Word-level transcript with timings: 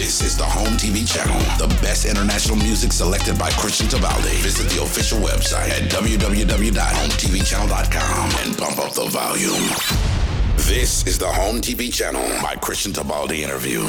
This 0.00 0.22
is 0.22 0.32
the 0.34 0.48
Home 0.48 0.78
TV 0.78 1.04
channel, 1.06 1.38
the 1.58 1.68
best 1.82 2.06
international 2.06 2.56
music 2.56 2.90
selected 2.90 3.38
by 3.38 3.50
Christian 3.50 3.86
Tabaldi. 3.86 4.40
Visit 4.40 4.70
the 4.70 4.80
official 4.80 5.18
website 5.18 5.68
at 5.68 5.90
www.hometvchannel.com 5.90 8.30
and 8.42 8.56
bump 8.56 8.78
up 8.78 8.94
the 8.94 9.04
volume. 9.10 9.68
This 10.56 11.04
is 11.06 11.18
the 11.18 11.28
Home 11.28 11.60
TV 11.60 11.92
channel 11.92 12.26
by 12.40 12.56
Christian 12.56 12.94
Tabaldi 12.94 13.42
interview. 13.42 13.82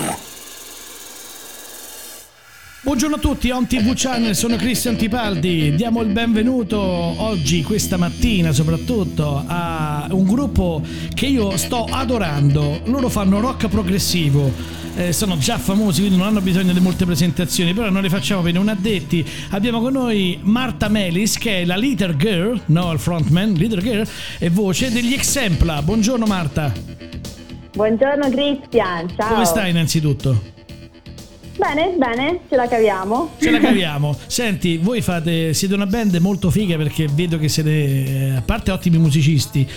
Buongiorno 2.83 3.15
a 3.15 3.19
tutti, 3.19 3.49
On 3.51 3.65
TV 3.65 3.93
Channel, 3.95 4.35
sono 4.35 4.57
Cristian 4.57 4.97
Tipaldi. 4.97 5.75
Diamo 5.75 6.01
il 6.01 6.09
benvenuto 6.09 6.77
oggi, 6.77 7.63
questa 7.63 7.95
mattina 7.95 8.51
soprattutto, 8.51 9.41
a 9.47 10.09
un 10.11 10.25
gruppo 10.25 10.81
che 11.13 11.27
io 11.27 11.55
sto 11.55 11.85
adorando. 11.85 12.81
Loro 12.85 13.07
fanno 13.07 13.39
rock 13.39 13.69
progressivo. 13.69 14.80
Eh, 14.93 15.13
sono 15.13 15.37
già 15.37 15.57
famosi, 15.57 16.01
quindi 16.01 16.17
non 16.17 16.27
hanno 16.27 16.41
bisogno 16.41 16.73
di 16.73 16.79
molte 16.81 17.05
presentazioni, 17.05 17.73
però 17.73 17.89
noi 17.89 18.01
le 18.03 18.09
facciamo 18.09 18.41
bene 18.41 18.59
un 18.59 18.67
addetti. 18.67 19.25
Abbiamo 19.51 19.79
con 19.79 19.93
noi 19.93 20.37
Marta 20.41 20.89
Melis, 20.89 21.37
che 21.37 21.61
è 21.61 21.65
la 21.65 21.77
leader 21.77 22.15
girl, 22.17 22.61
no, 22.65 22.91
il 22.91 22.99
frontman, 22.99 23.53
leader 23.53 23.81
girl, 23.81 24.05
e 24.37 24.49
voce 24.49 24.91
degli 24.91 25.13
Exempla. 25.13 25.81
Buongiorno 25.81 26.25
Marta. 26.25 26.73
Buongiorno 27.73 28.29
Cristian, 28.29 29.07
ciao. 29.15 29.29
Come 29.29 29.45
stai 29.45 29.69
innanzitutto? 29.69 30.59
Bene, 31.57 31.93
bene, 31.97 32.39
ce 32.49 32.55
la 32.55 32.67
caviamo. 32.67 33.35
Ce 33.39 33.51
la 33.51 33.59
caviamo. 33.59 34.17
Senti, 34.25 34.77
voi 34.77 35.01
fate, 35.01 35.53
siete 35.53 35.73
una 35.73 35.85
band 35.85 36.15
molto 36.15 36.49
figa 36.49 36.75
perché 36.75 37.07
vedo 37.07 37.37
che 37.37 37.49
siete, 37.49 37.69
eh, 37.69 38.35
a 38.35 38.41
parte 38.41 38.71
ottimi 38.71 38.97
musicisti, 38.97 39.67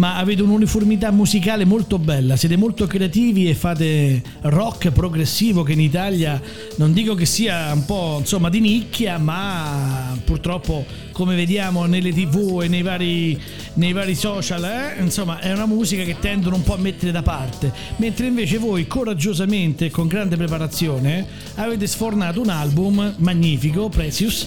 ma 0.00 0.16
avete 0.16 0.40
un'uniformità 0.40 1.10
musicale 1.10 1.66
molto 1.66 1.98
bella, 1.98 2.34
siete 2.34 2.56
molto 2.56 2.86
creativi 2.86 3.50
e 3.50 3.54
fate 3.54 4.22
rock 4.40 4.92
progressivo 4.92 5.62
che 5.62 5.72
in 5.72 5.80
Italia 5.80 6.40
non 6.76 6.94
dico 6.94 7.14
che 7.14 7.26
sia 7.26 7.70
un 7.74 7.84
po' 7.84 8.16
insomma 8.18 8.48
di 8.48 8.60
nicchia, 8.60 9.18
ma 9.18 10.18
purtroppo 10.24 10.86
come 11.12 11.36
vediamo 11.36 11.84
nelle 11.84 12.14
tv 12.14 12.62
e 12.62 12.68
nei 12.68 12.80
vari, 12.80 13.38
nei 13.74 13.92
vari 13.92 14.14
social, 14.14 14.64
eh, 14.64 15.02
insomma 15.02 15.38
è 15.38 15.52
una 15.52 15.66
musica 15.66 16.02
che 16.02 16.16
tendono 16.18 16.56
un 16.56 16.62
po' 16.62 16.72
a 16.72 16.78
mettere 16.78 17.12
da 17.12 17.20
parte, 17.20 17.70
mentre 17.96 18.26
invece 18.26 18.56
voi 18.56 18.86
coraggiosamente 18.86 19.84
e 19.84 19.90
con 19.90 20.06
grande 20.06 20.38
preparazione 20.38 21.26
avete 21.56 21.86
sfornato 21.86 22.40
un 22.40 22.48
album 22.48 23.16
magnifico, 23.18 23.90
Precious, 23.90 24.46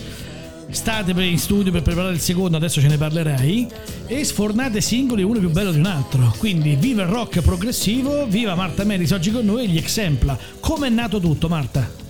state 0.73 1.11
in 1.11 1.37
studio 1.37 1.71
per 1.71 1.81
preparare 1.81 2.13
il 2.13 2.19
secondo, 2.19 2.57
adesso 2.57 2.81
ce 2.81 2.87
ne 2.87 2.97
parlerai, 2.97 3.67
e 4.07 4.23
sfornate 4.23 4.81
singoli 4.81 5.23
uno 5.23 5.39
più 5.39 5.49
bello 5.49 5.71
di 5.71 5.79
un 5.79 5.85
altro. 5.85 6.33
Quindi 6.37 6.75
viva 6.75 7.03
il 7.03 7.09
rock 7.09 7.41
progressivo, 7.41 8.25
viva 8.25 8.55
Marta 8.55 8.83
Meris 8.83 9.11
oggi 9.11 9.31
con 9.31 9.45
noi 9.45 9.65
e 9.65 9.67
gli 9.67 9.77
Exempla. 9.77 10.37
Come 10.59 10.87
è 10.87 10.89
nato 10.89 11.19
tutto 11.19 11.47
Marta? 11.47 12.01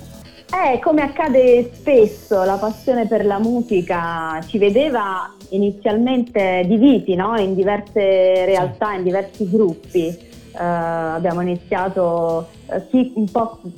Eh, 0.54 0.80
come 0.80 1.02
accade 1.02 1.72
spesso, 1.74 2.44
la 2.44 2.58
passione 2.58 3.08
per 3.08 3.26
la 3.26 3.40
musica 3.40 4.40
ci 4.48 4.60
vedeva 4.60 5.34
inizialmente 5.50 6.64
divisi 6.68 7.16
no? 7.16 7.36
in 7.40 7.56
diverse 7.56 8.46
realtà, 8.46 8.94
in 8.94 9.04
diversi 9.04 9.50
gruppi. 9.50 10.32
Uh, 10.54 11.16
abbiamo 11.16 11.42
iniziato 11.42 12.48
uh, 12.68 12.82
chi, 12.92 13.12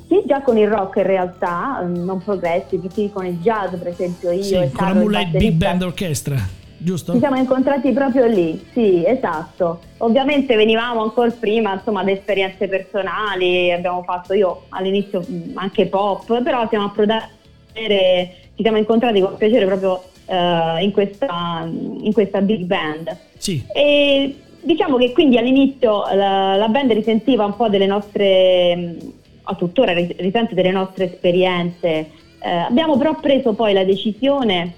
chi, 0.07 0.23
già 0.25 0.41
con 0.41 0.57
il 0.57 0.67
rock 0.67 0.97
in 0.97 1.03
realtà, 1.03 1.79
um, 1.81 2.03
non 2.03 2.21
progressive, 2.21 2.89
chi 2.89 3.09
con 3.09 3.25
il 3.25 3.39
jazz 3.39 3.73
per 3.75 3.87
esempio 3.87 4.31
io 4.31 4.43
sì, 4.43 4.55
e 4.55 4.71
con 4.71 4.87
la 4.87 4.93
Moonlight 4.93 5.37
Big 5.37 5.53
Band 5.53 5.83
Orchestra 5.83 6.63
giusto? 6.85 7.13
Ci 7.13 7.19
siamo 7.19 7.37
incontrati 7.37 7.91
proprio 7.91 8.25
lì, 8.27 8.63
sì, 8.71 9.03
esatto. 9.05 9.79
Ovviamente 9.97 10.55
venivamo 10.55 11.01
ancora 11.01 11.31
prima, 11.31 11.73
insomma, 11.73 12.03
da 12.03 12.11
esperienze 12.11 12.67
personali, 12.67 13.71
abbiamo 13.71 14.03
fatto 14.03 14.33
io 14.33 14.65
all'inizio 14.69 15.25
anche 15.55 15.87
pop, 15.87 16.41
però 16.43 16.67
siamo 16.69 16.85
approdati, 16.85 17.29
ci 17.73 18.61
siamo 18.61 18.77
incontrati 18.77 19.19
con 19.19 19.35
piacere 19.35 19.65
proprio 19.65 20.03
uh, 20.25 20.81
in, 20.81 20.91
questa, 20.91 21.67
in, 21.67 22.13
questa, 22.13 22.41
big 22.41 22.63
band. 22.63 23.17
Sì. 23.37 23.65
E 23.73 24.35
diciamo 24.65 24.97
che 24.97 25.11
quindi 25.11 25.37
all'inizio 25.37 26.03
la, 26.13 26.55
la 26.55 26.67
band 26.67 26.91
risentiva 26.91 27.45
un 27.45 27.55
po' 27.55 27.69
delle 27.69 27.85
nostre, 27.85 28.97
a 29.43 29.55
tuttora 29.55 29.93
risente 29.93 30.55
delle 30.55 30.71
nostre 30.71 31.05
esperienze. 31.05 32.09
Eh, 32.39 32.49
abbiamo 32.49 32.97
però 32.97 33.15
preso 33.19 33.53
poi 33.53 33.73
la 33.73 33.83
decisione 33.83 34.73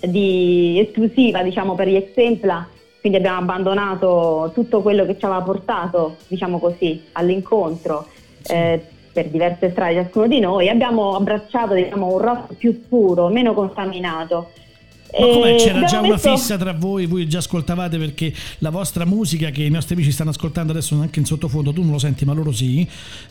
di 0.00 0.78
esclusiva 0.80 1.42
diciamo, 1.42 1.74
per 1.74 1.88
gli 1.88 1.94
Exempla, 1.94 2.66
quindi 3.00 3.18
abbiamo 3.18 3.38
abbandonato 3.38 4.50
tutto 4.52 4.82
quello 4.82 5.06
che 5.06 5.16
ci 5.16 5.24
aveva 5.24 5.42
portato 5.42 6.16
diciamo 6.26 6.58
così, 6.58 7.02
all'incontro 7.12 8.06
eh, 8.48 8.80
per 9.12 9.28
diverse 9.28 9.70
strade 9.70 9.94
ciascuno 9.94 10.26
di 10.26 10.40
noi, 10.40 10.68
abbiamo 10.68 11.14
abbracciato 11.14 11.74
diciamo, 11.74 12.12
un 12.12 12.18
rock 12.18 12.54
più 12.54 12.86
puro, 12.88 13.28
meno 13.28 13.54
contaminato 13.54 14.50
ma 15.12 15.26
come 15.26 15.56
c'era 15.56 15.84
già 15.84 16.00
una 16.00 16.18
fissa 16.18 16.56
tra 16.56 16.72
voi? 16.72 17.06
Voi 17.06 17.28
già 17.28 17.38
ascoltavate 17.38 17.98
perché 17.98 18.32
la 18.58 18.70
vostra 18.70 19.04
musica, 19.04 19.50
che 19.50 19.62
i 19.62 19.70
nostri 19.70 19.94
amici 19.94 20.10
stanno 20.10 20.30
ascoltando 20.30 20.72
adesso 20.72 20.98
anche 21.00 21.20
in 21.20 21.24
sottofondo, 21.24 21.72
tu 21.72 21.82
non 21.82 21.92
lo 21.92 21.98
senti, 21.98 22.24
ma 22.24 22.32
loro 22.32 22.52
sì. 22.52 22.86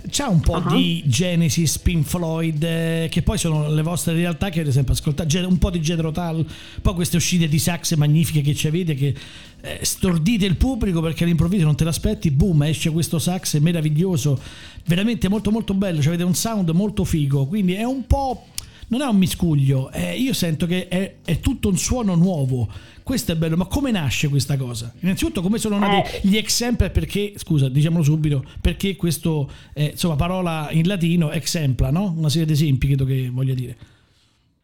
C'ha 0.09 0.27
un 0.27 0.39
po' 0.39 0.57
uh-huh. 0.57 0.75
di 0.75 1.03
Genesis, 1.05 1.77
Pink 1.79 2.05
Floyd, 2.05 2.63
eh, 2.63 3.07
che 3.09 3.21
poi 3.21 3.37
sono 3.37 3.69
le 3.69 3.81
vostre 3.81 4.13
realtà 4.13 4.49
che 4.49 4.59
avete 4.59 4.73
sempre 4.73 4.93
ascoltato. 4.93 5.37
Un 5.47 5.57
po' 5.57 5.69
di 5.69 5.79
Jedro 5.79 6.11
Tal, 6.11 6.45
poi 6.81 6.93
queste 6.93 7.17
uscite 7.17 7.47
di 7.47 7.59
sax 7.59 7.95
magnifiche 7.95 8.41
che 8.41 8.55
ci 8.55 8.67
avete, 8.67 8.95
che 8.95 9.13
eh, 9.61 9.79
stordite 9.81 10.45
il 10.45 10.55
pubblico 10.55 11.01
perché 11.01 11.23
all'improvviso 11.23 11.65
non 11.65 11.75
te 11.75 11.83
l'aspetti, 11.83 12.31
boom, 12.31 12.63
esce 12.63 12.89
questo 12.91 13.19
sax 13.19 13.57
meraviglioso, 13.59 14.39
veramente 14.85 15.27
molto 15.27 15.51
molto 15.51 15.73
bello. 15.73 16.01
Cioè, 16.01 16.13
avete 16.13 16.23
un 16.23 16.35
sound 16.35 16.69
molto 16.69 17.03
figo, 17.03 17.45
quindi 17.45 17.73
è 17.73 17.83
un 17.83 18.05
po' 18.07 18.45
non 18.87 19.01
è 19.01 19.05
un 19.05 19.17
miscuglio, 19.17 19.89
eh, 19.91 20.15
io 20.15 20.33
sento 20.33 20.65
che 20.65 20.87
è, 20.87 21.15
è, 21.25 21.39
tutto 21.39 21.69
un 21.69 21.77
suono 21.77 22.15
nuovo. 22.15 22.67
Questo 23.03 23.31
è 23.31 23.35
bello, 23.35 23.55
ma 23.55 23.65
come 23.65 23.91
nasce 23.91 24.29
questa 24.29 24.57
cosa? 24.57 24.91
Innanzitutto, 25.01 25.41
come 25.41 25.57
sono 25.57 25.77
nati 25.77 26.17
eh. 26.17 26.27
gli 26.27 26.37
exemplar? 26.37 26.91
Perché, 26.91 27.33
scusa, 27.35 27.69
diciamolo 27.69 28.03
subito, 28.03 28.43
perché 28.61 28.95
questo, 28.95 29.49
eh, 29.73 29.91
insomma, 29.91 30.15
parola 30.15 30.67
in 30.71 30.87
latino, 30.87 31.31
exempla, 31.31 31.91
no? 31.91 32.13
Una 32.17 32.29
serie 32.29 32.47
di 32.47 32.53
esempi, 32.53 32.87
credo 32.87 33.05
che 33.05 33.29
voglia 33.31 33.53
dire. 33.53 33.75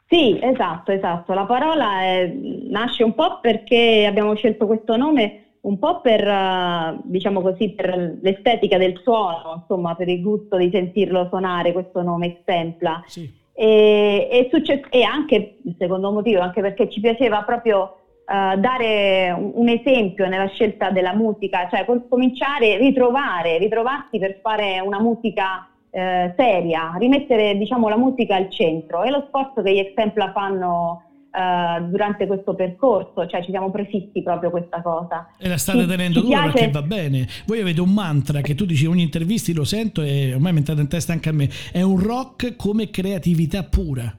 Sì, 0.08 0.38
esatto, 0.42 0.92
esatto. 0.92 1.34
La 1.34 1.46
parola 1.46 2.02
è, 2.02 2.34
nasce 2.70 3.04
un 3.04 3.16
po' 3.16 3.40
perché 3.40 4.06
abbiamo 4.08 4.36
scelto 4.36 4.66
questo 4.66 4.98
nome 4.98 5.42
un 5.62 5.78
po' 5.78 6.02
per, 6.02 6.28
uh, 6.28 7.00
diciamo 7.04 7.42
così, 7.42 7.70
per 7.70 8.18
l'estetica 8.22 8.78
del 8.78 9.00
suono, 9.04 9.60
insomma, 9.62 9.96
per 9.96 10.10
il 10.10 10.22
gusto 10.22 10.58
di 10.58 10.70
sentirlo 10.72 11.28
suonare 11.28 11.72
questo 11.72 12.02
nome 12.02 12.40
Exempla. 12.40 13.04
Sì. 13.06 13.40
E, 13.62 14.28
e, 14.32 14.48
succe- 14.50 14.82
e 14.90 15.04
anche, 15.04 15.52
il 15.62 15.76
secondo 15.78 16.12
motivo, 16.12 16.42
anche 16.42 16.62
perché 16.62 16.88
ci 16.88 17.00
piaceva 17.00 17.44
proprio 17.44 17.92
uh, 18.26 18.58
dare 18.58 19.30
un, 19.30 19.70
esempio 19.70 20.28
nella 20.28 20.48
scelta 20.48 20.90
della 20.90 21.14
musica, 21.14 21.68
cioè 21.70 21.86
cominciare, 22.08 22.78
ritrovare, 22.78 23.60
ritrovarsi 23.60 24.18
per 24.18 24.40
fare 24.42 24.80
una 24.80 25.00
musica 25.00 25.64
uh, 25.92 26.34
seria, 26.36 26.96
rimettere 26.98 27.56
diciamo, 27.56 27.88
la 27.88 27.98
musica 27.98 28.36
al 28.36 28.50
centro. 28.50 29.04
È 29.04 29.12
lo 29.12 29.24
sforzo 29.28 29.62
che 29.62 29.74
gli 29.74 29.78
Exempla 29.78 30.32
fanno 30.34 31.04
uh, 31.32 31.90
durante 31.90 32.28
questo 32.28 32.54
percorso, 32.54 33.26
cioè 33.28 33.44
ci 33.44 33.52
siamo 33.52 33.72
prefissi 33.72 34.22
proprio 34.24 34.50
questa 34.50 34.82
cosa. 34.82 35.30
E 35.38 35.48
la 35.48 35.58
state 35.58 35.82
ci, 35.82 35.88
tenendo 35.88 36.22
dura 36.22 36.42
piace... 36.42 36.52
perché 36.52 36.72
va 36.72 36.82
bene. 36.82 37.28
Voi 37.46 37.62
avete 37.62 37.82
un 37.82 37.92
mantra 37.92 38.42
che 38.42 38.56
tu 38.56 38.66
dici 38.66 38.84
in 38.84 38.92
ogni 38.92 39.04
intervista, 39.04 39.52
lo 39.54 39.64
sento 39.64 40.02
e 40.02 40.34
ormai 40.34 40.52
mi 40.52 40.58
è 40.58 40.60
entrato 40.60 40.82
in 40.82 40.88
testa 40.88 41.14
anche 41.14 41.30
a 41.30 41.34
me, 41.34 41.50
è 41.72 41.82
un 41.82 42.02
rock 42.02 42.56
come 42.56 42.90
creatività 42.90 43.64
pura, 43.64 44.14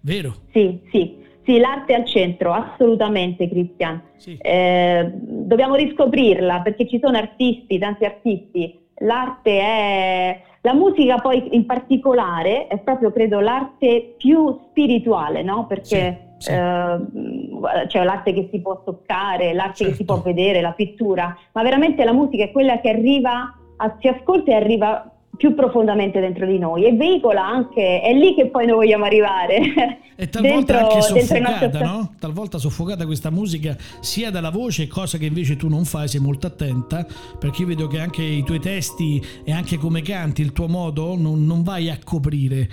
vero? 0.00 0.34
Sì, 0.52 0.78
sì. 0.90 1.20
Sì, 1.44 1.58
l'arte 1.58 1.92
è 1.92 1.96
al 1.96 2.06
centro, 2.06 2.52
assolutamente 2.52 3.48
Cristian. 3.48 4.00
Sì. 4.16 4.36
Eh, 4.40 5.10
dobbiamo 5.12 5.74
riscoprirla 5.74 6.60
perché 6.60 6.86
ci 6.86 7.00
sono 7.02 7.16
artisti, 7.16 7.78
tanti 7.78 8.04
artisti. 8.04 8.78
L'arte 8.98 9.58
è... 9.58 10.42
La 10.64 10.74
musica 10.74 11.18
poi 11.18 11.56
in 11.56 11.66
particolare 11.66 12.68
è 12.68 12.78
proprio, 12.78 13.10
credo, 13.10 13.40
l'arte 13.40 14.14
più 14.16 14.56
spirituale, 14.68 15.42
no? 15.42 15.66
Perché... 15.66 16.20
Sì 16.26 16.30
sì. 16.42 16.50
eh, 16.50 17.88
cioè 17.88 18.04
l'arte 18.04 18.32
che 18.32 18.48
si 18.50 18.60
può 18.60 18.82
toccare, 18.84 19.52
l'arte 19.52 19.76
certo. 19.76 19.92
che 19.92 19.98
si 19.98 20.04
può 20.04 20.16
certo. 20.16 20.30
vedere, 20.30 20.60
la 20.60 20.72
pittura, 20.72 21.36
ma 21.52 21.62
veramente 21.62 22.04
la 22.04 22.12
musica 22.12 22.44
è 22.44 22.50
quella 22.50 22.80
che 22.80 22.90
arriva, 22.90 23.56
a, 23.76 23.96
si 24.00 24.08
ascolta 24.08 24.50
e 24.50 24.54
arriva 24.54 25.12
più 25.36 25.54
profondamente 25.54 26.20
dentro 26.20 26.46
di 26.46 26.58
noi 26.58 26.84
e 26.84 26.92
veicola 26.92 27.44
anche, 27.44 28.00
è 28.00 28.12
lì 28.12 28.34
che 28.34 28.48
poi 28.48 28.66
noi 28.66 28.76
vogliamo 28.76 29.04
arrivare. 29.04 30.00
E 30.14 30.28
talvolta 30.28 30.72
dentro, 30.74 30.88
anche 30.88 31.02
soffocata, 31.02 31.80
no? 31.80 32.14
Talvolta 32.20 32.58
soffocata 32.58 33.06
questa 33.06 33.30
musica 33.30 33.76
sia 34.00 34.30
dalla 34.30 34.50
voce, 34.50 34.86
cosa 34.86 35.18
che 35.18 35.24
invece 35.24 35.56
tu 35.56 35.68
non 35.68 35.84
fai, 35.84 36.06
sei 36.06 36.20
molto 36.20 36.46
attenta, 36.46 37.04
perché 37.38 37.62
io 37.62 37.68
vedo 37.68 37.86
che 37.88 37.98
anche 37.98 38.22
i 38.22 38.44
tuoi 38.44 38.60
testi 38.60 39.20
e 39.42 39.52
anche 39.52 39.78
come 39.78 40.02
canti, 40.02 40.42
il 40.42 40.52
tuo 40.52 40.68
modo, 40.68 41.16
non, 41.16 41.44
non 41.44 41.62
vai 41.62 41.88
a 41.90 41.98
coprire 42.04 42.68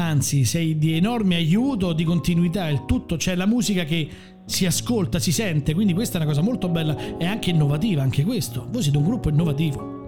anzi 0.00 0.44
sei 0.44 0.78
di 0.78 0.96
enorme 0.96 1.36
aiuto, 1.36 1.92
di 1.92 2.04
continuità, 2.04 2.68
il 2.68 2.84
tutto, 2.86 3.16
c'è 3.16 3.34
la 3.34 3.46
musica 3.46 3.84
che 3.84 4.08
si 4.46 4.66
ascolta, 4.66 5.18
si 5.18 5.32
sente, 5.32 5.74
quindi 5.74 5.92
questa 5.92 6.18
è 6.18 6.20
una 6.20 6.30
cosa 6.30 6.42
molto 6.42 6.68
bella 6.68 6.96
e 7.18 7.24
anche 7.26 7.50
innovativa, 7.50 8.02
anche 8.02 8.24
questo. 8.24 8.66
Voi 8.70 8.82
siete 8.82 8.98
un 8.98 9.04
gruppo 9.04 9.28
innovativo. 9.28 9.98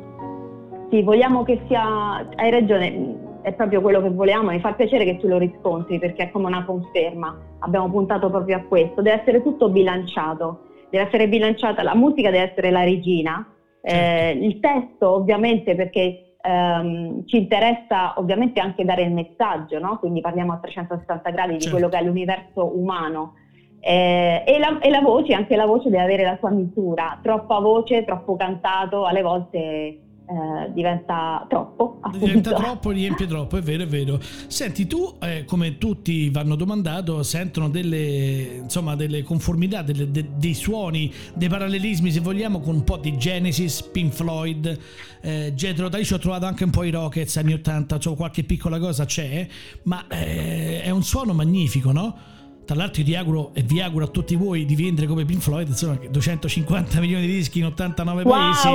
Sì, 0.91 1.03
vogliamo 1.03 1.43
che 1.45 1.61
sia, 1.69 2.29
hai 2.35 2.51
ragione, 2.51 3.41
è 3.43 3.53
proprio 3.53 3.81
quello 3.81 4.03
che 4.03 4.11
volevamo, 4.11 4.51
mi 4.51 4.61
fa 4.61 4.73
piacere 4.73 5.05
che 5.05 5.19
tu 5.19 5.29
lo 5.29 5.39
riscontri 5.39 5.99
perché 5.99 6.25
è 6.25 6.31
come 6.31 6.47
una 6.47 6.65
conferma, 6.65 7.39
abbiamo 7.61 7.91
puntato 7.91 8.31
proprio 8.31 8.57
a 8.57 8.61
questo, 8.61 9.01
deve 9.01 9.21
essere 9.21 9.43
tutto 9.43 9.69
bilanciato, 9.69 10.69
deve 10.91 11.07
essere 11.07 11.29
bilanciata, 11.29 11.83
la 11.83 11.95
musica 11.95 12.31
deve 12.31 12.51
essere 12.51 12.71
la 12.71 12.83
regina, 12.83 13.47
eh, 13.81 14.31
il 14.33 14.61
testo 14.61 15.11
ovviamente 15.11 15.75
perché 15.75 16.32
ehm, 16.43 17.27
ci 17.27 17.39
interessa 17.39 18.15
ovviamente 18.17 18.61
anche 18.61 18.85
dare 18.85 19.03
il 19.03 19.13
messaggio, 19.13 19.79
no? 19.79 19.99
quindi 19.99 20.21
parliamo 20.21 20.53
a 20.53 20.59
360 20.59 21.31
gradi 21.31 21.53
certo. 21.53 21.65
di 21.65 21.71
quello 21.71 21.89
che 21.89 21.99
è 21.99 22.03
l'universo 22.03 22.79
umano. 22.79 23.35
Eh, 23.81 24.45
e, 24.47 24.59
la, 24.59 24.79
e, 24.79 24.91
la, 24.91 25.01
voce, 25.01 25.35
anche 25.35 25.57
la 25.57 25.67
voce 25.67 25.91
deve 25.91 26.03
avere 26.03 26.23
la 26.23 26.37
sua 26.39 26.51
misura, 26.51 27.19
troppa 27.21 27.59
voce, 27.59 28.05
troppo 28.05 28.37
cantato, 28.37 29.05
alle 29.05 29.23
volte 29.23 30.01
eh, 30.27 30.73
diventa 30.73 31.45
troppo. 31.49 31.99
Appunto. 32.01 32.27
Diventa 32.27 32.53
troppo, 32.53 32.91
riempie 32.91 33.27
troppo, 33.27 33.57
è 33.57 33.61
vero, 33.61 33.83
è 33.83 33.87
vero. 33.87 34.21
Senti, 34.47 34.87
tu, 34.87 35.17
eh, 35.21 35.45
come 35.45 35.79
tutti 35.79 36.31
vanno 36.31 36.55
domandato, 36.55 37.23
sentono 37.23 37.69
delle, 37.69 38.61
insomma, 38.63 38.95
delle 38.95 39.23
conformità, 39.23 39.83
delle, 39.83 40.11
de, 40.11 40.31
dei 40.37 40.55
suoni, 40.55 41.13
dei 41.35 41.49
parallelismi, 41.49 42.11
se 42.11 42.21
vogliamo, 42.21 42.61
con 42.61 42.77
un 42.77 42.85
po' 42.85 42.97
di 42.97 43.17
Genesis, 43.17 43.83
Pink 43.83 44.13
Floyd, 44.13 44.79
eh, 45.21 45.53
Tull. 45.55 45.91
Io 45.93 46.17
ho 46.17 46.19
trovato 46.19 46.47
anche 46.47 46.65
un 46.65 46.71
po' 46.71 46.85
i 46.85 46.91
Rockets 46.91 47.37
anni 47.37 47.55
80, 47.55 47.99
cioè 47.99 48.17
qualche 48.17 48.45
piccola 48.45 48.79
cosa 48.79 49.05
c'è, 49.05 49.47
ma 49.85 50.07
eh, 50.09 50.83
è 50.83 50.91
un 50.91 51.03
suono 51.03 51.33
magnifico, 51.33 51.93
no? 51.93 52.41
Tra 52.65 52.77
l'altro 52.77 53.03
ti 53.03 53.15
auguro 53.15 53.53
e 53.55 53.63
vi 53.63 53.81
auguro 53.81 54.05
a 54.05 54.09
tutti 54.09 54.37
voi 54.37 54.65
di 54.65 54.77
vendere 54.77 55.07
come 55.07 55.25
Pink 55.25 55.41
Floyd, 55.41 55.69
insomma, 55.69 55.99
250 56.09 57.01
milioni 57.01 57.27
di 57.27 57.35
dischi 57.35 57.59
in 57.59 57.67
89 57.67 58.23
wow. 58.23 58.33
paesi. 58.33 58.69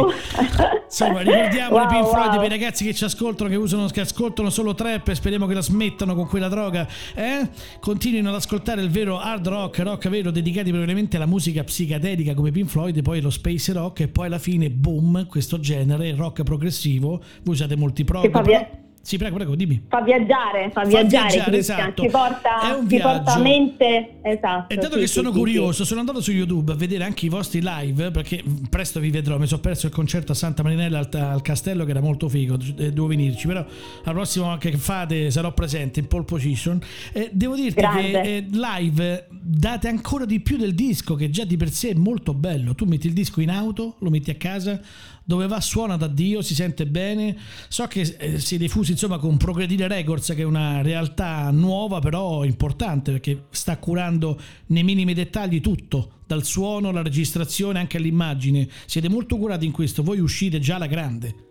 Insomma, 0.87 1.19
ricordiamo 1.19 1.75
wow, 1.75 1.87
Pink 1.87 2.07
Floyd 2.07 2.29
wow. 2.29 2.37
per 2.37 2.45
i 2.45 2.49
ragazzi 2.49 2.85
che 2.85 2.93
ci 2.93 3.03
ascoltano, 3.03 3.49
che 3.49 3.57
usano, 3.57 3.87
che 3.87 3.99
ascoltano 3.99 4.49
solo 4.49 4.73
trap 4.73 5.09
e 5.09 5.15
speriamo 5.15 5.45
che 5.45 5.53
la 5.53 5.61
smettano 5.61 6.15
con 6.15 6.27
quella 6.27 6.47
droga. 6.47 6.87
Eh? 7.13 7.49
Continuino 7.81 8.29
ad 8.29 8.35
ascoltare 8.35 8.81
il 8.81 8.89
vero 8.89 9.19
hard 9.19 9.47
rock, 9.47 9.79
rock 9.79 10.07
vero, 10.07 10.31
dedicati 10.31 10.69
probabilmente 10.69 11.17
alla 11.17 11.25
musica 11.25 11.63
psichedelica 11.63 12.33
come 12.33 12.51
Pink 12.51 12.69
Floyd, 12.69 13.01
poi 13.01 13.19
lo 13.19 13.29
space 13.29 13.73
rock 13.73 13.99
e 14.01 14.07
poi 14.07 14.27
alla 14.27 14.39
fine, 14.39 14.69
boom, 14.69 15.27
questo 15.27 15.59
genere, 15.59 16.15
rock 16.15 16.43
progressivo. 16.43 17.21
Voi 17.43 17.53
usate 17.53 17.75
molti 17.75 18.05
prog. 18.05 18.25
Sì, 19.07 19.15
prego, 19.15 19.38
prego, 19.38 19.56
dimmi. 19.56 19.83
Fa 19.88 20.01
viaggiare, 20.01 20.69
fa, 20.69 20.81
fa 20.81 20.86
viaggiare, 20.86 21.31
viaggiare 21.31 21.57
esatto. 21.59 22.04
ci 22.04 22.09
porta, 22.09 22.59
È 22.59 22.74
un 22.74 22.89
ci 22.89 23.00
porta 23.00 23.36
a 23.36 23.39
mente, 23.39 24.15
esatto. 24.21 24.74
E 24.74 24.75
dato 24.75 24.95
sì, 24.95 25.00
che 25.00 25.07
sono 25.07 25.31
sì, 25.31 25.38
curioso, 25.38 25.83
sì. 25.83 25.86
sono 25.86 26.01
andato 26.01 26.19
su 26.19 26.33
YouTube 26.33 26.74
a 26.74 26.75
vedere 26.75 27.06
anche 27.06 27.25
i 27.25 27.30
vostri 27.30 27.62
live, 27.63 28.12
perché 28.12 28.44
presto 28.69 29.00
vi 29.00 29.09
vedrò, 29.09 29.38
mi 29.38 29.48
sono 29.48 29.62
perso 29.62 29.86
il 29.86 29.94
concerto 29.94 30.33
a 30.33 30.36
Santa 30.36 30.62
Marinella 30.62 31.00
al, 31.00 31.07
al 31.09 31.42
Castello 31.42 31.86
che 31.86 31.92
era 31.92 32.01
molto 32.01 32.27
figo, 32.27 32.57
devo 32.57 33.07
venirci, 33.07 33.48
però 33.48 33.65
prossima 34.04 34.51
anche 34.51 34.71
che 34.71 34.77
fate 34.77 35.31
sarò 35.31 35.54
presente 35.54 36.01
in 36.01 36.07
pole 36.07 36.25
position. 36.25 36.77
Eh, 37.13 37.30
devo 37.31 37.56
dirti 37.56 37.80
Grande. 37.80 38.12
che 38.12 38.36
eh, 38.36 38.45
live 38.50 39.27
date 39.31 39.88
ancora 39.88 40.25
di 40.25 40.42
più 40.42 40.57
del 40.57 40.75
disco, 40.75 41.15
che 41.15 41.30
già 41.30 41.45
di 41.45 41.56
per 41.56 41.69
sé 41.69 41.92
è 41.92 41.94
molto 41.94 42.33
bello. 42.33 42.75
Tu 42.75 42.83
metti 42.83 43.07
il 43.07 43.13
disco 43.13 43.39
in 43.39 43.51
auto, 43.51 43.95
lo 44.00 44.09
metti 44.09 44.31
a 44.31 44.36
casa, 44.36 44.81
dove 45.27 45.45
va 45.45 45.59
suona 45.59 45.97
da 45.97 46.07
Dio, 46.07 46.41
si 46.41 46.56
sente 46.56 46.85
bene. 46.85 47.38
So 47.68 47.85
che 47.88 48.15
eh, 48.18 48.39
si 48.39 48.56
è 48.56 48.57
diffuso 48.57 48.91
insomma 48.91 49.18
con 49.18 49.35
Progredire 49.35 49.89
Records, 49.89 50.27
che 50.27 50.44
è 50.44 50.45
una 50.45 50.81
realtà 50.81 51.51
nuova 51.51 52.00
però 52.00 52.45
importante 52.45 53.12
perché 53.12 53.47
sta 53.50 53.77
curando 53.77 54.39
nei 54.68 54.83
minimi 54.83 55.13
dettagli 55.13 55.59
tutto, 55.59 56.21
dal 56.25 56.45
suono 56.45 56.88
alla 56.88 57.01
registrazione 57.01 57.77
anche 57.77 57.97
all'immagine. 57.97 58.69
Siete 58.85 59.09
molto 59.09 59.35
curati 59.35 59.65
in 59.65 59.74
questo, 59.74 60.01
voi 60.01 60.19
uscite 60.19 60.59
già 60.59 60.75
alla 60.75 60.88
grande. 60.88 61.46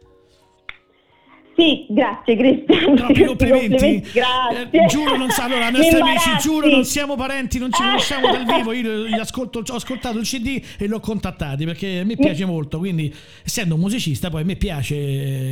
Sì, 1.56 1.86
grazie 1.88 2.36
Cristian. 2.36 2.94
Troppi 2.96 3.24
complimenti. 3.24 3.68
complimenti. 3.68 4.10
Grazie. 4.12 4.68
Eh, 4.70 4.86
giuro, 4.86 5.16
non, 5.16 5.28
allora, 5.40 5.70
nostri 5.70 5.98
amici, 6.00 6.30
giuro, 6.38 6.68
non 6.68 6.84
siamo 6.84 7.16
parenti, 7.16 7.58
non 7.58 7.72
ci 7.72 7.82
conosciamo 7.82 8.30
dal 8.30 8.44
vivo. 8.44 8.72
Io 8.72 9.20
ascolto, 9.20 9.62
ho 9.66 9.74
ascoltato 9.74 10.18
il 10.18 10.26
CD 10.26 10.62
e 10.78 10.86
l'ho 10.86 11.00
contattati 11.00 11.64
perché 11.64 12.00
a 12.00 12.04
me 12.04 12.16
piace 12.16 12.44
molto. 12.44 12.78
Quindi, 12.78 13.12
essendo 13.42 13.74
un 13.74 13.80
musicista, 13.80 14.28
poi 14.28 14.42
a 14.42 14.44
me 14.44 14.56
piace 14.56 14.94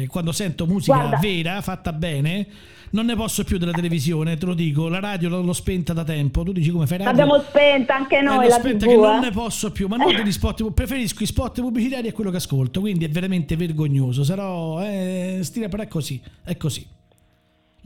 eh, 0.03 0.07
quando 0.09 0.33
sento 0.33 0.67
musica 0.67 0.99
Guarda. 0.99 1.19
vera, 1.19 1.63
fatta 1.63 1.93
bene 1.93 2.47
non 2.95 3.07
ne 3.07 3.17
posso 3.17 3.43
più 3.43 3.59
della 3.59 3.73
televisione, 3.73 4.37
te 4.37 4.47
lo 4.47 4.55
dico. 4.55 4.89
La 4.89 5.01
radio 5.01 5.29
l'ho, 5.29 5.53
spenta 5.53 5.93
da 5.93 6.05
tempo. 6.05 6.45
Tu 6.45 6.53
dici 6.53 6.71
come 6.71 6.87
fai 6.87 6.99
radio? 6.99 7.13
L'abbiamo 7.13 7.41
spenta 7.41 7.97
anche 7.97 8.21
noi. 8.21 8.47
Eh, 8.47 8.49
l'ho 8.49 8.55
spenta 8.55 8.87
TV, 8.87 8.89
che 8.89 8.95
eh? 8.95 8.97
non 8.97 9.21
ne 9.21 9.31
posso 9.33 9.73
più. 9.73 9.89
Ma 9.89 9.97
non 9.97 10.15
degli 10.15 10.33
spot. 10.33 10.71
Preferisco 10.73 11.23
i 11.25 11.27
spot 11.27 11.61
pubblicitari 11.61 12.09
a 12.09 12.13
quello 12.13 12.31
che 12.31 12.37
ascolto. 12.37 12.81
Quindi 12.81 13.05
è 13.05 13.09
veramente 13.09 13.57
vergognoso. 13.57 14.23
Sarò. 14.23 14.81
Eh, 14.83 15.41
stile, 15.43 15.69
però 15.69 15.83
è 15.83 15.89
così. 15.89 16.21
È 16.45 16.57
così. 16.57 16.87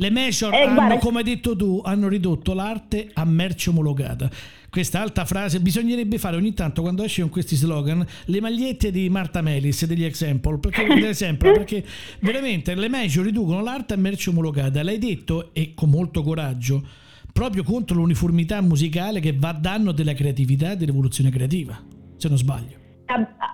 Le 0.00 0.10
major 0.10 0.54
eh, 0.54 0.62
hanno, 0.62 0.74
guarda. 0.74 0.98
come 0.98 1.18
hai 1.18 1.24
detto 1.24 1.56
tu, 1.56 1.80
hanno 1.84 2.08
ridotto 2.08 2.54
l'arte 2.54 3.10
a 3.12 3.24
merce 3.24 3.70
omologata 3.70 4.30
questa 4.70 5.00
alta 5.00 5.24
frase, 5.24 5.60
bisognerebbe 5.60 6.18
fare 6.18 6.36
ogni 6.36 6.52
tanto 6.52 6.82
quando 6.82 7.02
esce 7.02 7.22
con 7.22 7.30
questi 7.30 7.56
slogan 7.56 8.04
le 8.26 8.40
magliette 8.40 8.90
di 8.90 9.08
Marta 9.08 9.40
Melis 9.40 9.86
degli 9.86 10.04
example, 10.04 10.58
perché, 10.58 11.08
esempio, 11.08 11.52
perché 11.52 11.84
veramente 12.20 12.74
le 12.74 12.88
major 12.88 13.24
riducono 13.24 13.62
l'arte 13.62 13.94
a 13.94 13.96
merce 13.96 14.30
omologata, 14.30 14.82
l'hai 14.82 14.98
detto 14.98 15.54
e 15.54 15.72
con 15.74 15.88
molto 15.88 16.22
coraggio, 16.22 16.86
proprio 17.32 17.62
contro 17.62 17.96
l'uniformità 17.96 18.60
musicale 18.60 19.20
che 19.20 19.32
va 19.32 19.48
a 19.48 19.54
danno 19.54 19.92
della 19.92 20.14
creatività 20.14 20.72
e 20.72 20.76
dell'evoluzione 20.76 21.30
creativa, 21.30 21.82
se 22.16 22.28
non 22.28 22.36
sbaglio. 22.36 22.77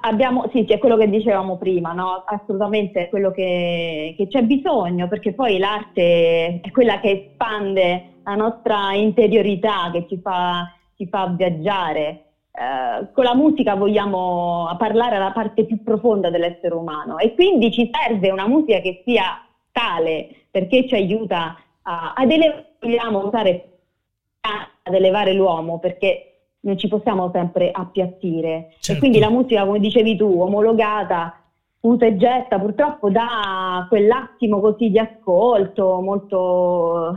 Abbiamo, 0.00 0.48
sì, 0.52 0.64
è 0.64 0.78
quello 0.78 0.96
che 0.96 1.08
dicevamo 1.08 1.56
prima, 1.56 1.92
no? 1.92 2.24
assolutamente 2.26 3.08
quello 3.08 3.30
che, 3.30 4.14
che 4.16 4.26
c'è 4.26 4.42
bisogno, 4.42 5.06
perché 5.06 5.32
poi 5.32 5.58
l'arte 5.58 6.60
è 6.60 6.70
quella 6.72 6.98
che 6.98 7.28
espande 7.28 8.02
la 8.24 8.34
nostra 8.34 8.94
interiorità, 8.94 9.90
che 9.92 10.06
ci 10.08 10.18
fa 10.20 10.68
ci 10.96 11.06
fa 11.06 11.26
viaggiare. 11.26 12.20
Eh, 12.52 13.10
con 13.12 13.24
la 13.24 13.34
musica 13.34 13.74
vogliamo 13.74 14.72
parlare 14.78 15.16
alla 15.16 15.32
parte 15.32 15.64
più 15.64 15.82
profonda 15.82 16.30
dell'essere 16.30 16.74
umano 16.74 17.18
e 17.18 17.34
quindi 17.34 17.72
ci 17.72 17.90
serve 17.90 18.30
una 18.30 18.46
musica 18.46 18.78
che 18.78 19.02
sia 19.04 19.44
tale 19.72 20.28
perché 20.50 20.86
ci 20.86 20.94
aiuta 20.94 21.56
a, 21.82 22.12
ad 22.14 22.30
elevare, 22.30 22.74
vogliamo 22.78 23.26
usare 23.26 23.68
ad 24.40 24.94
elevare 24.94 25.32
l'uomo 25.32 25.78
perché 25.80 26.33
non 26.64 26.78
ci 26.78 26.88
possiamo 26.88 27.30
sempre 27.32 27.70
appiattire 27.70 28.74
certo. 28.80 28.92
e 28.92 28.98
quindi 28.98 29.18
la 29.18 29.30
musica 29.30 29.64
come 29.64 29.78
dicevi 29.78 30.16
tu 30.16 30.40
omologata 30.40 31.38
usa 31.80 32.06
e 32.06 32.16
getta 32.16 32.58
purtroppo 32.58 33.10
dà 33.10 33.86
quell'attimo 33.88 34.60
così 34.60 34.88
di 34.88 34.98
ascolto 34.98 36.00
molto 36.00 37.14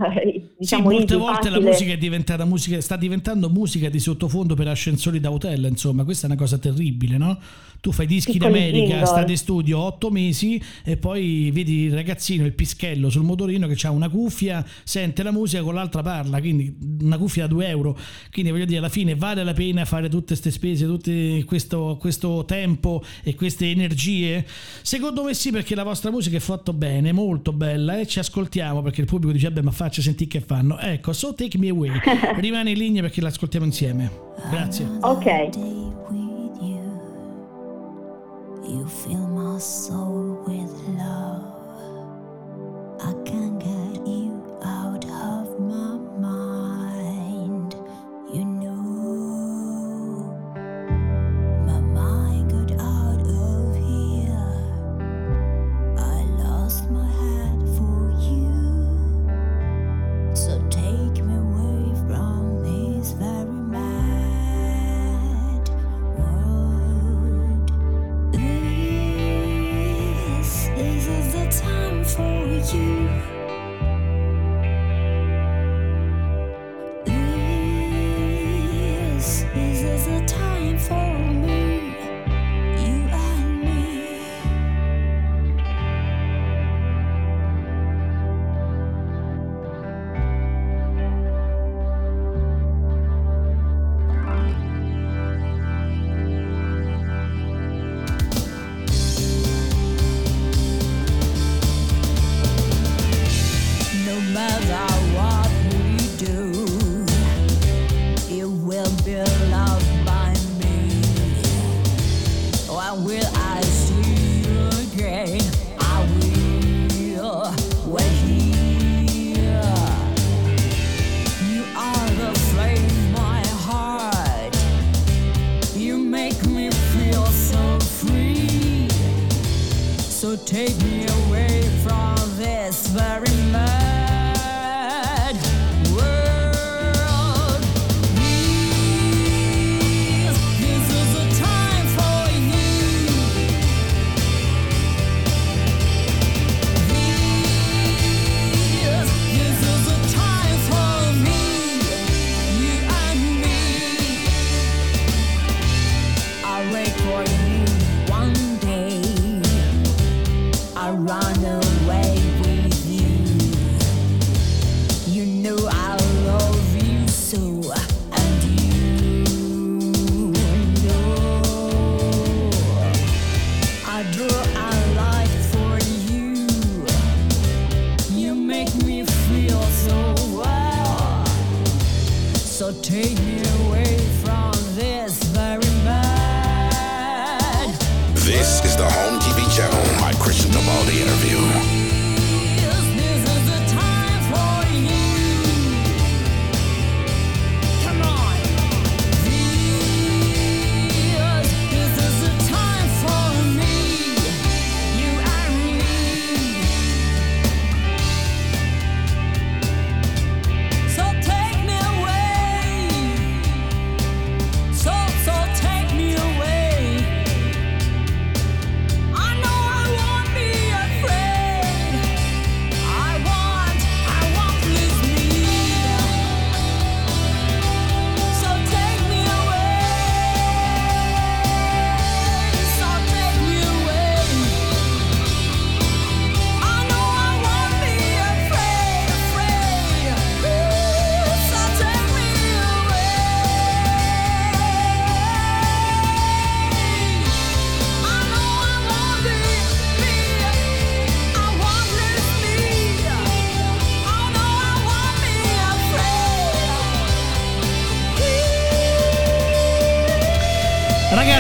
diciamo 0.58 0.90
sì, 0.90 0.96
molte 0.96 1.16
volte 1.16 1.34
facile. 1.44 1.60
la 1.60 1.66
musica 1.66 1.94
è 1.94 1.98
diventata 1.98 2.46
musica 2.46 2.82
sta 2.82 2.98
diventando 2.98 3.50
musica 3.50 3.90
di 3.90 4.00
sottofondo 4.00 4.56
per 4.56 4.68
ascensori 4.68 5.22
da 5.22 5.32
hotel 5.32 5.66
insomma 5.66 6.04
questa 6.04 6.28
è 6.28 6.30
una 6.30 6.40
cosa 6.40 6.58
terribile 6.58 7.18
no? 7.18 7.38
Tu 7.80 7.92
fai 7.92 8.06
dischi 8.06 8.38
in 8.38 8.44
America 8.44 9.06
stai 9.06 9.30
in 9.30 9.38
studio 9.38 9.80
otto 9.80 10.10
mesi 10.10 10.62
e 10.84 10.98
poi 10.98 11.52
vedi 11.52 11.84
il 11.84 11.94
ragazzino 11.94 12.46
il 12.46 12.54
pischello 12.54 13.10
sul 13.10 13.24
motorino 13.24 13.68
che 13.68 13.88
ha 13.88 13.92
una 13.92 14.10
cuffia 14.10 14.66
sente 14.84 15.24
la 15.24 15.32
musica 15.32 15.64
con 15.64 15.74
l'altra 15.74 16.02
parla 16.02 16.40
quindi 16.40 16.76
una 17.02 17.18
cuffia 17.18 17.44
da 17.44 17.50
2 17.50 17.68
euro 17.68 17.98
quindi 18.32 18.52
voglio 18.52 18.66
dire 18.66 18.80
alla 18.80 18.90
fine 18.90 19.16
vale 19.16 19.44
la 19.44 19.54
pena 19.54 19.86
fare 19.86 20.10
tutte 20.10 20.28
queste 20.28 20.52
spese 20.52 20.86
tutto 20.86 21.12
questo, 21.46 21.98
questo 22.00 22.46
tempo 22.46 23.04
e 23.24 23.36
queste 23.36 23.70
energie 23.70 24.46
Secondo 24.82 25.24
me 25.24 25.34
sì, 25.34 25.52
perché 25.52 25.76
la 25.76 25.84
vostra 25.84 26.12
musica 26.12 26.38
è 26.38 26.40
fatta 26.40 26.74
bene, 26.74 27.12
molto 27.12 27.52
bella 27.52 28.00
e 28.00 28.08
ci 28.08 28.20
ascoltiamo 28.20 28.82
perché 28.82 29.02
il 29.02 29.08
pubblico 29.08 29.34
dice, 29.34 29.52
beh, 29.52 29.62
ma 29.62 29.72
faccia 29.72 30.02
sentire 30.02 30.30
che 30.30 30.42
fanno. 30.42 30.78
Ecco, 30.80 31.14
so 31.14 31.34
take 31.34 31.58
me 31.58 31.70
away. 31.70 31.92
Rimane 32.40 32.72
in 32.72 32.78
linea 32.78 33.02
perché 33.02 33.22
l'ascoltiamo 33.22 33.66
insieme. 33.66 34.12
Grazie. 34.50 34.88
Ok. 35.02 36.27
You 38.68 38.86
fill 38.86 39.28
my 39.30 39.60
soul 39.60 40.44
with 40.46 40.74
love. 40.98 41.46
I 43.00 43.14
can't 43.24 43.57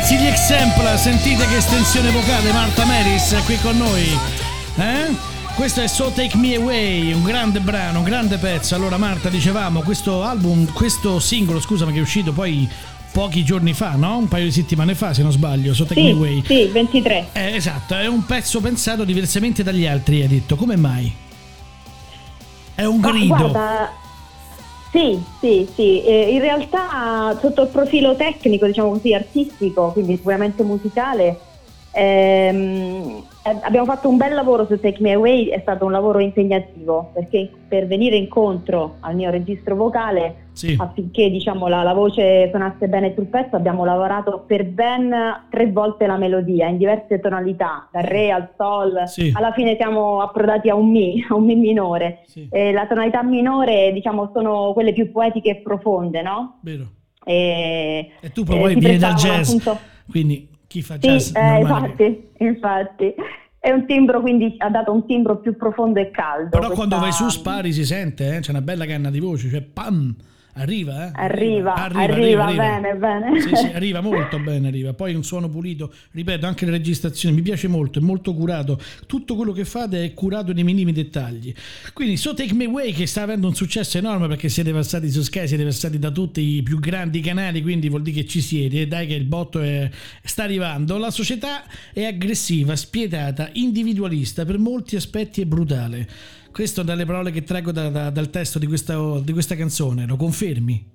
Ragazzi, 0.07 0.23
gli 0.23 0.27
Exemplar, 0.27 0.97
sentite 0.97 1.45
che 1.47 1.57
estensione 1.57 2.09
vocale, 2.11 2.53
Marta 2.53 2.85
Meris 2.85 3.33
è 3.33 3.43
qui 3.43 3.57
con 3.57 3.75
noi. 3.75 4.03
Eh? 4.77 5.13
Questo 5.53 5.81
è 5.81 5.87
So 5.87 6.11
Take 6.15 6.37
Me 6.37 6.55
Away, 6.55 7.11
un 7.11 7.23
grande 7.23 7.59
brano, 7.59 7.97
un 7.99 8.05
grande 8.05 8.37
pezzo. 8.37 8.73
Allora 8.73 8.95
Marta, 8.95 9.27
dicevamo, 9.27 9.81
questo 9.81 10.23
album, 10.23 10.71
questo 10.71 11.19
singolo, 11.19 11.59
scusami, 11.59 11.91
che 11.91 11.99
è 11.99 12.01
uscito 12.01 12.31
poi 12.31 12.69
pochi 13.11 13.43
giorni 13.43 13.73
fa, 13.73 13.95
no? 13.97 14.15
Un 14.15 14.29
paio 14.29 14.45
di 14.45 14.51
settimane 14.51 14.95
fa, 14.95 15.13
se 15.13 15.23
non 15.23 15.31
sbaglio, 15.33 15.73
So 15.73 15.83
Take 15.83 16.01
Me 16.01 16.11
Away. 16.11 16.41
Sì, 16.45 16.53
sì, 16.53 16.67
23. 16.67 17.27
Eh, 17.33 17.55
esatto, 17.55 17.93
è 17.95 18.07
un 18.07 18.23
pezzo 18.25 18.61
pensato 18.61 19.03
diversamente 19.03 19.61
dagli 19.61 19.85
altri, 19.85 20.21
hai 20.21 20.29
detto. 20.29 20.55
Come 20.55 20.77
mai? 20.77 21.13
È 22.73 22.85
un 22.85 22.99
Ma 22.99 23.11
grido. 23.11 23.35
guarda, 23.35 23.91
sì, 24.91 25.21
sì, 25.39 25.67
sì. 25.73 26.03
eh, 26.03 26.31
in 26.31 26.39
realtà 26.39 27.37
sotto 27.39 27.63
il 27.63 27.67
profilo 27.69 28.15
tecnico, 28.15 28.65
diciamo 28.65 28.91
così, 28.91 29.13
artistico, 29.13 29.91
quindi 29.91 30.15
sicuramente 30.15 30.63
musicale, 30.63 31.39
ehm, 31.91 33.23
eh, 33.43 33.59
abbiamo 33.61 33.85
fatto 33.85 34.09
un 34.09 34.17
bel 34.17 34.33
lavoro 34.33 34.65
su 34.65 34.79
Take 34.79 35.01
Me 35.01 35.13
Away, 35.13 35.47
è 35.47 35.59
stato 35.61 35.85
un 35.85 35.91
lavoro 35.91 36.19
impegnativo 36.19 37.11
perché 37.13 37.49
per 37.67 37.87
venire 37.87 38.15
incontro 38.15 38.95
al 39.01 39.15
mio 39.15 39.29
registro 39.29 39.75
vocale 39.75 40.46
Sì. 40.57 40.75
affinché 40.77 41.29
diciamo, 41.29 41.67
la, 41.67 41.83
la 41.83 41.93
voce 41.93 42.47
suonasse 42.49 42.87
bene 42.87 43.13
sul 43.15 43.27
pezzo 43.27 43.55
abbiamo 43.55 43.85
lavorato 43.85 44.43
per 44.47 44.65
ben 44.65 45.13
tre 45.51 45.71
volte 45.71 46.07
la 46.07 46.17
melodia 46.17 46.67
in 46.67 46.77
diverse 46.77 47.19
tonalità, 47.19 47.87
dal 47.91 48.03
re 48.03 48.31
al 48.31 48.49
sol, 48.57 49.03
Sì. 49.05 49.31
alla 49.35 49.51
fine 49.51 49.75
siamo 49.75 50.21
approdati 50.21 50.69
a 50.69 50.75
un 50.75 50.89
mi, 50.89 51.23
a 51.29 51.35
un 51.35 51.45
mi 51.45 51.55
minore. 51.55 52.23
Sì, 52.25 52.47
E 52.51 52.71
la 52.71 52.87
tonalità 52.87 53.21
minore 53.21 53.91
diciamo 53.93 54.31
sono 54.33 54.73
quelle 54.73 54.93
più 54.93 55.11
poetiche 55.11 55.49
e 55.51 55.55
profonde, 55.57 56.21
no? 56.23 56.57
vero. 56.61 56.85
E, 57.23 58.09
E 58.19 58.29
tu 58.31 58.43
poi 58.43 58.71
eh, 58.73 58.75
vieni 58.75 58.97
dal 58.97 59.13
jazz, 59.13 59.47
appunto- 59.49 59.77
quindi 60.09 60.47
chi 60.65 60.81
fa 60.81 60.97
jazz 60.97 61.35
eh, 61.35 61.59
infatti, 61.59 62.29
infatti. 62.39 63.13
È 63.59 63.71
un 63.71 63.85
timbro, 63.85 64.21
quindi 64.21 64.55
ha 64.59 64.69
dato 64.69 64.93
un 64.93 65.05
timbro 65.05 65.37
più 65.39 65.57
profondo 65.57 65.99
e 65.99 66.09
caldo. 66.09 66.57
Però 66.57 66.69
quando 66.71 66.95
vai 66.95 67.05
questa- 67.09 67.27
su 67.29 67.39
spari 67.39 67.73
si 67.73 67.83
sente, 67.83 68.37
eh? 68.37 68.39
c'è 68.39 68.51
una 68.51 68.61
bella 68.61 68.85
canna 68.85 69.09
di 69.09 69.19
voce, 69.19 69.49
cioè 69.49 69.61
pam, 69.61 70.15
arriva, 70.57 71.07
eh? 71.07 71.11
Arriva, 71.13 71.73
arriva, 71.73 72.45
bene, 72.51 72.95
bene. 72.95 73.41
Sì, 73.41 73.55
sì, 73.55 73.65
arriva 73.73 74.01
molto 74.01 74.39
bene, 74.39 74.67
arriva. 74.67 74.93
Poi 74.93 75.13
un 75.13 75.23
suono 75.23 75.49
pulito, 75.49 75.93
ripeto, 76.11 76.45
anche 76.45 76.65
le 76.65 76.71
registrazioni, 76.71 77.35
mi 77.35 77.41
piace 77.41 77.67
molto, 77.67 77.99
è 77.99 78.01
molto 78.01 78.33
curato. 78.33 78.79
Tutto 79.05 79.35
quello 79.35 79.51
che 79.51 79.65
fate 79.65 80.03
è 80.03 80.13
curato 80.13 80.53
nei 80.53 80.63
minimi 80.63 80.91
dettagli. 80.91 81.53
Quindi 81.93 82.17
So 82.17 82.33
Take 82.33 82.53
Me 82.53 82.65
Away 82.65 82.91
che 82.91 83.05
sta 83.05 83.21
avendo 83.23 83.47
un 83.47 83.55
successo 83.55 83.97
enorme 83.97 84.27
perché 84.27 84.49
siete 84.49 84.71
passati 84.71 85.09
su 85.09 85.21
Sky, 85.21 85.47
siete 85.47 85.63
passati 85.63 85.99
da 85.99 86.11
tutti 86.11 86.41
i 86.41 86.63
più 86.63 86.79
grandi 86.79 87.19
canali, 87.21 87.61
quindi 87.61 87.89
vuol 87.89 88.01
dire 88.01 88.21
che 88.21 88.25
ci 88.27 88.41
siete, 88.41 88.81
e 88.81 88.87
dai 88.87 89.07
che 89.07 89.13
il 89.13 89.25
botto 89.25 89.61
è- 89.61 89.89
sta 90.23 90.43
arrivando. 90.43 90.97
La 90.97 91.11
società 91.11 91.63
è 91.93 92.03
aggressiva, 92.05 92.75
spietata, 92.75 93.49
individualista, 93.53 94.45
per 94.45 94.57
molti 94.57 94.95
aspetti 94.95 95.41
è 95.41 95.45
brutale. 95.45 96.07
Questo 96.57 96.81
dalle 96.81 97.05
parole 97.05 97.29
che 97.29 97.43
traggo 97.43 97.71
da- 97.71 97.89
da- 97.89 98.09
dal 98.09 98.31
testo 98.31 98.57
di 98.57 98.65
questa, 98.65 98.97
di 99.23 99.31
questa 99.31 99.53
canzone, 99.55 100.07
lo 100.07 100.15
confermi? 100.15 100.89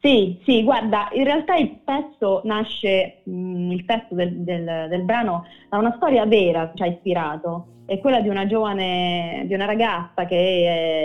Sì, 0.00 0.36
sì, 0.44 0.64
guarda, 0.64 1.10
in 1.12 1.22
realtà 1.22 1.54
il 1.54 1.78
pezzo 1.84 2.40
nasce, 2.42 3.20
mh, 3.22 3.70
il 3.70 3.84
testo 3.84 4.16
del, 4.16 4.40
del- 4.42 4.86
del 4.88 5.02
brano 5.04 5.44
da 5.70 5.78
una 5.78 5.92
storia 5.94 6.26
vera 6.26 6.70
che 6.70 6.78
ci 6.78 6.82
ha 6.82 6.86
ispirato, 6.86 7.66
è 7.86 8.00
quella 8.00 8.20
di 8.20 8.28
una 8.28 8.48
giovane, 8.48 9.44
di 9.46 9.54
una 9.54 9.66
ragazza 9.66 10.24
che, 10.26 10.34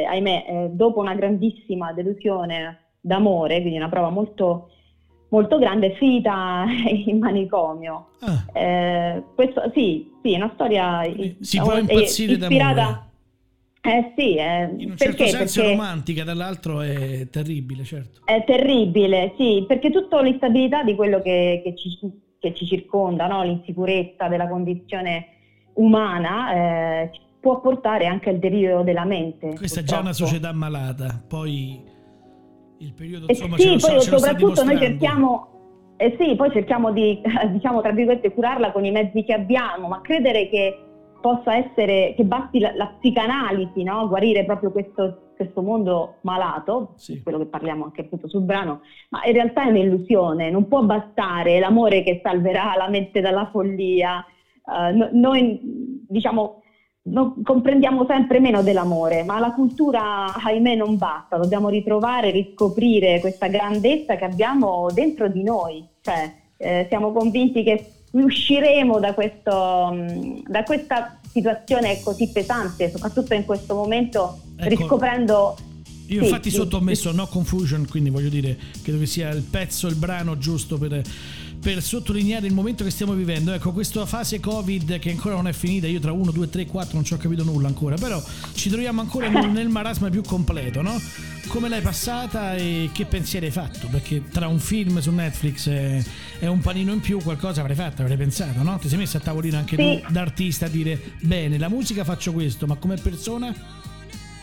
eh, 0.01 0.05
ahimè, 0.05 0.45
eh, 0.47 0.69
dopo 0.71 0.99
una 0.99 1.13
grandissima 1.13 1.93
delusione 1.93 2.93
d'amore, 3.01 3.61
quindi 3.61 3.77
una 3.77 3.89
prova 3.89 4.09
molto, 4.09 4.71
molto 5.29 5.59
grande, 5.59 5.91
è 5.91 5.95
finita 5.95 6.65
in 7.05 7.19
manicomio. 7.19 8.07
Ah. 8.21 8.45
Eh, 8.59 9.23
questo, 9.35 9.61
sì, 9.75 10.11
sì, 10.23 10.33
è 10.33 10.37
una 10.37 10.49
storia 10.55 11.03
Si 11.39 11.59
può 11.59 11.77
impazzire 11.77 12.33
ispirata. 12.33 13.03
Eh 13.81 14.13
sì, 14.17 14.35
eh, 14.35 14.63
In 14.77 14.89
un 14.91 14.95
perché? 14.97 15.25
certo 15.25 15.37
senso 15.37 15.61
Perché- 15.61 15.75
romantica, 15.75 16.23
dall'altro 16.25 16.81
è 16.81 17.27
terribile, 17.31 17.83
certo. 17.83 18.21
È 18.25 18.43
terribile, 18.45 19.33
sì, 19.37 19.63
perché 19.67 19.89
tutta 19.89 20.21
l'instabilità 20.21 20.83
di 20.83 20.95
quello 20.95 21.21
che, 21.21 21.61
che 21.63 21.75
ci, 21.77 21.97
che 22.39 22.53
ci 22.53 22.65
circonda, 22.65 23.27
no? 23.27 23.43
l'insicurezza 23.43 24.27
della 24.27 24.49
condizione 24.49 25.27
umana, 25.75 26.53
eh, 27.03 27.11
può 27.39 27.61
portare 27.61 28.05
anche 28.05 28.29
al 28.29 28.39
delirio 28.39 28.81
della 28.83 29.05
mente. 29.05 29.55
Questa 29.55 29.79
è 29.79 29.83
già 29.83 29.99
una 29.99 30.09
purtroppo. 30.09 30.29
società 30.29 30.51
malata, 30.51 31.23
poi 31.25 31.81
il 32.79 32.93
periodo 32.93 33.27
Eh 33.27 33.31
insomma 33.31 33.57
sì, 33.57 33.77
ce 33.79 33.87
poi 33.87 34.01
ce 34.01 34.17
soprattutto 34.17 34.63
noi 34.65 34.77
cerchiamo, 34.77 35.47
eh 35.95 36.15
sì, 36.19 36.35
poi 36.35 36.51
cerchiamo 36.51 36.91
di, 36.91 37.21
diciamo, 37.53 37.79
tra 37.81 37.91
virgolette, 37.93 38.33
curarla 38.33 38.73
con 38.73 38.83
i 38.83 38.91
mezzi 38.91 39.23
che 39.23 39.33
abbiamo, 39.33 39.87
ma 39.87 40.01
credere 40.01 40.49
che 40.49 40.83
possa 41.21 41.55
essere, 41.55 42.13
che 42.15 42.23
basti 42.23 42.59
la, 42.59 42.73
la 42.75 42.87
psicanalisi, 42.99 43.83
no? 43.83 44.07
guarire 44.07 44.45
proprio 44.45 44.71
questo, 44.71 45.31
questo 45.35 45.61
mondo 45.61 46.15
malato, 46.21 46.93
Sì. 46.95 47.21
quello 47.21 47.37
che 47.37 47.45
parliamo 47.45 47.85
anche 47.85 48.01
appunto 48.01 48.27
sul 48.27 48.43
brano, 48.43 48.81
ma 49.09 49.23
in 49.25 49.33
realtà 49.33 49.63
è 49.65 49.69
un'illusione, 49.69 50.49
non 50.49 50.67
può 50.67 50.81
bastare 50.83 51.59
l'amore 51.59 52.03
che 52.03 52.19
salverà 52.23 52.75
la 52.77 52.89
mente 52.89 53.21
dalla 53.21 53.49
follia. 53.51 54.23
Eh, 54.65 54.91
no- 54.93 55.09
noi, 55.13 55.59
diciamo, 56.07 56.61
non- 57.03 57.41
comprendiamo 57.43 58.05
sempre 58.05 58.39
meno 58.39 58.61
dell'amore, 58.61 59.23
ma 59.23 59.39
la 59.39 59.53
cultura, 59.53 60.33
ahimè, 60.35 60.75
non 60.75 60.97
basta, 60.97 61.37
dobbiamo 61.37 61.69
ritrovare, 61.69 62.29
riscoprire 62.31 63.19
questa 63.19 63.47
grandezza 63.47 64.15
che 64.15 64.25
abbiamo 64.25 64.87
dentro 64.93 65.27
di 65.27 65.43
noi, 65.43 65.87
cioè 66.01 66.31
eh, 66.57 66.85
siamo 66.89 67.11
convinti 67.13 67.63
che 67.63 67.85
usciremo 68.11 68.99
da, 68.99 69.13
questo, 69.13 69.91
mh, 69.93 70.43
da 70.47 70.63
questa 70.63 71.19
situazione 71.31 72.01
così 72.01 72.29
pesante, 72.29 72.89
soprattutto 72.89 73.33
in 73.33 73.45
questo 73.45 73.75
momento, 73.75 74.39
Ecco. 74.55 74.69
riscoprendo... 74.69 75.57
Io 76.07 76.23
infatti 76.23 76.49
sì, 76.49 76.55
sotto 76.55 76.77
ho 76.77 76.81
messo 76.81 77.11
No 77.11 77.27
Confusion, 77.27 77.85
quindi 77.87 78.09
voglio 78.09 78.29
dire, 78.29 78.57
credo 78.81 78.97
che 78.97 79.05
sia 79.05 79.29
il 79.29 79.43
pezzo, 79.43 79.87
il 79.87 79.93
brano 79.93 80.39
giusto 80.39 80.79
per, 80.79 81.03
per 81.61 81.81
sottolineare 81.81 82.47
il 82.47 82.53
momento 82.53 82.83
che 82.83 82.89
stiamo 82.89 83.13
vivendo. 83.13 83.51
Ecco, 83.51 83.71
questa 83.71 84.05
fase 84.05 84.39
Covid 84.39 84.97
che 84.99 85.11
ancora 85.11 85.35
non 85.35 85.47
è 85.47 85.53
finita, 85.53 85.87
io 85.87 85.99
tra 85.99 86.11
1, 86.11 86.31
2, 86.31 86.49
3, 86.49 86.65
4 86.65 86.95
non 86.95 87.03
ci 87.03 87.13
ho 87.13 87.17
capito 87.17 87.43
nulla 87.43 87.67
ancora, 87.67 87.95
però 87.95 88.21
ci 88.53 88.69
troviamo 88.69 89.01
ancora 89.01 89.27
nel, 89.27 89.67
marasma 89.67 90.09
più 90.09 90.23
completo, 90.23 90.81
no? 90.81 90.99
Come 91.47 91.67
l'hai 91.67 91.81
passata 91.81 92.55
e 92.55 92.89
che 92.93 93.05
pensieri 93.05 93.47
hai 93.47 93.51
fatto? 93.51 93.87
Perché 93.87 94.23
tra 94.29 94.47
un 94.47 94.59
film 94.59 94.99
su 94.99 95.11
Netflix 95.11 95.67
e, 95.67 96.03
un 96.41 96.59
panino 96.59 96.93
in 96.93 96.99
più 97.01 97.19
qualcosa 97.21 97.61
avrei 97.61 97.75
fatto, 97.75 98.01
avrei 98.03 98.17
pensato, 98.17 98.63
no? 98.63 98.77
Ti 98.79 98.87
sei 98.87 98.97
messo 98.97 99.17
a 99.17 99.19
tavolino 99.19 99.57
anche 99.57 99.75
Sì. 99.75 100.01
tu 100.05 100.11
da 100.11 100.21
artista 100.21 100.65
a 100.65 100.69
dire, 100.69 100.99
bene, 101.21 101.57
la 101.57 101.69
musica 101.69 102.03
faccio 102.03 102.31
questo, 102.31 102.67
ma 102.67 102.75
come 102.75 102.95
persona? 102.95 103.53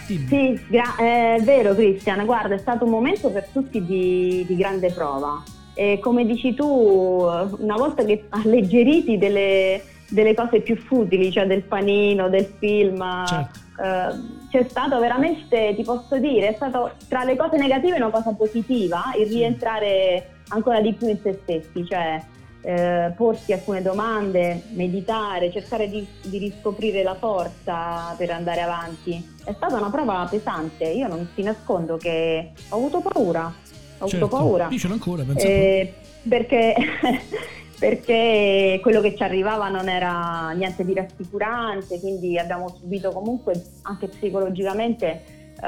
Sì, 0.07 0.25
gra- 0.69 0.95
è 0.97 1.41
vero 1.43 1.75
Cristian, 1.75 2.25
guarda, 2.25 2.55
è 2.55 2.59
stato 2.59 2.85
un 2.85 2.91
momento 2.91 3.31
per 3.31 3.49
tutti 3.53 3.85
di, 3.85 4.45
di 4.47 4.55
grande 4.55 4.93
prova. 4.93 5.43
E 5.79 5.99
come 6.01 6.25
dici 6.25 6.55
tu, 6.55 6.67
una 6.67 7.77
volta 7.77 8.03
che 8.03 8.25
alleggeriti 8.31 9.19
delle, 9.19 9.83
delle 10.09 10.33
cose 10.33 10.61
più 10.61 10.75
futili, 10.75 11.31
cioè 11.31 11.47
del 11.47 11.65
panino, 11.65 12.31
del 12.31 12.51
film, 12.59 13.05
Certo. 13.27 13.59
eh, 13.83 14.45
c'è 14.51 14.67
stato 14.71 14.99
veramente, 14.99 15.75
ti 15.77 15.83
posso 15.83 16.17
dire, 16.19 16.49
è 16.49 16.55
stato 16.55 16.93
tra 17.09 17.25
le 17.25 17.37
cose 17.37 17.59
negative 17.59 17.97
una 17.97 18.09
cosa 18.09 18.33
positiva, 18.33 19.13
il 19.19 19.27
rientrare 19.27 20.31
ancora 20.49 20.81
di 20.81 20.95
più 20.95 21.09
in 21.09 21.19
se 21.23 21.41
stessi, 21.43 21.85
cioè 21.87 22.23
eh, 22.63 23.13
porsi 23.15 23.53
alcune 23.53 23.83
domande, 23.83 24.63
meditare, 24.71 25.53
cercare 25.53 25.89
di, 25.89 26.07
di 26.23 26.39
riscoprire 26.39 27.03
la 27.03 27.15
forza 27.15 28.15
per 28.17 28.31
andare 28.31 28.61
avanti. 28.63 29.35
È 29.45 29.53
stata 29.53 29.77
una 29.77 29.91
prova 29.91 30.27
pesante, 30.29 30.85
io 30.85 31.07
non 31.07 31.29
ti 31.35 31.43
nascondo 31.43 31.97
che 31.97 32.53
ho 32.71 32.77
avuto 32.77 33.01
paura, 33.01 33.53
ho 33.99 34.07
Certo. 34.09 34.25
avuto 34.27 34.29
paura. 34.43 34.69
Io 34.71 34.79
ce 34.79 34.87
l'ho 34.89 34.93
ancora, 34.95 35.25
Eh, 35.37 35.93
perché, 36.29 36.75
perché 37.79 38.79
quello 38.83 39.01
che 39.01 39.15
ci 39.17 39.23
arrivava 39.23 39.69
non 39.69 39.89
era 39.89 40.51
niente 40.53 40.85
di 40.85 40.95
rassicurante, 40.95 41.99
quindi 42.01 42.39
abbiamo 42.39 42.75
subito 42.79 43.11
comunque 43.11 43.63
anche 43.83 44.09
psicologicamente 44.09 45.23
eh, 45.61 45.67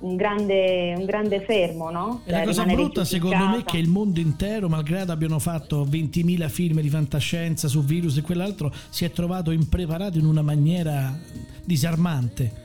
un, 0.00 0.16
grande, 0.16 0.94
un 0.96 1.04
grande 1.04 1.40
fermo, 1.40 1.90
no? 1.90 2.22
E 2.24 2.30
la 2.30 2.38
Cioè, 2.38 2.46
cosa 2.46 2.64
brutta 2.64 3.04
secondo 3.04 3.46
me 3.46 3.58
è 3.58 3.64
che 3.64 3.78
il 3.78 3.88
mondo 3.88 4.20
intero, 4.20 4.68
malgrado 4.68 5.12
abbiano 5.12 5.38
fatto 5.38 5.84
20.000 5.84 6.48
film 6.48 6.80
di 6.80 6.88
fantascienza 6.88 7.68
su 7.68 7.82
virus 7.84 8.16
e 8.16 8.22
quell'altro, 8.22 8.72
si 8.90 9.04
è 9.04 9.10
trovato 9.10 9.50
impreparato 9.50 10.18
in 10.18 10.26
una 10.26 10.42
maniera 10.42 11.16
disarmante. 11.64 12.62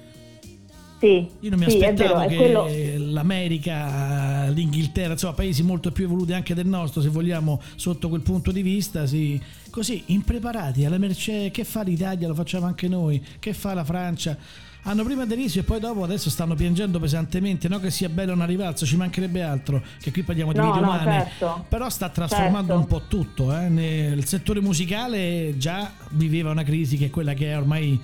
Sì, 1.00 1.28
Io 1.40 1.50
non 1.50 1.60
mi 1.60 1.70
sì, 1.70 1.78
aspettavo 1.78 2.16
vero, 2.20 2.28
che 2.28 2.36
quello- 2.36 2.68
l'America, 3.14 4.48
l'Inghilterra, 4.50 5.14
insomma 5.14 5.34
paesi 5.34 5.64
molto 5.64 5.92
più 5.92 6.04
evoluti 6.06 6.34
anche 6.34 6.54
del 6.54 6.68
nostro, 6.68 7.02
se 7.02 7.10
vogliamo, 7.10 7.62
sotto 7.76 8.10
quel 8.10 8.22
punto 8.22 8.52
di 8.52 8.62
vista, 8.62 9.06
sì, 9.06 9.40
così 9.70 10.04
impreparati 10.08 10.84
alla 10.86 10.98
mercé, 10.98 11.52
che 11.52 11.64
fa 11.64 11.84
l'Italia, 11.84 12.28
lo 12.28 12.34
facciamo 12.36 12.66
anche 12.66 12.88
noi, 12.88 13.24
che 13.40 13.54
fa 13.54 13.74
la 13.74 13.84
Francia. 13.84 14.38
Hanno 14.84 15.04
prima 15.04 15.26
deriso 15.26 15.60
e 15.60 15.64
poi 15.64 15.80
dopo 15.80 16.04
adesso 16.04 16.30
stanno 16.30 16.56
piangendo 16.56 17.00
pesantemente, 17.00 17.68
no 17.68 17.80
che 17.80 17.92
sia 17.92 18.08
bello 18.10 18.32
una 18.34 18.46
rivalsa, 18.46 18.86
ci 18.86 18.96
mancherebbe 18.96 19.42
altro, 19.42 19.82
che 20.02 20.12
qui 20.12 20.24
parliamo 20.24 20.52
di 20.54 20.58
No, 20.60 20.66
vite 20.68 20.80
no, 20.80 20.88
umane, 20.88 21.12
certo. 21.38 21.66
però 21.68 21.90
sta 21.90 22.10
trasformando 22.10 22.74
Certo. 22.74 22.78
un 22.78 22.88
po' 22.88 23.02
tutto. 23.08 23.58
eh. 23.58 23.68
Nel 23.68 24.26
settore 24.26 24.62
musicale 24.62 25.56
già 25.58 25.92
viveva 26.12 26.52
una 26.52 26.64
crisi 26.64 26.98
che 26.98 27.06
è 27.08 27.10
quella 27.10 27.34
che 27.34 27.52
è 27.52 27.58
ormai 27.58 28.00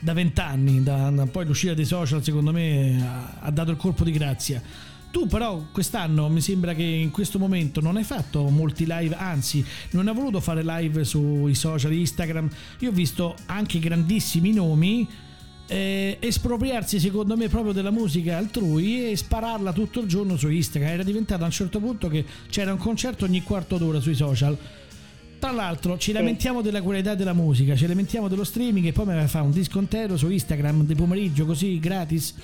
da 0.00 0.12
vent'anni, 0.12 0.82
poi 1.30 1.46
l'uscita 1.46 1.74
dei 1.74 1.84
social 1.84 2.22
secondo 2.22 2.52
me 2.52 3.00
ha, 3.02 3.36
ha 3.40 3.50
dato 3.50 3.70
il 3.70 3.76
colpo 3.76 4.04
di 4.04 4.12
grazia. 4.12 4.62
Tu 5.10 5.26
però 5.26 5.66
quest'anno 5.72 6.28
mi 6.28 6.40
sembra 6.40 6.72
che 6.72 6.84
in 6.84 7.10
questo 7.10 7.38
momento 7.38 7.80
non 7.80 7.96
hai 7.96 8.04
fatto 8.04 8.48
molti 8.48 8.86
live, 8.86 9.16
anzi 9.16 9.64
non 9.90 10.06
hai 10.06 10.14
voluto 10.14 10.40
fare 10.40 10.62
live 10.64 11.04
sui 11.04 11.54
social 11.54 11.92
Instagram. 11.92 12.48
Io 12.78 12.90
ho 12.90 12.92
visto 12.92 13.34
anche 13.46 13.80
grandissimi 13.80 14.52
nomi 14.52 15.08
eh, 15.66 16.16
espropriarsi 16.20 16.98
secondo 16.98 17.36
me 17.36 17.48
proprio 17.48 17.72
della 17.72 17.92
musica 17.92 18.36
altrui 18.36 19.10
e 19.10 19.16
spararla 19.16 19.72
tutto 19.72 20.00
il 20.00 20.08
giorno 20.08 20.36
su 20.36 20.48
Instagram. 20.48 20.92
Era 20.92 21.02
diventato 21.02 21.42
a 21.42 21.46
un 21.46 21.52
certo 21.52 21.80
punto 21.80 22.08
che 22.08 22.24
c'era 22.48 22.72
un 22.72 22.78
concerto 22.78 23.24
ogni 23.24 23.42
quarto 23.42 23.78
d'ora 23.78 24.00
sui 24.00 24.14
social. 24.14 24.56
Tra 25.40 25.52
l'altro 25.52 25.96
ci 25.96 26.12
lamentiamo 26.12 26.60
della 26.60 26.82
qualità 26.82 27.14
della 27.14 27.32
musica, 27.32 27.74
ci 27.74 27.86
lamentiamo 27.86 28.28
dello 28.28 28.44
streaming 28.44 28.84
e 28.86 28.92
poi 28.92 29.06
mi 29.06 29.26
fa 29.26 29.40
un 29.40 29.50
disco 29.50 29.78
intero 29.78 30.18
su 30.18 30.28
Instagram 30.28 30.82
di 30.84 30.94
pomeriggio 30.94 31.46
così 31.46 31.78
gratis. 31.80 32.34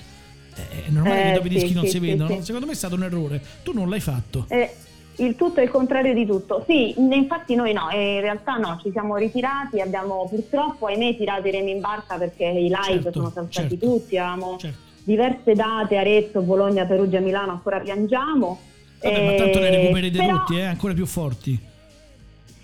Eh, 0.55 0.85
È 0.87 0.89
normale 0.89 1.21
che 1.21 1.29
Eh, 1.29 1.33
dopo 1.33 1.45
i 1.45 1.49
sì, 1.51 1.55
dischi 1.57 1.73
non 1.73 1.83
sì, 1.83 1.89
si 1.91 1.97
sì, 1.99 2.05
vedono. 2.07 2.35
sì. 2.37 2.41
Secondo 2.45 2.65
me 2.65 2.71
è 2.71 2.75
stato 2.75 2.95
un 2.95 3.03
errore. 3.03 3.39
Tu 3.61 3.71
non 3.71 3.87
l'hai 3.87 3.99
fatto. 3.99 4.45
Eh, 4.49 4.73
il 5.17 5.35
tutto 5.35 5.59
è 5.59 5.63
il 5.63 5.69
contrario 5.69 6.15
di 6.15 6.25
tutto. 6.25 6.63
Sì, 6.67 6.95
infatti 6.97 7.53
noi 7.53 7.71
no, 7.71 7.91
eh, 7.91 8.15
in 8.15 8.21
realtà 8.21 8.55
no, 8.55 8.79
ci 8.81 8.89
siamo 8.91 9.15
ritirati, 9.15 9.79
abbiamo 9.79 10.25
purtroppo 10.27 10.87
ahimè 10.87 11.15
tirato 11.17 11.47
i 11.47 11.51
remi 11.51 11.71
in 11.71 11.79
barca 11.79 12.17
perché 12.17 12.45
i 12.45 12.63
live 12.63 12.81
Certo, 12.83 13.11
sono 13.11 13.29
saltati 13.31 13.69
certo. 13.69 13.85
tutti, 13.85 14.17
avevamo 14.17 14.57
Certo. 14.57 14.77
diverse 15.03 15.53
date, 15.53 15.97
Arezzo, 15.97 16.41
Bologna, 16.41 16.85
Perugia, 16.85 17.19
Milano, 17.19 17.51
ancora 17.51 17.79
piangiamo. 17.79 18.59
Vabbè, 19.03 19.23
ma 19.23 19.33
tanto 19.33 19.59
ne 19.59 19.67
Eh, 19.67 19.75
recupererete 19.81 20.17
però- 20.17 20.37
tutti, 20.43 20.57
eh, 20.57 20.63
ancora 20.63 20.93
più 20.95 21.05
forti. 21.05 21.66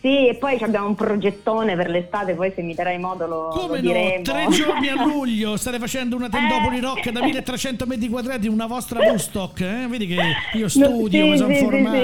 Sì, 0.06 0.28
e 0.28 0.36
poi 0.36 0.58
abbiamo 0.60 0.88
un 0.88 0.96
progettone 0.96 1.78
per 1.78 1.88
l'estate, 1.90 2.34
poi 2.34 2.52
se 2.54 2.62
mi 2.62 2.74
darai 2.74 3.00
modo 3.00 3.26
lo, 3.26 3.48
Come 3.54 3.68
lo 3.68 3.74
no? 3.76 3.80
diremo. 3.80 4.22
Tre 4.22 4.48
giorni 4.50 4.90
a 4.90 5.02
luglio 5.06 5.56
state 5.56 5.80
facendo 5.80 6.18
una 6.18 6.28
tendopoli 6.28 6.78
Eh. 6.80 6.82
rock 6.82 7.10
da 7.10 7.22
1300 7.24 7.86
metri 7.86 8.10
quadrati, 8.10 8.50
una 8.50 8.66
vostra 8.66 9.00
Woodstock, 9.00 9.62
eh? 9.62 9.86
Vedi 9.88 10.08
che 10.08 10.18
io 10.56 10.68
studio, 10.68 11.24
sì, 11.24 11.30
mi 11.30 11.38
sono 11.38 11.54
sì, 11.54 11.60
formato. 11.64 11.98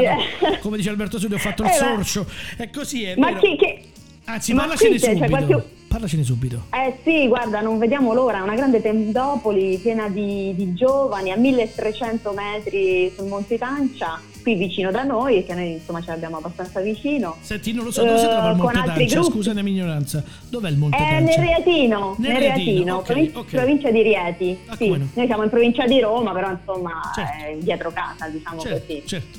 sì. 0.53 0.59
Come 0.61 0.77
dice 0.77 0.89
Alberto 0.91 1.17
Studio, 1.17 1.35
ho 1.35 1.39
fatto 1.39 1.63
il 1.63 1.69
Eh, 1.69 1.73
sorcio. 1.73 2.25
È 2.55 2.69
così, 2.69 3.03
è 3.03 3.15
Ma 3.17 3.27
vero. 3.27 3.39
chi, 3.41 3.55
che... 3.57 3.81
Anzi, 4.25 4.53
ma 4.53 4.59
parlacene 4.61 4.89
qui 4.91 4.99
c'è- 4.99 5.05
c'è 5.07 5.13
subito. 5.15 5.29
qualche- 5.45 5.69
Parlacene 5.99 6.23
subito. 6.23 6.63
Eh 6.71 6.97
sì, 7.03 7.27
guarda, 7.27 7.59
non 7.59 7.77
vediamo 7.77 8.13
l'ora, 8.13 8.37
è 8.37 8.41
una 8.41 8.55
grande 8.55 8.81
tendopoli 8.81 9.77
piena 9.79 10.07
di, 10.07 10.53
di 10.55 10.73
giovani 10.73 11.31
a 11.31 11.35
1300 11.35 12.31
metri 12.31 13.11
sul 13.13 13.27
Monte 13.27 13.57
Tancia, 13.57 14.17
qui 14.41 14.55
vicino 14.55 14.91
da 14.91 15.03
noi, 15.03 15.43
che 15.43 15.53
noi 15.53 15.73
insomma 15.73 15.99
ce 16.01 16.11
l'abbiamo 16.11 16.37
abbastanza 16.37 16.79
vicino. 16.79 17.35
Senti, 17.41 17.73
non 17.73 17.83
lo 17.83 17.91
so, 17.91 18.05
dove 18.05 18.17
si 18.17 18.23
Eh, 18.23 18.29
trova 18.29 18.51
il 18.51 18.57
con 18.57 18.71
Monte 18.73 18.93
Tancia? 18.93 19.23
Scusa 19.23 19.53
la 19.53 19.61
mia 19.61 19.73
ignoranza. 19.73 20.23
Dov'è 20.47 20.69
il 20.69 20.77
Monte 20.77 20.95
È 20.95 20.99
Tancia? 21.01 21.41
nel 21.41 21.47
Rietino, 21.49 22.15
Nel 22.17 22.31
nel 22.31 22.39
Rietino, 22.39 22.63
Rietino, 22.63 22.95
ok, 22.95 23.03
provin- 23.05 23.31
ok. 23.35 23.45
provincia 23.49 23.91
di 23.91 24.01
Rieti. 24.01 24.57
Ah, 24.67 24.75
sì, 24.77 24.87
no. 24.87 25.07
noi 25.13 25.25
siamo 25.25 25.43
in 25.43 25.49
provincia 25.49 25.85
di 25.85 25.99
Roma, 25.99 26.31
però 26.31 26.49
insomma 26.49 26.91
Certo. 27.13 27.43
è 27.43 27.57
dietro 27.59 27.91
casa, 27.91 28.25
diciamo 28.29 28.61
Certo, 28.61 28.85
così. 28.87 29.01
certo. 29.05 29.37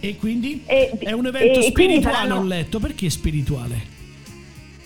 E 0.00 0.16
quindi? 0.16 0.64
E- 0.66 0.90
È 0.98 1.12
un 1.12 1.26
evento 1.26 1.60
e 1.60 1.62
spirituale, 1.62 2.16
saranno- 2.16 2.40
ho 2.40 2.42
letto. 2.42 2.80
Perché 2.80 3.08
spirituale? 3.08 3.92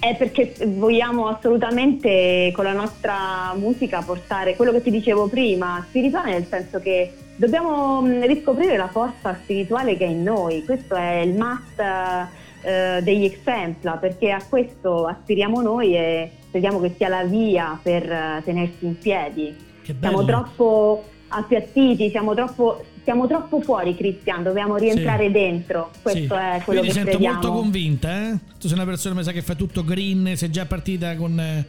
È 0.01 0.17
perché 0.17 0.55
vogliamo 0.67 1.27
assolutamente 1.27 2.53
con 2.55 2.65
la 2.65 2.73
nostra 2.73 3.53
musica 3.57 4.01
portare 4.01 4.55
quello 4.55 4.71
che 4.71 4.81
ti 4.81 4.91
dicevo 4.91 5.27
prima, 5.27 5.85
spirituale 5.89 6.31
nel 6.31 6.47
senso 6.47 6.79
che 6.79 7.13
dobbiamo 7.35 8.01
mh, 8.03 8.27
riscoprire 8.27 8.77
la 8.77 8.89
forza 8.89 9.35
spirituale 9.35 9.97
che 9.97 10.05
è 10.05 10.09
in 10.09 10.23
noi, 10.23 10.65
questo 10.65 10.95
è 10.95 11.17
il 11.17 11.35
must 11.35 11.81
eh, 12.63 13.01
degli 13.03 13.25
Exempla, 13.25 13.93
perché 13.93 14.31
a 14.31 14.43
questo 14.49 15.07
aspiriamo 15.07 15.61
noi 15.61 15.97
e 15.97 16.31
crediamo 16.51 16.81
che 16.81 16.95
sia 16.97 17.09
la 17.09 17.25
via 17.25 17.79
per 17.83 18.11
eh, 18.11 18.43
tenersi 18.45 18.87
in 18.87 18.99
piedi. 18.99 19.57
Siamo 20.01 20.25
troppo 20.25 21.05
appiattiti, 21.29 22.11
siamo 22.11 22.35
troppo, 22.35 22.85
siamo 23.09 23.27
troppo 23.27 23.63
fuori 23.63 23.97
Cristian, 23.97 24.43
dobbiamo 24.43 24.77
rientrare 24.77 25.29
Sì. 25.29 25.33
dentro, 25.33 25.91
questo 26.03 26.35
Sì. 26.35 26.41
è 26.41 26.61
quello 26.63 26.81
Io 26.81 26.87
ti 26.87 26.87
che 26.89 26.93
sento 26.93 27.11
crediamo. 27.13 27.35
molto 27.39 27.53
convinta, 27.53 28.29
eh? 28.29 28.39
Tu 28.61 28.69
sei 28.69 28.77
una 28.77 28.85
persona 28.85 29.15
mi 29.15 29.23
sa 29.23 29.33
che 29.33 29.41
fa 29.41 29.55
tutto 29.55 29.83
green, 29.83 30.37
sei 30.37 30.51
già 30.51 30.67
partita 30.67 31.17
con, 31.17 31.41
eh, 31.41 31.65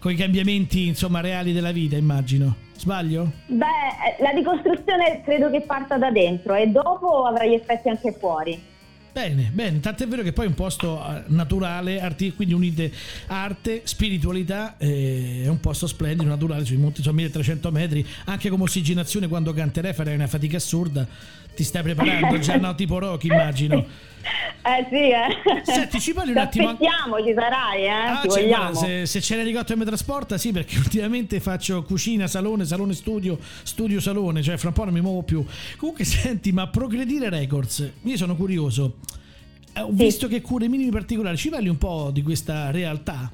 con 0.00 0.10
i 0.10 0.16
cambiamenti 0.16 0.88
insomma 0.88 1.20
reali 1.20 1.52
della 1.52 1.70
vita, 1.70 1.96
immagino. 1.96 2.56
Sbaglio? 2.76 3.30
Beh, 3.46 3.64
eh, 3.64 4.22
la 4.24 4.30
ricostruzione 4.30 5.22
credo 5.24 5.50
che 5.50 5.60
parta 5.60 5.98
da 5.98 6.10
dentro 6.10 6.54
e 6.54 6.66
dopo 6.66 7.26
avrà 7.26 7.46
gli 7.46 7.54
effetti 7.54 7.88
anche 7.88 8.12
fuori. 8.18 8.60
Bene, 9.16 9.50
bene, 9.50 9.80
tant'è 9.80 10.06
vero 10.06 10.22
che 10.22 10.34
poi 10.34 10.44
è 10.44 10.48
un 10.48 10.54
posto 10.54 11.02
eh, 11.02 11.22
naturale, 11.28 12.02
arti- 12.02 12.34
quindi 12.34 12.52
unite 12.52 12.92
arte, 13.28 13.80
spiritualità, 13.84 14.76
eh, 14.76 15.40
è 15.44 15.48
un 15.48 15.58
posto 15.58 15.86
splendido, 15.86 16.28
naturale, 16.28 16.66
sui 16.66 16.76
monti 16.76 17.00
sono 17.00 17.14
1300 17.14 17.70
metri, 17.70 18.06
anche 18.26 18.50
come 18.50 18.64
ossigenazione 18.64 19.26
quando 19.26 19.54
canterai 19.54 19.94
farai 19.94 20.16
una 20.16 20.26
fatica 20.26 20.58
assurda, 20.58 21.08
ti 21.56 21.64
stai 21.64 21.82
preparando 21.82 22.38
già, 22.38 22.56
no? 22.58 22.74
Tipo 22.76 22.98
Rocky 23.00 23.28
immagino. 23.28 23.84
Eh 24.66 24.84
sì, 24.90 24.96
eh. 24.96 25.62
Senti, 25.62 26.00
ci 26.00 26.12
parli 26.12 26.30
un 26.30 26.34
Ti 26.38 26.40
attimo- 26.42 26.70
aspettiamo, 26.70 27.24
ci 27.24 27.32
sarai, 27.32 27.84
eh, 27.84 27.88
Ah, 27.88 28.18
ti 28.22 28.28
cioè, 28.30 28.48
guarda, 28.48 28.74
se, 28.74 29.06
se 29.06 29.20
c'è 29.20 29.36
l'elicottero 29.36 29.74
e 29.74 29.76
mi 29.76 29.84
trasporta, 29.84 30.36
sì, 30.36 30.50
perché 30.50 30.76
ultimamente 30.82 31.38
faccio 31.38 31.84
cucina, 31.84 32.26
salone, 32.26 32.64
salone 32.64 32.92
studio, 32.94 33.38
studio 33.62 34.00
salone, 34.00 34.42
cioè 34.42 34.56
fra 34.56 34.68
un 34.70 34.74
po' 34.74 34.82
non 34.82 34.92
mi 34.92 35.00
muovo 35.00 35.22
più. 35.22 35.44
Comunque, 35.76 36.02
senti, 36.04 36.50
ma 36.50 36.66
Progredire 36.66 37.28
Records, 37.28 37.88
io 38.02 38.16
sono 38.16 38.34
curioso. 38.34 38.96
Eh, 39.72 39.82
Ho 39.82 39.90
Sì. 39.96 40.02
visto 40.02 40.26
che 40.26 40.40
cure 40.40 40.66
minimi 40.66 40.90
particolari, 40.90 41.36
ci 41.36 41.48
parli 41.48 41.68
un 41.68 41.78
po' 41.78 42.10
di 42.12 42.22
questa 42.22 42.72
realtà? 42.72 43.30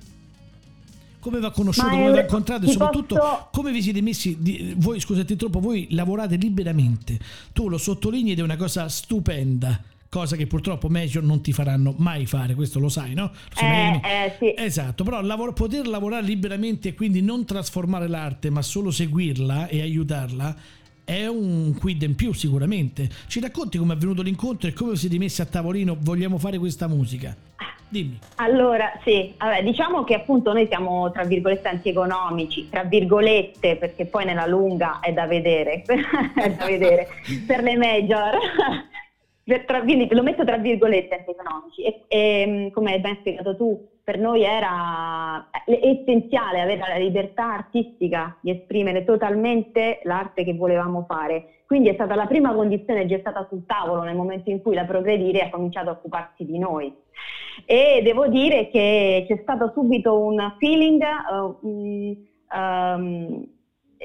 Come 1.23 1.39
va 1.39 1.53
conosciuto, 1.53 1.87
Ma 1.87 1.93
come 1.93 2.11
va 2.11 2.21
incontrato 2.21 2.67
e 2.67 2.71
soprattutto 2.73 3.15
posso- 3.15 3.49
come 3.53 3.71
vi 3.71 3.81
siete 3.81 4.03
messi, 4.03 4.39
di- 4.41 4.75
voi 4.77 4.99
scusate 4.99 5.37
troppo, 5.37 5.61
voi 5.61 5.87
lavorate 5.91 6.35
liberamente, 6.35 7.17
tu 7.53 7.69
lo 7.69 7.79
sottolinei 7.79 8.33
ed 8.33 8.41
è 8.41 8.43
una 8.43 8.57
cosa 8.57 8.89
stupenda, 8.89 9.81
cosa 10.09 10.35
che 10.35 10.49
purtroppo 10.49 10.89
Major 10.89 11.23
non 11.23 11.41
ti 11.41 11.53
faranno 11.53 11.95
mai 11.97 12.27
fare, 12.27 12.57
questo 12.57 12.81
lo 12.81 12.89
sai, 12.89 13.15
no? 13.15 13.31
Eh, 13.61 14.01
eh, 14.03 14.35
sì. 14.41 14.53
Esatto, 14.57 15.05
però 15.05 15.21
lavor- 15.21 15.53
poter 15.53 15.87
lavorare 15.87 16.27
liberamente 16.27 16.89
e 16.89 16.95
quindi 16.95 17.23
non 17.23 17.45
trasformare 17.45 18.09
l'arte, 18.09 18.51
ma 18.51 18.61
solo 18.61 18.91
seguirla 18.91 19.69
e 19.69 19.81
aiutarla 19.81 20.57
è 21.05 21.27
un 21.27 21.73
quid 21.79 22.03
in 22.03 22.17
più 22.17 22.33
sicuramente. 22.33 23.09
Ci 23.29 23.39
racconti 23.39 23.79
come 23.79 23.93
è 23.93 23.97
avvenuto 23.97 24.23
l'incontro 24.23 24.69
e 24.69 24.73
come 24.73 24.91
vi 24.93 24.97
siete 24.97 25.19
messi 25.19 25.41
a 25.41 25.47
tavolino, 25.47 25.97
vogliamo 26.01 26.37
fare 26.39 26.59
questa 26.59 26.89
musica? 26.89 27.37
Dimmi. 27.93 28.19
Allora, 28.37 28.99
sì, 29.05 29.35
vabbè, 29.37 29.63
diciamo 29.63 30.03
che 30.03 30.15
appunto 30.15 30.55
noi 30.55 30.67
siamo 30.67 31.11
tra 31.11 31.25
virgolette 31.25 31.69
antieconomici, 31.69 32.71
tra 32.71 32.85
virgolette, 32.85 33.77
perché 33.77 34.07
poi 34.07 34.25
nella 34.25 34.47
lunga 34.47 35.01
è 35.01 35.13
da 35.13 35.27
vedere, 35.27 35.85
è 36.35 36.51
da 36.53 36.65
vedere 36.65 37.09
per 37.47 37.63
le 37.63 37.77
major. 37.77 38.39
Per 39.45 39.65
tra- 39.65 39.83
quindi 39.83 40.07
lo 40.09 40.23
metto 40.23 40.45
tra 40.45 40.57
virgolette 40.57 41.17
antieconomici 41.17 41.83
e, 41.83 42.05
e 42.07 42.71
come 42.73 42.93
hai 42.93 43.01
ben 43.01 43.17
spiegato 43.19 43.57
tu, 43.57 43.89
per 44.05 44.17
noi 44.17 44.45
era 44.45 45.49
eh, 45.67 45.81
essenziale 45.83 46.61
avere 46.61 46.79
la 46.79 46.97
libertà 46.97 47.55
artistica 47.55 48.37
di 48.41 48.53
esprimere 48.53 49.05
totalmente 49.05 49.99
l'arte 50.05 50.45
che 50.45 50.55
volevamo 50.55 51.05
fare. 51.09 51.62
Quindi 51.73 51.89
è 51.89 51.95
stata 51.95 52.15
la 52.15 52.27
prima 52.27 52.53
condizione 52.53 53.07
gettata 53.07 53.47
sul 53.49 53.65
tavolo 53.65 54.03
nel 54.03 54.15
momento 54.15 54.51
in 54.51 54.61
cui 54.61 54.75
la 54.75 54.85
Progredire 54.85 55.41
ha 55.41 55.49
cominciato 55.49 55.89
a 55.89 55.93
occuparsi 55.93 56.45
di 56.45 56.59
noi. 56.59 56.95
E 57.65 58.03
devo 58.05 58.29
dire 58.29 58.69
che 58.69 59.25
c'è 59.27 59.39
stato 59.41 59.73
subito 59.75 60.19
un 60.19 60.55
feeling, 60.59 61.03
uh, 61.31 61.59
um, 62.55 63.49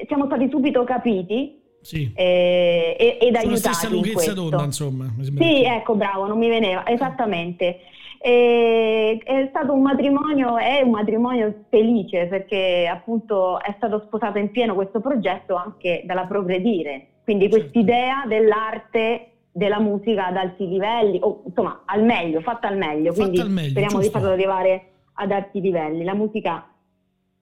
siamo 0.06 0.24
stati 0.24 0.48
subito 0.48 0.82
capiti 0.84 1.60
Sì. 1.82 2.10
eh, 2.14 2.96
e, 2.98 3.18
ed 3.20 3.36
Sulla 3.36 3.56
stessa 3.56 3.90
lunghezza 3.90 4.32
d'onda, 4.32 4.64
insomma. 4.64 5.04
Sì, 5.20 5.62
ecco, 5.62 5.94
bravo, 5.94 6.26
non 6.26 6.38
mi 6.38 6.48
veniva, 6.48 6.86
esattamente. 6.86 7.80
E- 8.18 9.20
è 9.22 9.46
stato 9.50 9.74
un 9.74 9.82
matrimonio, 9.82 10.56
è 10.56 10.80
un 10.80 10.92
matrimonio 10.92 11.66
felice 11.68 12.28
perché 12.28 12.88
appunto 12.90 13.60
è 13.60 13.74
stato 13.76 14.04
sposato 14.06 14.38
in 14.38 14.50
pieno 14.52 14.74
questo 14.74 15.00
progetto 15.00 15.54
anche 15.54 16.00
dalla 16.06 16.24
Progredire, 16.24 17.08
quindi 17.28 17.50
Certo. 17.50 17.58
quest'idea 17.58 18.24
dell'arte, 18.26 19.32
della 19.52 19.80
musica 19.80 20.28
ad 20.28 20.36
alti 20.36 20.66
livelli, 20.66 21.18
o 21.20 21.42
insomma 21.44 21.82
al 21.84 22.02
meglio, 22.02 22.40
fatta 22.40 22.68
al 22.68 22.78
meglio, 22.78 23.12
Fatta 23.12 23.20
quindi 23.24 23.40
al 23.40 23.50
meglio, 23.50 23.68
speriamo 23.68 23.96
di 23.98 24.02
giusto. 24.04 24.18
farlo 24.18 24.32
arrivare 24.34 24.84
ad 25.14 25.30
alti 25.30 25.60
livelli. 25.60 26.04
La 26.04 26.14
musica 26.14 26.66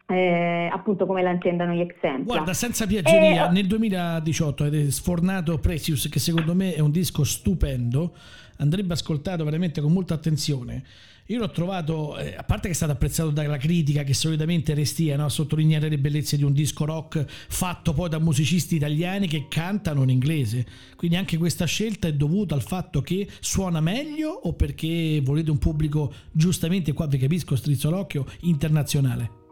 eh, 0.06 0.68
appunto 0.72 1.04
come 1.04 1.22
la 1.22 1.32
intendono 1.32 1.72
gli 1.72 1.80
exempla. 1.80 2.34
Guarda, 2.34 2.54
senza 2.54 2.86
piaggeria, 2.86 3.48
Eh, 3.48 3.52
nel 3.52 3.66
2018 3.66 4.64
avete 4.64 4.90
sfornato 4.90 5.58
Precious, 5.58 6.08
che 6.08 6.20
secondo 6.20 6.54
me 6.54 6.74
è 6.74 6.80
un 6.80 6.92
disco 6.92 7.24
stupendo, 7.24 8.14
andrebbe 8.58 8.92
ascoltato 8.92 9.44
veramente 9.44 9.80
con 9.80 9.92
molta 9.92 10.14
attenzione. 10.14 10.84
Io 11.28 11.40
l'ho 11.40 11.50
trovato, 11.50 12.16
eh, 12.18 12.36
a 12.36 12.44
parte 12.44 12.68
che 12.68 12.72
è 12.72 12.76
stato 12.76 12.92
apprezzato 12.92 13.30
dalla 13.30 13.56
critica 13.56 14.04
che 14.04 14.14
solitamente 14.14 14.74
restia 14.74 15.16
no, 15.16 15.24
a 15.24 15.28
sottolineare 15.28 15.88
le 15.88 15.98
bellezze 15.98 16.36
di 16.36 16.44
un 16.44 16.52
disco 16.52 16.84
rock 16.84 17.24
fatto 17.26 17.92
poi 17.92 18.08
da 18.08 18.20
musicisti 18.20 18.76
italiani 18.76 19.26
che 19.26 19.46
cantano 19.48 20.04
in 20.04 20.10
inglese. 20.10 20.64
Quindi 20.94 21.16
anche 21.16 21.36
questa 21.36 21.64
scelta 21.64 22.06
è 22.06 22.12
dovuta 22.12 22.54
al 22.54 22.62
fatto 22.62 23.00
che 23.00 23.26
suona 23.40 23.80
meglio 23.80 24.28
o 24.30 24.52
perché 24.52 25.20
volete 25.20 25.50
un 25.50 25.58
pubblico 25.58 26.14
giustamente, 26.30 26.92
qua 26.92 27.08
vi 27.08 27.18
capisco, 27.18 27.56
strizzo 27.56 27.90
l'occhio, 27.90 28.24
internazionale. 28.42 29.45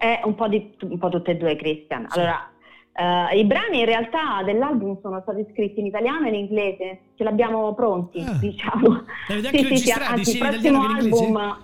È 0.00 0.22
un 0.24 0.34
po', 0.34 0.48
di, 0.48 0.74
un 0.80 0.96
po' 0.96 1.10
tutte 1.10 1.32
e 1.32 1.36
due, 1.36 1.56
Christian. 1.56 2.06
Sì. 2.08 2.18
Allora, 2.18 2.50
eh, 2.94 3.38
i 3.38 3.44
brani 3.44 3.80
in 3.80 3.84
realtà 3.84 4.42
dell'album 4.42 4.98
sono 5.02 5.20
stati 5.20 5.46
scritti 5.52 5.80
in 5.80 5.84
italiano 5.84 6.24
e 6.24 6.28
in 6.30 6.36
inglese, 6.36 7.00
ce 7.16 7.22
l'abbiamo 7.22 7.74
pronti, 7.74 8.24
Ah. 8.26 8.32
diciamo. 8.40 8.88
Li 9.28 9.32
avete 9.34 9.46
anche 9.48 9.62
registrati 9.62 10.12
anzi, 10.12 10.30
il 10.32 10.38
prossimo 10.38 10.82
album. 10.86 11.56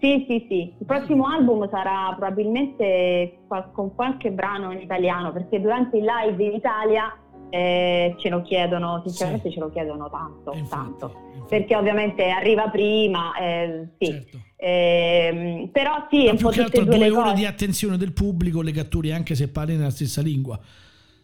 Sì, 0.00 0.24
sì, 0.26 0.46
sì. 0.48 0.74
Il 0.78 0.86
prossimo 0.86 1.26
album 1.26 1.68
sarà 1.68 2.14
probabilmente 2.18 3.40
qua- 3.46 3.68
con 3.70 3.94
qualche 3.94 4.30
brano 4.30 4.72
in 4.72 4.80
italiano, 4.80 5.30
perché 5.32 5.60
durante 5.60 5.98
il 5.98 6.04
live 6.04 6.42
in 6.42 6.54
Italia 6.54 7.14
eh, 7.56 8.14
ce 8.18 8.28
lo 8.28 8.42
chiedono, 8.42 9.02
sinceramente 9.04 9.48
Sì. 9.48 9.54
ce 9.54 9.60
lo 9.60 9.70
chiedono 9.70 10.10
tanto, 10.10 10.52
infatti, 10.52 10.74
tanto. 10.98 11.12
infatti. 11.32 11.48
Perché 11.48 11.76
ovviamente 11.76 12.28
arriva 12.28 12.68
prima, 12.68 13.34
eh, 13.38 13.88
sì. 13.98 14.06
Certo. 14.06 14.38
Ehm, 14.58 15.68
però 15.68 16.06
sì, 16.10 16.22
è 16.22 16.26
Ma 16.26 16.30
un 16.32 16.36
più 16.36 16.46
po' 16.46 16.52
che 16.52 16.60
altro 16.62 16.84
due 16.84 16.96
due 16.96 17.10
ore 17.10 17.32
di 17.34 17.44
attenzione 17.44 17.96
del 17.96 18.12
pubblico 18.12 18.62
le 18.62 18.72
catturi 18.72 19.12
anche 19.12 19.34
se 19.34 19.48
parli 19.48 19.76
nella 19.76 19.90
stessa 19.90 20.22
lingua 20.22 20.58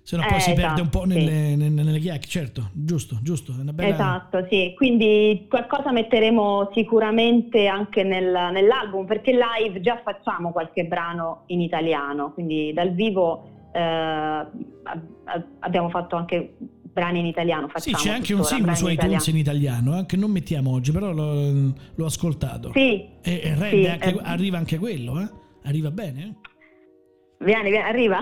se 0.05 0.17
no 0.17 0.25
poi 0.29 0.37
Eh, 0.37 0.41
si 0.41 0.53
perde 0.53 0.81
un 0.83 0.89
po' 0.91 1.05
esatto, 1.05 1.19
nelle, 1.19 1.57
nelle, 1.57 1.83
nelle 1.83 1.99
chiacchiere 1.99 2.27
certo 2.29 2.71
giusto 2.75 3.19
giusto 3.23 3.53
è 3.53 3.73
bella 3.73 3.89
Esatto, 3.95 4.47
sì, 4.51 4.75
quindi 4.77 5.47
qualcosa 5.49 5.93
metteremo 5.93 6.71
sicuramente 6.75 7.67
anche 7.69 8.03
nel- 8.03 8.51
nell'album, 8.53 9.07
perché 9.07 9.33
live 9.33 9.81
già 9.81 10.01
facciamo 10.05 10.51
qualche 10.53 10.85
brano 10.85 11.45
in 11.47 11.61
italiano, 11.63 12.33
quindi 12.33 12.73
dal 12.75 12.91
vivo 12.93 13.52
eh, 13.73 13.81
ab- 13.81 14.51
ab- 15.25 15.47
abbiamo 15.61 15.89
fatto 15.91 16.17
anche 16.17 16.55
brani 16.93 17.21
in 17.21 17.27
italiano. 17.27 17.69
sì 17.77 17.93
c'è 17.95 18.11
anche 18.11 18.35
un 18.35 18.45
singolo 18.45 18.75
su 18.75 18.87
iTunes 18.89 19.27
in 19.29 19.37
italiano 19.39 19.99
eh, 20.01 20.07
che 20.07 20.17
non 20.17 20.31
mettiamo 20.31 20.73
oggi 20.73 20.93
però 20.93 21.11
l'ho, 21.13 21.73
l'ho 21.95 22.05
ascoltato 22.05 22.71
Sì, 22.75 23.03
e, 23.23 23.41
e 23.43 23.57
sì, 23.57 23.87
anche- 23.87 24.11
eh. 24.11 24.21
arriva 24.23 24.59
anche 24.59 24.79
quello 24.79 25.21
eh? 25.21 25.29
arriva 25.65 25.91
bene? 25.91 26.37
Vieni, 27.39 27.71
vieni, 27.71 27.85
arriva. 27.85 28.19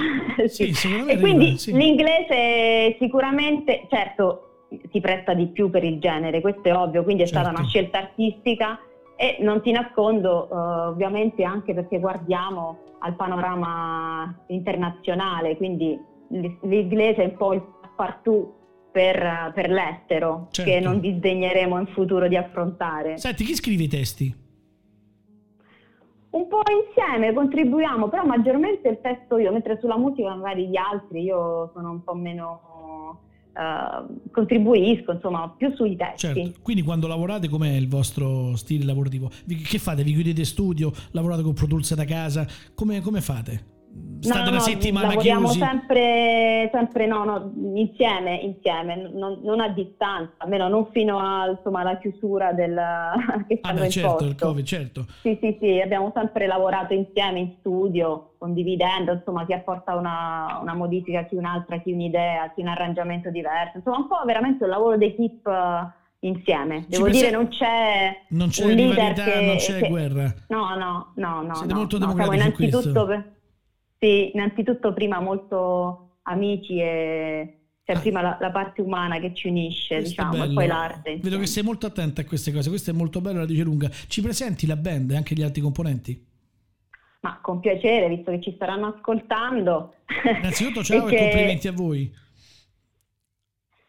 Sì, 0.47 0.73
me 0.89 0.95
e 0.95 1.01
arriva, 1.15 1.21
quindi 1.21 1.59
sì. 1.59 1.73
l'inglese 1.77 2.97
sicuramente, 2.99 3.87
certo, 3.91 4.67
si 4.91 5.01
presta 5.01 5.35
di 5.35 5.49
più 5.49 5.69
per 5.69 5.85
il 5.85 5.99
genere, 5.99 6.41
questo 6.41 6.63
è 6.63 6.75
ovvio, 6.75 7.03
quindi 7.03 7.25
è 7.25 7.27
stata 7.27 7.47
Certo. 7.49 7.61
una 7.61 7.69
scelta 7.69 7.99
artistica 7.99 8.79
e 9.23 9.37
non 9.41 9.61
ti 9.61 9.71
nascondo, 9.71 10.49
eh, 10.49 10.55
ovviamente 10.55 11.45
anche 11.45 11.75
perché 11.75 11.99
guardiamo 11.99 12.79
al 13.01 13.15
panorama 13.17 14.35
internazionale, 14.47 15.59
quindi 15.59 16.01
l'inglese 16.63 17.25
è 17.25 17.25
un 17.27 17.37
po' 17.37 17.53
il 17.53 17.61
passepartout 17.61 18.49
per, 18.91 19.53
per 19.55 19.69
l'estero, 19.69 20.47
Certo. 20.51 20.71
che 20.71 20.81
non 20.81 21.01
disdegneremo 21.01 21.79
in 21.79 21.87
futuro 21.89 22.29
di 22.29 22.37
affrontare. 22.39 23.19
senti 23.19 23.45
chi 23.45 23.55
scrive 23.55 23.83
i 23.83 23.89
testi? 23.89 24.35
Un 26.31 26.49
po' 26.49 26.63
insieme 26.87 27.35
contribuiamo, 27.35 28.09
però 28.09 28.25
maggiormente 28.25 28.89
il 28.89 29.01
testo 29.03 29.37
io, 29.37 29.53
mentre 29.53 29.79
sulla 29.81 29.99
musica 29.99 30.35
magari 30.35 30.67
gli 30.67 30.79
altri 30.79 31.25
io 31.25 31.71
sono 31.75 31.91
un 31.91 32.03
po' 32.03 32.15
meno 32.15 33.19
eh, 33.53 34.31
contribuisco, 34.31 35.13
insomma, 35.13 35.49
più 35.57 35.75
sui 35.75 35.97
testi. 35.97 36.35
Certo, 36.35 36.61
quindi 36.63 36.83
quando 36.83 37.07
lavorate 37.07 37.49
com'è 37.49 37.73
il 37.73 37.89
vostro 37.89 38.57
stile 38.57 38.85
lavorativo? 38.85 39.31
Che 39.47 39.79
fate? 39.79 40.03
Vi 40.03 40.13
chiudete 40.13 40.45
studio? 40.45 40.93
Lavorate 41.13 41.43
con 41.43 41.55
Pro 41.55 41.69
da 41.95 42.05
casa? 42.05 42.47
Come, 42.75 43.01
come 43.01 43.21
fate? 43.21 43.70
State 44.21 44.39
No, 44.39 44.49
una 44.49 44.59
no, 44.59 44.61
settimana 44.61 45.07
lavoriamo 45.09 45.49
sempre, 45.49 46.69
sempre 46.73 47.07
no, 47.07 47.25
no, 47.25 47.53
insieme, 47.75 48.35
insieme, 48.37 49.11
non, 49.11 49.41
non 49.43 49.61
a 49.61 49.69
distanza, 49.69 50.35
almeno 50.39 50.69
non 50.69 50.89
fino 50.93 51.19
a, 51.19 51.49
insomma, 51.49 51.81
alla 51.81 51.97
chiusura 51.97 52.53
del, 52.53 52.79
che 53.49 53.59
Ah 53.63 53.73
beh 53.73 53.89
certo, 53.89 54.25
il. 54.27 54.35
Covid, 54.37 54.65
certo. 54.67 55.07
Sì, 55.23 55.39
sì, 55.41 55.57
sì, 55.59 55.81
abbiamo 55.81 56.13
sempre 56.15 56.47
lavorato 56.47 56.93
insieme 56.93 57.39
in 57.39 57.55
studio, 57.61 58.35
condividendo, 58.37 59.13
insomma, 59.15 59.47
chi 59.47 59.55
apporta 59.55 59.95
una, 59.97 60.59
una 60.61 60.75
modifica, 60.75 61.25
chi 61.25 61.37
un'altra, 61.37 61.79
chi 61.79 61.91
un'idea, 61.93 62.53
chi 62.55 62.61
un 62.61 62.69
arrangiamento 62.69 63.31
diverso, 63.31 63.79
insomma, 63.79 63.97
un 63.97 64.07
po' 64.09 64.23
veramente 64.27 64.65
un 64.65 64.71
lavoro 64.71 64.99
d'equipe 64.99 65.51
insieme. 66.21 66.85
Devo 66.89 67.05
pensa- 67.05 67.21
dire, 67.21 67.31
non 67.31 67.49
c'è, 67.49 68.21
Non 68.29 68.49
c'è 68.51 68.65
un 68.67 68.71
leader 68.73 69.13
che, 69.15 69.41
non 69.47 69.57
c'è 69.57 69.79
che- 69.79 69.89
guerra. 69.89 70.35
No, 70.49 70.77
no, 70.77 71.13
no, 71.17 71.41
no. 71.41 71.55
Siete 71.55 71.73
no, 71.73 71.79
molto 71.79 71.97
no, 71.99 72.05
siamo 72.09 72.21
democratici 72.31 72.63
in 72.63 72.69
innanzitutto, 72.69 73.07
sì, 74.01 74.31
innanzitutto 74.35 74.93
prima 74.95 75.21
molto 75.21 76.17
amici 76.23 76.81
e 76.81 77.57
c'è 77.85 77.93
Ah. 77.95 78.01
prima 78.01 78.21
la, 78.23 78.39
la 78.41 78.51
parte 78.51 78.81
umana 78.83 79.19
che 79.19 79.35
ci 79.35 79.49
unisce, 79.49 79.97
Questo 80.01 80.23
diciamo, 80.29 80.45
e 80.45 80.53
poi 80.55 80.67
l'arte. 80.67 81.17
Vedo 81.19 81.39
che 81.39 81.47
sei 81.47 81.63
molto 81.63 81.87
attenta 81.87 82.23
a 82.23 82.25
queste 82.25 82.51
cose, 82.53 82.69
questo 82.71 82.91
è 82.91 82.95
molto 82.95 83.21
bello, 83.21 83.41
la 83.41 83.47
dice 83.47 83.63
lunga. 83.63 83.89
Ci 83.91 84.23
presenti 84.23 84.67
la 84.67 84.77
band 84.77 85.11
e 85.11 85.17
anche 85.17 85.35
gli 85.35 85.43
altri 85.43 85.61
componenti? 85.61 86.27
Ma 87.23 87.39
con 87.43 87.61
piacere, 87.61 88.09
visto 88.09 88.31
che 88.31 88.41
ci 88.41 88.53
staranno 88.55 88.95
ascoltando. 88.97 89.95
Innanzitutto 90.25 90.83
ciao 90.83 91.07
e, 91.09 91.11
che- 91.11 91.19
complimenti 91.19 91.69
a 91.69 91.73
voi. 91.73 92.11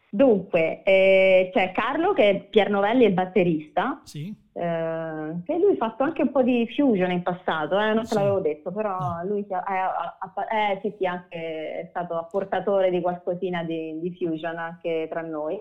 Dunque, 0.09 0.83
eh, 0.83 1.49
c'è 1.53 1.71
Carlo 1.71 2.11
che 2.13 2.29
è 2.29 2.43
Piernovelli, 2.49 3.05
il 3.05 3.13
batterista, 3.13 4.01
Sì? 4.03 4.35
Eh, 4.53 5.41
che 5.45 5.57
lui 5.57 5.73
ha 5.73 5.77
fatto 5.77 6.03
anche 6.03 6.21
un 6.23 6.31
po' 6.31 6.41
di 6.43 6.67
fusion 6.75 7.11
in 7.11 7.23
passato, 7.23 7.79
eh, 7.79 7.93
non 7.93 8.05
te 8.05 8.15
l'avevo 8.15 8.39
detto, 8.39 8.71
però 8.71 8.97
No. 8.97 9.21
lui 9.25 9.45
è- 9.47 9.55
è- 9.55 10.73
eh, 10.73 10.79
sì, 10.81 10.93
sì, 10.97 11.05
anche 11.05 11.37
è 11.81 11.87
stato 11.89 12.17
apportatore 12.17 12.89
di 12.89 13.01
qualcosina 13.01 13.63
di, 13.63 13.99
di 13.99 14.13
fusion 14.15 14.57
anche 14.57 15.07
tra 15.09 15.21
noi. 15.21 15.59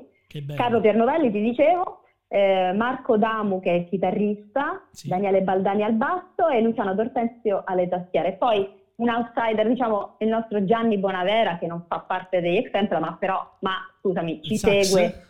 Carlo 0.57 0.81
Piernovelli, 0.81 1.31
ti 1.31 1.40
dicevo, 1.40 2.03
eh, 2.29 2.72
Marco 2.74 3.16
Damu 3.16 3.61
che 3.61 3.74
è 3.76 3.85
chitarrista, 3.88 4.83
Sì. 4.90 5.09
Daniele 5.09 5.42
Baldani 5.42 5.83
al 5.83 5.94
basso 5.94 6.48
e 6.48 6.61
Luciano 6.61 6.94
D'Ortenzio 6.94 7.62
alle 7.64 7.88
tastiere. 7.88 8.33
Poi 8.33 8.79
un 8.96 9.09
outsider, 9.09 9.66
diciamo, 9.66 10.16
il 10.18 10.29
nostro 10.29 10.62
Gianni 10.64 10.98
Bonavera 10.98 11.59
che 11.59 11.66
non 11.66 11.85
fa 11.88 12.00
parte 12.07 12.40
degli 12.40 12.57
Exempla, 12.59 12.98
ma 13.00 13.16
però, 13.18 13.40
ma 13.61 13.72
scusami, 13.98 14.42
ci 14.42 14.57
segue. 14.57 15.24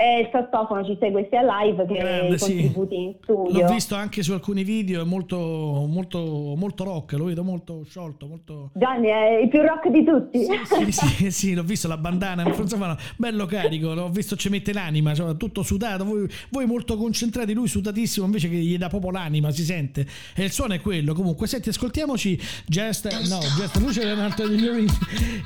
E 0.00 0.20
il 0.20 0.28
sassofono 0.32 0.82
ci 0.82 0.96
segue 0.98 1.28
sia 1.28 1.42
live 1.42 1.84
che 1.84 1.98
Grande, 1.98 2.34
i 2.34 2.38
sì. 2.38 2.54
contributi 2.54 2.94
in 2.94 3.14
studio. 3.22 3.60
L'ho 3.60 3.70
visto 3.70 3.94
anche 3.96 4.22
su 4.22 4.32
alcuni 4.32 4.64
video, 4.64 5.02
è 5.02 5.04
molto, 5.04 5.36
molto, 5.36 6.54
molto 6.56 6.84
rock, 6.84 7.12
lo 7.18 7.24
vedo 7.24 7.44
molto 7.44 7.84
sciolto, 7.84 8.26
molto... 8.26 8.70
Gianni 8.72 9.08
è 9.08 9.40
il 9.42 9.48
più 9.50 9.60
rock 9.60 9.88
di 9.88 10.02
tutti. 10.02 10.38
Sì, 10.70 10.92
sì, 10.92 11.30
sì, 11.30 11.54
l'ho 11.54 11.62
visto 11.62 11.88
la 11.88 11.96
bandana, 11.98 12.42
insomma, 12.42 12.96
bello 13.16 13.44
carico, 13.44 13.92
l'ho 13.92 14.08
visto 14.08 14.36
ci 14.36 14.48
mette 14.48 14.72
l'anima, 14.72 15.14
cioè, 15.14 15.36
tutto 15.36 15.62
sudato, 15.62 16.04
voi, 16.04 16.26
voi 16.50 16.64
molto 16.64 16.96
concentrati, 16.96 17.52
lui 17.52 17.68
sudatissimo 17.68 18.24
invece 18.24 18.48
che 18.48 18.56
gli 18.56 18.78
dà 18.78 18.88
proprio 18.88 19.10
l'anima, 19.10 19.50
si 19.50 19.64
sente, 19.64 20.06
e 20.34 20.44
il 20.44 20.50
suono 20.50 20.74
è 20.74 20.80
quello. 20.80 21.12
Comunque, 21.12 21.46
senti, 21.46 21.68
ascoltiamoci 21.68 22.38
Just, 22.66 23.10
no, 23.28 23.40
Just 23.58 23.76
Illusion 23.76 24.06
è 24.06 24.12
un 24.12 24.20
altro 24.20 24.48
degli 24.48 24.86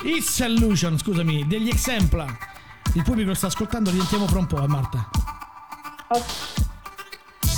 It's 0.05 0.39
Illusion, 0.39 0.99
scusami, 0.99 1.45
degli 1.49 1.69
Exempla. 1.69 2.54
Il 2.97 3.03
pubblico 3.03 3.35
sta 3.35 3.49
ascoltando, 3.49 3.91
rientriamo 3.91 4.27
fra 4.29 4.39
un 4.39 4.47
po', 4.47 4.63
eh, 4.63 4.69
Marta. 4.69 5.09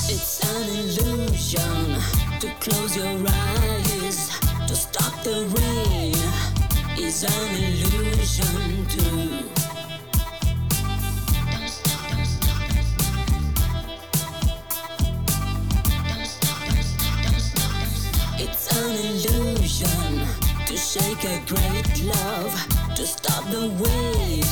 It's 0.09 0.40
an 0.42 0.62
illusion 0.66 2.03
to 2.40 2.49
close 2.59 2.96
your 2.96 3.20
eyes, 3.29 4.31
to 4.66 4.75
stop 4.75 5.12
the 5.22 5.46
rain. 5.57 6.16
Is 6.96 7.22
an 7.25 7.55
illusion 7.55 8.87
too. 8.88 9.44
It's 18.38 18.70
an 18.70 18.96
illusion 18.96 20.27
to 20.64 20.77
shake 20.77 21.25
a 21.25 21.42
great 21.44 22.03
love, 22.05 22.55
to 22.94 23.05
stop 23.05 23.44
the 23.51 23.68
waves, 23.79 24.45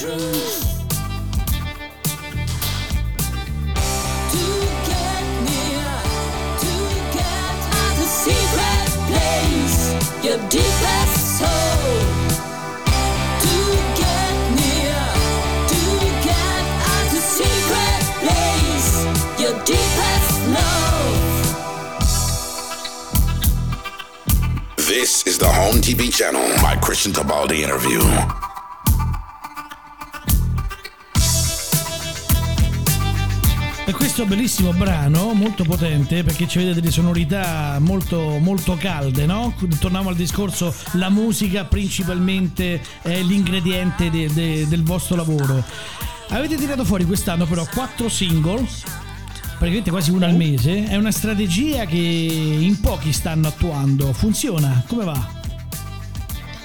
truth. 0.00 0.64
To 4.32 4.46
get 4.88 5.24
near, 5.44 5.92
to 6.64 6.74
get 7.12 7.56
at 7.80 7.92
the 8.00 8.08
secret 8.08 8.88
place, 9.10 9.80
your 10.24 10.38
deepest 10.48 11.16
soul. 11.36 11.84
To 13.44 13.56
get 14.00 14.34
near, 14.56 15.04
to 15.68 15.82
get 16.24 16.62
at 16.96 17.06
the 17.12 17.20
secret 17.36 18.02
place, 18.24 18.90
your 19.38 19.54
deepest 19.64 20.32
love. 20.56 21.20
This 24.76 25.26
is 25.26 25.36
the 25.36 25.48
Home 25.48 25.82
TV 25.82 26.10
channel, 26.10 26.48
my 26.62 26.74
Christian 26.76 27.12
Tabaldi 27.12 27.60
interview. 27.60 28.00
Questo 34.20 34.26
bellissimo 34.36 34.72
brano, 34.74 35.32
molto 35.32 35.64
potente, 35.64 36.22
perché 36.22 36.46
ci 36.46 36.58
vede 36.58 36.74
delle 36.74 36.90
sonorità 36.90 37.78
molto, 37.80 38.36
molto 38.38 38.76
calde, 38.76 39.24
no? 39.24 39.54
Torniamo 39.78 40.10
al 40.10 40.14
discorso, 40.14 40.74
la 40.92 41.08
musica 41.08 41.64
principalmente 41.64 42.82
è 43.00 43.18
l'ingrediente 43.22 44.10
de- 44.10 44.30
de- 44.30 44.68
del 44.68 44.82
vostro 44.82 45.16
lavoro. 45.16 45.64
Avete 46.30 46.56
tirato 46.56 46.84
fuori 46.84 47.04
quest'anno 47.06 47.46
però 47.46 47.64
quattro 47.72 48.10
single, 48.10 48.66
praticamente 49.56 49.90
quasi 49.90 50.10
una 50.10 50.26
al 50.26 50.36
mese, 50.36 50.84
è 50.84 50.96
una 50.96 51.12
strategia 51.12 51.86
che 51.86 51.96
in 51.96 52.78
pochi 52.80 53.12
stanno 53.14 53.48
attuando, 53.48 54.12
funziona? 54.12 54.82
Come 54.86 55.04
va? 55.04 55.28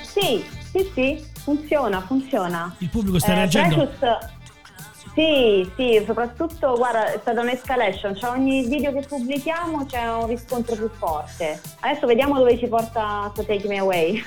Sì, 0.01 0.43
sì, 0.71 0.85
sì, 0.93 1.23
funziona, 1.41 2.01
funziona. 2.01 2.75
Il 2.79 2.89
pubblico 2.89 3.17
sta 3.19 3.31
Eh, 3.31 3.35
reagendo? 3.35 3.75
Precious- 3.75 4.33
sì, 5.15 5.65
sì, 5.77 6.03
soprattutto 6.05 6.75
guarda, 6.75 7.13
è 7.13 7.19
stata 7.21 7.39
un'escalation, 7.39 8.17
cioè 8.17 8.31
ogni 8.31 8.67
video 8.67 8.91
che 8.91 9.05
pubblichiamo 9.07 9.85
c'è 9.85 10.05
un 10.13 10.27
riscontro 10.27 10.75
più 10.75 10.89
forte. 10.89 11.61
Adesso 11.79 12.05
vediamo 12.05 12.37
dove 12.37 12.57
ci 12.57 12.67
porta 12.67 13.31
So 13.33 13.45
Take 13.45 13.65
Me 13.67 13.77
Away. 13.77 14.21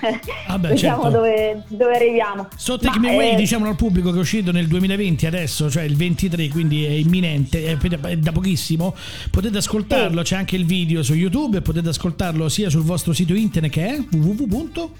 Ah 0.46 0.59
beh, 0.59 0.68
vediamo 0.72 1.03
certo. 1.03 1.16
dove, 1.18 1.62
dove 1.68 1.94
arriviamo. 1.94 2.48
So 2.57 2.79
Take 2.79 2.98
Ma, 2.98 3.09
Me 3.09 3.14
Away, 3.14 3.33
eh, 3.35 3.37
diciamolo 3.37 3.68
al 3.70 3.77
pubblico 3.77 4.11
che 4.11 4.16
è 4.16 4.20
uscito 4.20 4.51
nel 4.51 4.66
2020 4.66 5.27
adesso, 5.27 5.70
cioè 5.70 5.83
il 5.83 5.94
23, 5.94 6.48
quindi 6.48 6.87
è 6.87 6.90
imminente, 6.90 7.66
è 7.66 8.16
da 8.16 8.33
pochissimo. 8.33 8.94
Potete 9.31 9.59
ascoltarlo, 9.59 10.22
c'è 10.22 10.37
anche 10.37 10.57
il 10.57 10.64
video 10.64 11.03
su 11.03 11.12
YouTube 11.12 11.61
potete 11.61 11.90
ascoltarlo 11.90 12.48
sia 12.48 12.70
sul 12.70 12.83
vostro 12.83 13.12
sito 13.12 13.35
internet 13.35 13.70
che 13.70 13.87
è 13.87 14.16
www. 14.16 14.90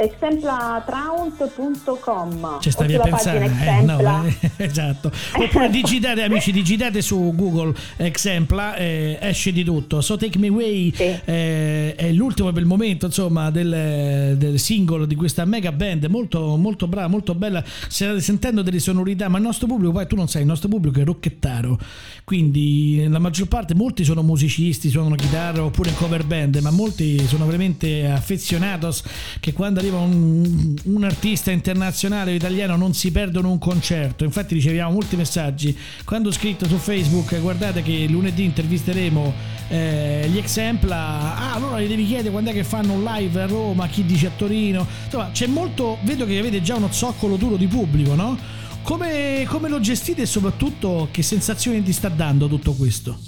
exemplatraunt.com 0.00 2.58
Ci 2.60 2.70
stavi 2.70 2.94
a 2.94 3.00
pensare, 3.00 3.46
eh, 3.46 3.82
no, 3.82 4.24
eh, 4.24 4.36
esatto. 4.64 5.10
Oppure 5.34 5.68
digitate, 5.70 6.22
amici, 6.22 6.52
digitate 6.52 7.02
su 7.02 7.32
Google 7.34 7.74
Exempla, 7.96 8.76
eh, 8.76 9.18
esce 9.20 9.50
di 9.52 9.64
tutto. 9.64 10.00
So 10.00 10.16
Take 10.16 10.38
Me 10.38 10.46
Away 10.48 10.92
Sì. 10.94 11.02
eh, 11.24 11.96
è 11.96 12.12
l'ultimo 12.12 12.52
per 12.52 12.62
il 12.62 12.68
momento, 12.68 13.06
insomma, 13.06 13.50
del, 13.50 14.36
del 14.38 14.58
singolo 14.60 15.04
di 15.04 15.16
questa 15.16 15.44
mega 15.44 15.72
band, 15.72 16.04
molto, 16.04 16.54
molto 16.56 16.86
brava, 16.86 17.08
molto 17.08 17.34
bella. 17.34 17.60
State 17.64 18.20
sentendo 18.20 18.62
delle 18.62 18.78
sonorità, 18.78 19.28
ma 19.28 19.38
il 19.38 19.44
nostro 19.44 19.66
pubblico, 19.66 19.90
poi 19.92 20.06
tu 20.06 20.14
non 20.14 20.28
sai, 20.28 20.42
il 20.42 20.48
nostro 20.48 20.68
pubblico 20.68 21.00
è 21.00 21.04
rocchettaro, 21.04 21.76
quindi 22.24 23.04
la 23.08 23.18
maggior 23.18 23.48
parte, 23.48 23.74
molti 23.74 24.04
sono 24.04 24.22
musicisti, 24.22 24.90
suonano 24.90 25.16
chitarra 25.16 25.64
oppure 25.64 25.92
cover 25.94 26.24
band, 26.24 26.54
ma 26.56 26.70
molti 26.70 27.26
sono 27.26 27.46
veramente 27.46 28.08
affezionatos 28.08 29.02
che 29.40 29.52
quando 29.52 29.80
arriva 29.88 29.98
un, 29.98 30.74
un 30.84 31.04
artista 31.04 31.50
internazionale 31.50 32.32
o 32.32 32.34
italiano 32.34 32.76
non 32.76 32.94
si 32.94 33.10
perdono 33.10 33.50
un 33.50 33.58
concerto. 33.58 34.24
Infatti 34.24 34.54
riceviamo 34.54 34.92
molti 34.92 35.16
messaggi. 35.16 35.76
Quando 36.04 36.28
ho 36.28 36.32
scritto 36.32 36.66
su 36.66 36.76
Facebook, 36.76 37.40
guardate 37.40 37.82
che 37.82 38.06
lunedì 38.08 38.44
intervisteremo 38.44 39.32
eh, 39.68 40.28
gli 40.30 40.38
Exempla, 40.38 41.36
ah 41.36 41.54
allora 41.54 41.80
gli 41.80 41.88
devi 41.88 42.06
chiedere 42.06 42.30
quando 42.30 42.50
è 42.50 42.52
che 42.52 42.64
fanno 42.64 42.92
un 42.92 43.02
live 43.02 43.42
a 43.42 43.46
Roma, 43.46 43.86
chi 43.88 44.04
dice 44.04 44.26
a 44.26 44.30
Torino. 44.36 44.86
Insomma, 45.04 45.30
c'è 45.32 45.46
molto, 45.46 45.98
vedo 46.02 46.26
che 46.26 46.38
avete 46.38 46.60
già 46.62 46.76
uno 46.76 46.90
zoccolo 46.90 47.36
duro 47.36 47.56
di 47.56 47.66
pubblico, 47.66 48.14
no? 48.14 48.36
Come, 48.82 49.44
come 49.48 49.68
lo 49.68 49.80
gestite 49.80 50.22
e 50.22 50.26
soprattutto 50.26 51.08
che 51.10 51.22
sensazioni 51.22 51.82
ti 51.82 51.92
sta 51.92 52.08
dando 52.08 52.48
tutto 52.48 52.72
questo? 52.72 53.18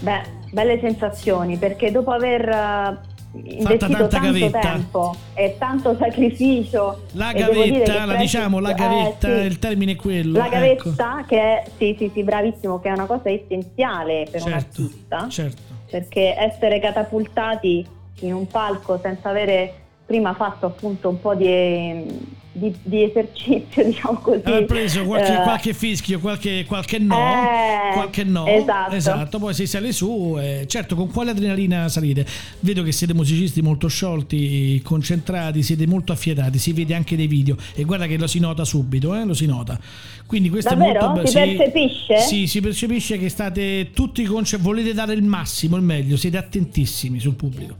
Beh, 0.00 0.22
belle 0.50 0.78
sensazioni 0.80 1.56
perché 1.56 1.90
dopo 1.90 2.10
aver 2.10 3.10
investito 3.34 3.78
tanta 3.78 4.08
tanto 4.08 4.26
gavetta. 4.26 4.58
tempo 4.60 5.16
e 5.34 5.56
tanto 5.58 5.96
sacrificio 5.98 7.02
La 7.12 7.32
gavetta, 7.32 8.04
la 8.04 8.16
diciamo, 8.16 8.58
la 8.58 8.70
eh, 8.70 8.74
gavetta, 8.74 9.28
sì. 9.28 9.44
il 9.46 9.58
termine 9.58 9.92
è 9.92 9.96
quello. 9.96 10.38
La 10.38 10.46
ecco. 10.46 10.54
gavetta 10.54 11.24
che 11.26 11.38
è, 11.40 11.64
sì 11.78 11.94
sì 11.98 12.10
sì 12.12 12.22
bravissimo, 12.22 12.80
che 12.80 12.88
è 12.88 12.92
una 12.92 13.06
cosa 13.06 13.30
essenziale 13.30 14.26
per 14.30 14.42
un 14.42 14.50
Certo, 14.50 14.82
artista 14.82 15.26
certo. 15.28 15.62
perché 15.90 16.34
essere 16.36 16.78
catapultati 16.78 17.86
in 18.20 18.34
un 18.34 18.46
palco 18.46 18.98
senza 19.02 19.30
avere 19.30 19.74
prima 20.04 20.34
fatto 20.34 20.66
appunto 20.66 21.08
un 21.08 21.20
po' 21.20 21.34
di, 21.34 22.40
di, 22.52 22.72
di 22.82 23.02
esercizio, 23.04 23.84
diciamo 23.84 24.18
così. 24.18 24.42
Aver 24.44 24.64
preso 24.66 25.04
qualche, 25.04 25.32
eh, 25.32 25.42
qualche 25.42 25.74
fischio, 25.74 26.20
qualche, 26.20 26.64
qualche 26.66 26.98
no, 26.98 27.16
Eh, 27.16 27.92
qualche 27.94 28.24
no, 28.24 28.46
esatto. 28.90 29.38
poi 29.38 29.54
si 29.54 29.66
sale 29.66 29.92
su, 29.92 30.36
e 30.38 30.64
certo 30.66 30.94
con 30.94 31.10
quale 31.10 31.30
adrenalina 31.30 31.88
salite? 31.88 32.26
Vedo 32.60 32.82
che 32.82 32.92
siete 32.92 33.14
musicisti 33.14 33.62
molto 33.62 33.88
sciolti, 33.88 34.80
concentrati, 34.82 35.62
siete 35.62 35.86
molto 35.86 36.12
affiatati, 36.12 36.58
si 36.58 36.72
vede 36.72 36.94
anche 36.94 37.16
dei 37.16 37.26
video 37.26 37.56
e 37.74 37.84
guarda 37.84 38.06
che 38.06 38.16
lo 38.18 38.26
si 38.26 38.38
nota 38.38 38.64
subito, 38.64 39.14
eh, 39.14 39.24
lo 39.24 39.34
si 39.34 39.46
nota. 39.46 39.78
Quindi 40.26 40.48
questo 40.50 40.74
Davvero? 40.74 40.98
è 40.98 41.02
molto 41.02 41.14
bello. 41.14 41.26
Si 41.26 41.56
percepisce? 41.56 42.18
Sì, 42.18 42.46
si 42.46 42.60
percepisce 42.60 43.18
che 43.18 43.28
state 43.28 43.90
tutti 43.92 44.24
conce- 44.24 44.56
volete 44.58 44.92
dare 44.94 45.14
il 45.14 45.22
massimo, 45.22 45.76
il 45.76 45.82
meglio, 45.82 46.16
siete 46.16 46.36
attentissimi 46.36 47.18
sul 47.20 47.34
pubblico, 47.34 47.76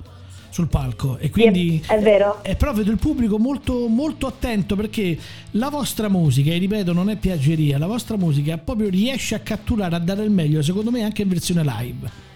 sul 0.52 0.68
palco 0.68 1.16
e 1.16 1.30
quindi 1.30 1.82
è 1.88 1.98
vero. 1.98 2.44
e 2.44 2.56
però 2.56 2.74
vedo 2.74 2.90
il 2.90 2.98
pubblico 2.98 3.38
molto, 3.38 3.88
molto 3.88 4.26
attento 4.26 4.76
perché 4.76 5.16
la 5.52 5.70
vostra 5.70 6.10
musica, 6.10 6.52
e 6.52 6.58
ripeto, 6.58 6.92
non 6.92 7.08
è 7.08 7.16
piaggeria, 7.16 7.78
la 7.78 7.86
vostra 7.86 8.18
musica 8.18 8.58
proprio 8.58 8.90
riesce 8.90 9.34
a 9.34 9.38
catturare, 9.38 9.96
a 9.96 9.98
dare 9.98 10.22
il 10.22 10.30
meglio, 10.30 10.60
secondo 10.60 10.90
me 10.90 11.04
anche 11.04 11.22
in 11.22 11.28
versione 11.28 11.62
live. 11.62 12.30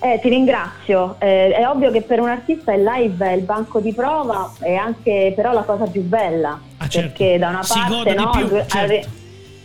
Eh, 0.00 0.18
ti 0.20 0.28
ringrazio. 0.28 1.16
Eh, 1.18 1.52
è 1.52 1.66
ovvio 1.66 1.90
che 1.90 2.02
per 2.02 2.20
un 2.20 2.28
artista 2.28 2.74
il 2.74 2.82
live 2.82 3.26
è 3.26 3.32
il 3.32 3.42
banco 3.42 3.80
di 3.80 3.94
prova 3.94 4.52
e 4.60 4.74
anche 4.74 5.32
però 5.34 5.54
la 5.54 5.62
cosa 5.62 5.86
più 5.86 6.02
bella. 6.02 6.60
Ah, 6.76 6.88
certo. 6.88 7.08
Perché 7.16 7.38
da 7.38 7.48
una 7.48 7.64
parte 7.66 8.12
no, 8.12 8.30
più, 8.30 8.48
certo. 8.66 9.08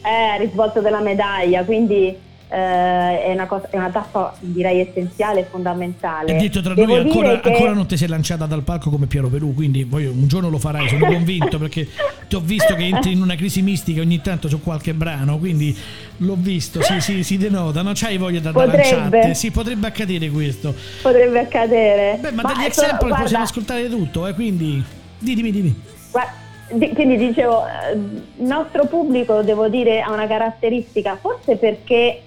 è 0.02 0.36
il 0.36 0.40
risvolto 0.40 0.80
della 0.80 1.02
medaglia, 1.02 1.66
quindi 1.66 2.28
eh, 2.52 3.24
è, 3.26 3.32
una 3.32 3.46
cosa- 3.46 3.68
è 3.70 3.78
una 3.78 3.90
tappa 3.90 4.34
direi 4.40 4.80
essenziale 4.80 5.42
e 5.42 5.44
fondamentale. 5.50 6.36
E 6.36 6.40
detto 6.40 6.62
tra 6.62 6.74
Devo 6.74 6.96
noi, 6.96 7.02
ancora, 7.06 7.40
che- 7.40 7.50
ancora 7.52 7.74
non 7.74 7.86
ti 7.86 7.96
sei 7.96 8.08
lanciata 8.08 8.46
dal 8.48 8.64
palco 8.64 8.90
come 8.90 9.06
Piero 9.06 9.28
Perù, 9.28 9.54
quindi 9.54 9.86
poi 9.86 10.06
un 10.08 10.28
giorno 10.28 10.50
lo 10.50 10.58
farai, 10.58 10.90
sono 10.90 11.06
convinto, 11.06 11.60
perché 11.60 11.88
ti 12.28 12.36
ho 12.36 12.40
visto 12.40 12.74
che 12.74 12.86
entri 12.86 13.12
in 13.12 13.22
una 13.22 13.36
crisi 13.36 13.62
mistica 13.62 14.02
ogni 14.02 14.20
tanto 14.22 14.50
su 14.50 14.62
qualche 14.64 14.94
brano, 14.96 15.38
quindi 15.38 15.78
l'ho 16.18 16.36
visto, 16.38 16.82
sì, 16.82 17.00
sì, 17.00 17.24
si 17.24 17.38
denota, 17.38 17.82
non 17.84 17.94
c'hai 17.96 18.18
voglia 18.18 18.40
da, 18.40 18.52
da 18.52 18.66
lanciarti, 18.66 19.36
sì, 19.36 19.52
potrebbe 19.52 19.88
accadere 19.88 20.30
questo. 20.30 20.74
potrebbe 21.04 21.40
accadere. 21.40 22.18
Beh, 22.20 22.32
ma, 22.32 22.42
Ma 22.42 22.48
degli 22.50 22.56
sono- 22.56 22.68
example 22.68 23.08
guarda, 23.08 23.24
possiamo 23.24 23.44
ascoltare 23.44 23.90
tutto, 23.90 24.26
eh, 24.28 24.34
quindi 24.34 24.84
di- 25.20 25.36
dimmi, 25.36 25.52
dimmi. 25.52 25.82
Guarda, 26.12 26.32
di- 26.72 26.90
quindi 26.94 27.18
dicevo, 27.18 27.64
eh, 27.66 27.94
il 27.94 28.46
nostro 28.48 28.86
pubblico, 28.86 29.42
devo 29.44 29.68
dire, 29.68 30.02
ha 30.02 30.12
una 30.12 30.26
caratteristica, 30.28 31.16
forse 31.22 31.56
perché 31.56 32.22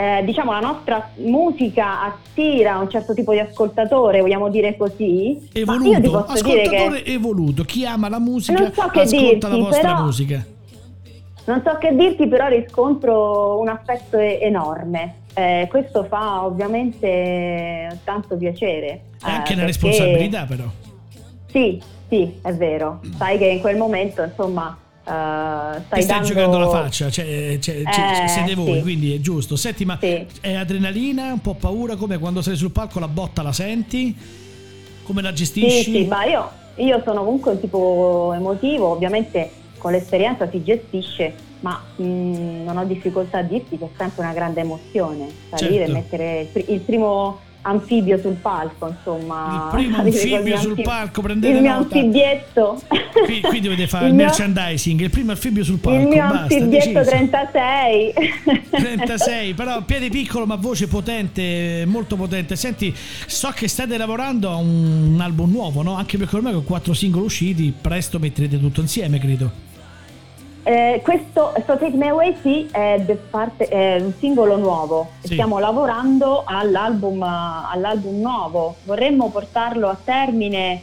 eh, 0.00 0.22
diciamo 0.24 0.52
la 0.52 0.60
nostra 0.60 1.10
musica 1.16 2.02
attira 2.02 2.78
un 2.78 2.88
certo 2.88 3.12
tipo 3.12 3.32
di 3.32 3.38
ascoltatore, 3.38 4.20
vogliamo 4.22 4.48
dire 4.48 4.74
così. 4.76 5.38
Ma 5.66 5.74
io 5.74 5.80
ti 5.80 5.88
Evoluto, 5.90 6.10
posso 6.10 6.32
ascoltatore 6.32 7.02
che 7.02 7.12
evoluto, 7.12 7.64
chi 7.64 7.84
ama 7.84 8.08
la 8.08 8.18
musica 8.18 8.58
Non 8.60 8.72
so 8.72 8.88
che 8.88 9.00
ascolta 9.02 9.48
la 9.48 9.54
dirti, 9.54 9.60
vostra 9.60 9.90
però- 9.92 10.02
musica. 10.04 10.44
non 11.44 11.62
so 11.64 11.76
che 11.78 11.94
dirti, 11.94 12.26
però 12.28 12.46
riscontro 12.48 13.58
un 13.60 13.68
affetto 13.68 14.16
e- 14.18 14.38
enorme. 14.40 15.16
Eh, 15.34 15.66
questo 15.70 16.04
fa 16.04 16.44
ovviamente 16.46 17.98
tanto 18.04 18.36
piacere. 18.36 18.86
Eh, 18.88 19.00
anche 19.20 19.52
una 19.52 19.64
perché- 19.64 19.66
responsabilità 19.66 20.44
però. 20.46 20.64
Sì, 21.46 21.80
sì, 22.08 22.38
è 22.42 22.52
vero. 22.54 23.00
Sai 23.18 23.36
che 23.38 23.46
in 23.46 23.60
quel 23.60 23.76
momento, 23.76 24.22
insomma, 24.22 24.76
eh, 25.10 25.80
stai, 25.86 25.98
Ti 25.98 26.02
stai 26.02 26.06
dando... 26.06 26.26
giocando 26.26 26.58
la 26.58 26.68
faccia, 26.68 27.10
cioè, 27.10 27.58
cioè, 27.60 27.82
cioè, 27.82 28.22
Eh, 28.24 28.28
siete 28.28 28.54
voi, 28.54 28.74
sì. 28.76 28.80
quindi 28.82 29.14
è 29.14 29.20
giusto. 29.20 29.56
Senti, 29.56 29.84
ma 29.84 29.98
Sì. 30.00 30.24
è 30.40 30.54
adrenalina, 30.54 31.32
un 31.32 31.40
po' 31.40 31.54
paura, 31.54 31.96
come 31.96 32.18
quando 32.18 32.42
sei 32.42 32.56
sul 32.56 32.70
palco 32.70 32.98
la 33.00 33.08
botta 33.08 33.42
la 33.42 33.52
senti? 33.52 34.16
Come 35.02 35.22
la 35.22 35.30
Sì, 35.30 35.34
gestisci? 35.36 35.92
sì, 35.92 36.04
ma 36.06 36.24
io, 36.24 36.50
io 36.76 37.00
sono 37.04 37.24
comunque 37.24 37.52
un 37.52 37.60
tipo 37.60 38.32
emotivo, 38.34 38.88
ovviamente 38.88 39.50
con 39.78 39.92
l'esperienza 39.92 40.48
si 40.50 40.62
gestisce, 40.62 41.32
ma 41.60 41.82
mh, 41.96 42.04
non 42.64 42.76
ho 42.76 42.84
difficoltà 42.84 43.38
a 43.38 43.42
dirti 43.42 43.76
che 43.78 43.86
è 43.86 43.88
sempre 43.96 44.22
una 44.22 44.32
grande 44.32 44.60
emozione, 44.60 45.26
salire 45.50 45.86
Certo. 45.86 45.90
e 45.90 45.94
mettere 45.94 46.40
il, 46.42 46.46
pri- 46.46 46.64
il 46.68 46.80
primo 46.80 47.40
anfibio 47.62 48.18
sul 48.18 48.34
palco, 48.34 48.88
insomma. 48.88 49.70
Il 49.72 49.78
primo 49.78 49.96
anfibio 49.98 50.56
sul 50.58 50.70
anfib- 50.70 50.82
palco, 50.86 51.20
prendete 51.22 51.54
Il 51.56 51.60
mio 51.62 51.72
nota. 51.72 51.96
anfibietto. 51.98 52.80
Qui, 53.24 53.40
qui 53.40 53.60
dovete 53.60 53.86
fare 53.86 54.04
il, 54.06 54.10
Il 54.10 54.16
mio- 54.16 54.24
merchandising, 54.26 55.00
il 55.00 55.10
primo 55.10 55.30
anfibio 55.32 55.62
sul 55.64 55.78
palco, 55.78 56.00
Il 56.00 56.06
mio 56.08 56.22
basta, 56.26 56.38
anfibietto 56.54 56.98
deciso. 57.00 57.10
36. 57.10 58.12
36, 58.70 59.54
però 59.54 59.82
piede 59.82 60.08
piccolo 60.08 60.46
ma 60.46 60.56
voce 60.56 60.86
potente, 60.88 61.84
molto 61.86 62.16
potente. 62.16 62.56
Senti, 62.56 62.94
so 63.26 63.50
che 63.54 63.68
state 63.68 63.96
lavorando 63.96 64.50
a 64.50 64.56
un, 64.56 65.12
un 65.14 65.20
album 65.20 65.50
nuovo, 65.50 65.82
no? 65.82 65.94
Anche 65.96 66.16
perché 66.18 66.36
ormai 66.36 66.52
con 66.52 66.64
quattro 66.64 66.92
singoli 66.94 67.24
usciti, 67.24 67.72
presto 67.78 68.18
metterete 68.18 68.58
tutto 68.58 68.80
insieme, 68.80 69.18
credo. 69.18 69.68
Eh, 70.62 71.00
questo 71.02 71.52
So 71.66 71.78
Take 71.78 71.96
Me 71.96 72.08
Away 72.08 72.36
sì, 72.42 72.68
è, 72.70 73.02
parte- 73.30 73.66
è 73.68 73.96
un 74.00 74.12
singolo 74.18 74.56
nuovo. 74.56 75.08
Sì. 75.20 75.32
Stiamo 75.32 75.58
lavorando 75.58 76.42
all'album, 76.44 77.22
all'album 77.22 78.20
nuovo. 78.20 78.76
Vorremmo 78.84 79.30
portarlo 79.30 79.88
a 79.88 79.96
termine 80.02 80.82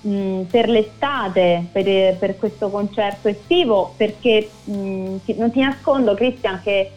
mh, 0.00 0.42
per 0.50 0.68
l'estate, 0.68 1.64
per, 1.70 2.16
per 2.16 2.38
questo 2.38 2.70
concerto 2.70 3.28
estivo, 3.28 3.92
perché 3.96 4.48
mh, 4.64 5.16
ti- 5.24 5.34
non 5.36 5.50
ti 5.50 5.60
nascondo, 5.60 6.14
Christian, 6.14 6.60
che 6.62 6.90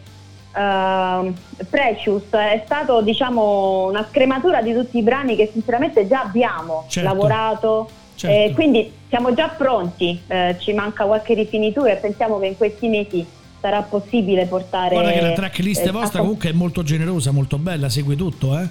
ehm, 0.56 1.34
Precious 1.68 2.30
è 2.30 2.62
stato 2.64 3.02
diciamo 3.02 3.88
una 3.88 4.06
scrematura 4.08 4.62
di 4.62 4.72
tutti 4.72 4.96
i 4.98 5.02
brani 5.02 5.36
che 5.36 5.50
sinceramente 5.52 6.08
già 6.08 6.22
abbiamo 6.22 6.84
Certo. 6.88 7.08
lavorato. 7.08 7.88
Certo. 8.14 8.54
Quindi 8.54 9.00
siamo 9.12 9.34
già 9.34 9.48
pronti, 9.48 10.18
eh, 10.26 10.56
ci 10.58 10.72
manca 10.72 11.04
qualche 11.04 11.34
rifinitura 11.34 11.92
e 11.92 11.96
pensiamo 11.96 12.38
che 12.38 12.46
in 12.46 12.56
questi 12.56 12.88
mesi 12.88 13.22
sarà 13.60 13.82
possibile 13.82 14.46
portare... 14.46 14.94
Guarda 14.94 15.12
che 15.12 15.20
la 15.20 15.32
tracklist 15.32 15.84
eh, 15.84 15.90
vostra 15.90 16.20
a- 16.20 16.22
comunque 16.22 16.48
è 16.48 16.52
molto 16.54 16.82
generosa, 16.82 17.30
molto 17.30 17.58
bella, 17.58 17.90
segue 17.90 18.16
tutto, 18.16 18.58
eh. 18.58 18.66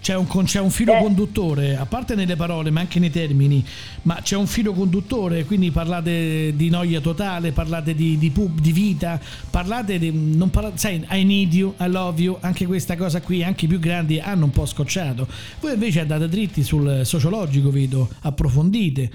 C'è 0.00 0.14
un, 0.14 0.26
c'è 0.44 0.58
un 0.58 0.70
filo 0.70 0.94
Eh. 0.94 1.02
conduttore, 1.02 1.76
a 1.76 1.84
parte 1.84 2.14
nelle 2.14 2.34
parole, 2.34 2.70
ma 2.70 2.80
anche 2.80 2.98
nei 2.98 3.10
termini, 3.10 3.62
ma 4.04 4.20
c'è 4.22 4.36
un 4.36 4.46
filo 4.46 4.72
conduttore, 4.72 5.44
quindi 5.44 5.70
parlate 5.70 6.56
di 6.56 6.70
noia 6.70 7.02
totale, 7.02 7.52
parlate 7.52 7.94
di, 7.94 8.16
di 8.16 8.30
pub, 8.30 8.60
di 8.60 8.72
vita, 8.72 9.20
parlate 9.50 9.98
di... 9.98 10.10
Non 10.10 10.48
parlate, 10.48 10.78
sai, 10.78 11.04
I 11.10 11.24
need 11.24 11.52
you, 11.52 11.74
I 11.78 11.88
love 11.88 12.18
you, 12.22 12.38
anche 12.40 12.64
questa 12.64 12.96
cosa 12.96 13.20
qui, 13.20 13.44
anche 13.44 13.66
i 13.66 13.68
più 13.68 13.78
grandi 13.78 14.18
hanno 14.18 14.46
un 14.46 14.50
po' 14.50 14.64
scocciato. 14.64 15.28
Voi 15.60 15.74
invece 15.74 16.00
andate 16.00 16.26
dritti 16.26 16.62
sul 16.62 17.02
sociologico, 17.04 17.70
vedo, 17.70 18.08
approfondite. 18.22 19.10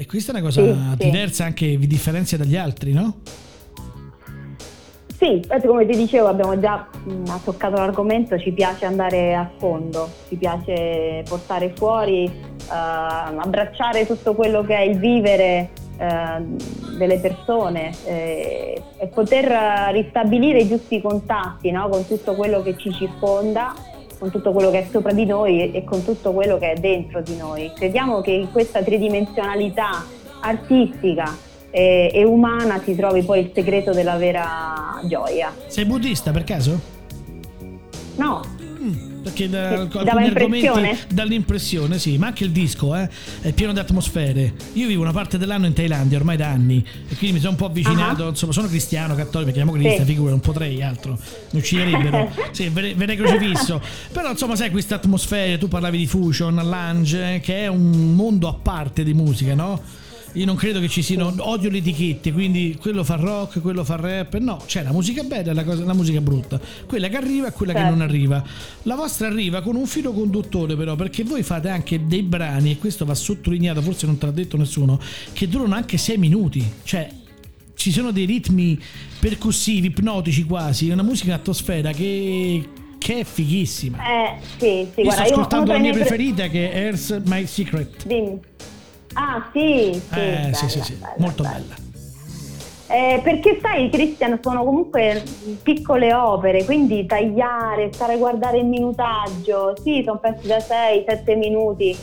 E 0.00 0.06
questa 0.06 0.32
è 0.32 0.34
una 0.34 0.44
cosa 0.44 0.62
Sì, 0.62 0.74
sì. 0.98 1.10
diversa, 1.10 1.44
anche 1.44 1.76
vi 1.76 1.86
differenzia 1.86 2.38
dagli 2.38 2.56
altri, 2.56 2.94
no? 2.94 3.16
Sì, 5.14 5.44
come 5.66 5.84
ti 5.84 5.94
dicevo 5.94 6.28
abbiamo 6.28 6.58
già 6.58 6.88
mh, 7.04 7.24
toccato 7.44 7.74
l'argomento, 7.76 8.38
ci 8.38 8.50
piace 8.52 8.86
andare 8.86 9.34
a 9.34 9.50
fondo, 9.58 10.08
ci 10.28 10.36
piace 10.36 11.22
portare 11.28 11.74
fuori, 11.76 12.24
eh, 12.24 12.32
abbracciare 12.70 14.06
tutto 14.06 14.32
quello 14.34 14.62
che 14.64 14.74
è 14.74 14.80
il 14.84 14.96
vivere 14.96 15.68
eh, 15.98 16.42
delle 16.96 17.18
persone 17.18 17.90
eh, 18.06 18.82
e 18.96 19.06
poter 19.08 19.92
ristabilire 19.92 20.60
i 20.60 20.66
giusti 20.68 21.02
contatti 21.02 21.70
no? 21.70 21.90
con 21.90 22.06
tutto 22.06 22.34
quello 22.34 22.62
che 22.62 22.74
ci 22.78 22.90
circonda, 22.90 23.74
con 24.20 24.30
tutto 24.30 24.52
quello 24.52 24.70
che 24.70 24.80
è 24.80 24.86
sopra 24.90 25.12
di 25.12 25.24
noi 25.24 25.72
e, 25.72 25.82
con 25.82 26.04
tutto 26.04 26.32
quello 26.32 26.58
che 26.58 26.72
è 26.72 26.74
dentro 26.78 27.22
di 27.22 27.36
noi. 27.36 27.72
Crediamo 27.74 28.20
che 28.20 28.32
in 28.32 28.52
questa 28.52 28.82
tridimensionalità 28.82 30.04
artistica 30.42 31.34
e, 31.70 32.10
e 32.12 32.24
umana 32.24 32.80
si 32.84 32.94
trovi 32.94 33.22
poi 33.22 33.40
il 33.40 33.50
segreto 33.54 33.92
della 33.92 34.16
vera 34.16 35.00
gioia. 35.04 35.50
Sei 35.66 35.86
buddista 35.86 36.32
per 36.32 36.44
caso? 36.44 36.78
No, 38.16 38.42
Perché 39.22 39.48
da, 39.48 39.84
dava 39.84 40.20
argomenti 40.22 40.64
impressione? 40.66 40.98
dall'impressione, 41.12 41.98
sì, 41.98 42.16
ma 42.16 42.28
anche 42.28 42.44
il 42.44 42.50
disco 42.50 42.94
eh, 42.96 43.08
è 43.42 43.52
pieno 43.52 43.72
di 43.72 43.78
atmosfere. 43.78 44.54
Io 44.74 44.86
vivo 44.86 45.02
una 45.02 45.12
parte 45.12 45.36
dell'anno 45.36 45.66
in 45.66 45.74
Thailandia 45.74 46.16
ormai 46.18 46.36
da 46.36 46.48
anni 46.48 46.82
e 47.08 47.14
quindi 47.16 47.32
mi 47.32 47.38
sono 47.38 47.50
un 47.50 47.56
po' 47.56 47.66
avvicinato. 47.66 48.24
Ah. 48.24 48.28
Insomma, 48.30 48.52
sono 48.52 48.68
cristiano, 48.68 49.14
cattolico, 49.14 49.48
mi 49.50 49.52
chiamo 49.54 49.72
Cristian, 49.72 50.06
Sì. 50.06 50.12
figura, 50.12 50.30
non 50.30 50.40
potrei 50.40 50.82
altro. 50.82 51.18
Mi 51.50 51.58
ucciderebbero. 51.60 52.30
sì, 52.52 52.68
verrei 52.68 52.94
verrei 52.94 53.16
crocifisso. 53.16 53.80
Però 54.12 54.30
insomma, 54.30 54.56
sai, 54.56 54.70
queste 54.70 54.94
atmosfere, 54.94 55.58
tu 55.58 55.68
parlavi 55.68 55.98
di 55.98 56.06
fusion, 56.06 56.54
lounge, 56.54 57.34
eh, 57.34 57.40
che 57.40 57.64
è 57.64 57.66
un 57.66 58.14
mondo 58.14 58.48
a 58.48 58.54
parte 58.54 59.04
di 59.04 59.12
musica, 59.12 59.54
no? 59.54 59.80
Io 60.34 60.44
non 60.44 60.54
credo 60.54 60.78
che 60.78 60.88
ci 60.88 61.02
siano, 61.02 61.34
odio 61.38 61.70
le 61.70 61.78
etichette, 61.78 62.32
quindi 62.32 62.76
quello 62.80 63.02
fa 63.02 63.16
rock, 63.16 63.60
quello 63.60 63.82
fa 63.82 63.96
rap. 63.96 64.36
No, 64.38 64.62
c'è 64.64 64.82
la 64.82 64.92
musica 64.92 65.22
bella 65.24 65.50
e 65.50 65.54
la, 65.54 65.64
cosa- 65.64 65.84
la 65.84 65.92
musica 65.92 66.20
brutta. 66.20 66.60
Quella 66.86 67.08
che 67.08 67.16
arriva 67.16 67.48
e 67.48 67.52
quella 67.52 67.72
che 67.72 67.80
Certo. 67.80 67.94
non 67.96 68.02
arriva. 68.06 68.42
La 68.84 68.94
vostra 68.94 69.26
arriva 69.26 69.60
con 69.60 69.74
un 69.74 69.86
filo 69.86 70.12
conduttore, 70.12 70.76
però, 70.76 70.94
perché 70.94 71.24
voi 71.24 71.42
fate 71.42 71.68
anche 71.68 72.06
dei 72.06 72.22
brani, 72.22 72.70
e 72.72 72.78
questo 72.78 73.04
va 73.04 73.14
sottolineato, 73.14 73.82
forse 73.82 74.06
non 74.06 74.18
te 74.18 74.26
l'ha 74.26 74.32
detto 74.32 74.56
nessuno, 74.56 75.00
che 75.32 75.48
durano 75.48 75.74
anche 75.74 75.96
sei 75.98 76.16
minuti. 76.16 76.64
Cioè, 76.84 77.08
ci 77.74 77.90
sono 77.90 78.12
dei 78.12 78.26
ritmi 78.26 78.78
percussivi, 79.18 79.88
ipnotici 79.88 80.44
quasi, 80.44 80.90
una 80.90 81.02
musica 81.02 81.28
in 81.28 81.38
atmosfera 81.40 81.90
che, 81.92 82.68
che 82.98 83.18
è 83.20 83.24
fighissima. 83.24 83.98
eh, 83.98 84.36
sì, 84.40 84.56
sì, 84.58 85.00
io 85.00 85.02
guarda, 85.02 85.10
sto 85.12 85.22
io 85.22 85.30
ascoltando 85.32 85.64
uno 85.64 85.72
la 85.72 85.78
mia 85.80 85.90
miei 85.92 86.04
pre- 86.04 86.14
preferita 86.16 86.48
che 86.48 86.70
è 86.70 86.76
Earth 86.84 87.22
My 87.24 87.46
Secret. 87.46 88.06
Dimmi. 88.06 88.38
Ah 89.22 89.48
sì, 89.52 89.92
sì, 89.92 90.18
eh, 90.18 90.40
bella, 90.40 90.52
sì, 90.54 90.68
sì, 90.70 90.80
sì, 90.82 90.94
bella, 90.94 91.14
molto 91.18 91.42
bella. 91.42 91.58
bella. 91.58 91.88
Eh, 92.92 93.20
perché 93.22 93.58
sai, 93.62 93.88
Cristian, 93.90 94.40
sono 94.42 94.64
comunque 94.64 95.22
piccole 95.62 96.12
opere, 96.12 96.64
quindi 96.64 97.04
tagliare, 97.06 97.92
stare 97.92 98.14
a 98.14 98.16
guardare 98.16 98.58
il 98.58 98.64
minutaggio, 98.66 99.74
sì, 99.82 100.02
sono 100.04 100.18
pezzi 100.18 100.46
da 100.48 100.56
6-7 100.58 101.36
minuti, 101.36 101.96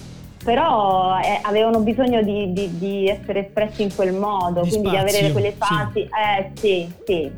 però 0.45 1.17
eh, 1.19 1.39
avevano 1.41 1.79
bisogno 1.79 2.21
di, 2.21 2.53
di- 2.53 2.77
di 2.77 3.07
essere 3.09 3.47
espressi 3.47 3.81
in 3.81 3.93
quel 3.93 4.13
modo, 4.13 4.61
Di 4.61 4.69
quindi 4.69 4.89
di 4.91 4.95
spazio, 4.95 5.17
avere 5.17 5.31
quelle 5.33 5.49
sì. 5.51 5.57
fasi. 5.57 5.99
Eh 6.01 6.51
sì, 6.53 6.93
sì. 7.05 7.31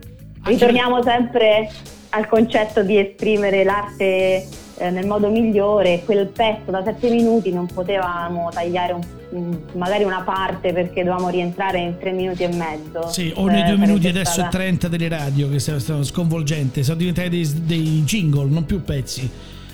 Ritorniamo 0.43 1.01
sempre 1.01 1.69
al 2.09 2.27
concetto 2.27 2.83
di 2.83 2.97
esprimere 2.99 3.63
l'arte 3.63 4.45
eh, 4.79 4.89
nel 4.89 5.05
modo 5.05 5.29
migliore, 5.29 6.01
quel 6.05 6.27
pezzo 6.27 6.71
da 6.71 6.81
7 6.83 7.09
minuti 7.09 7.51
non 7.51 7.67
potevamo 7.67 8.49
tagliare 8.51 8.93
un- 8.93 9.57
magari 9.73 10.03
una 10.03 10.21
parte 10.21 10.73
perché 10.73 11.03
dovevamo 11.03 11.29
rientrare 11.29 11.79
in 11.79 11.97
3 11.99 12.11
minuti 12.11 12.43
e 12.43 12.47
mezzo. 12.47 13.07
Sì, 13.09 13.31
o 13.35 13.45
nei 13.47 13.61
Eh, 13.61 13.65
due 13.65 13.77
minuti 13.77 14.01
sarebbe 14.01 14.19
adesso 14.21 14.39
e 14.39 14.43
stata- 14.43 14.57
30 14.57 14.87
delle 14.87 15.07
radio 15.07 15.49
che 15.49 15.59
sono 15.59 15.77
sono 15.79 16.03
sconvolgenti, 16.03 16.83
sono 16.83 16.97
diventati 16.97 17.29
dei, 17.29 17.47
dei 17.65 18.03
jingle, 18.05 18.49
non 18.49 18.65
più 18.65 18.81
pezzi. 18.83 19.29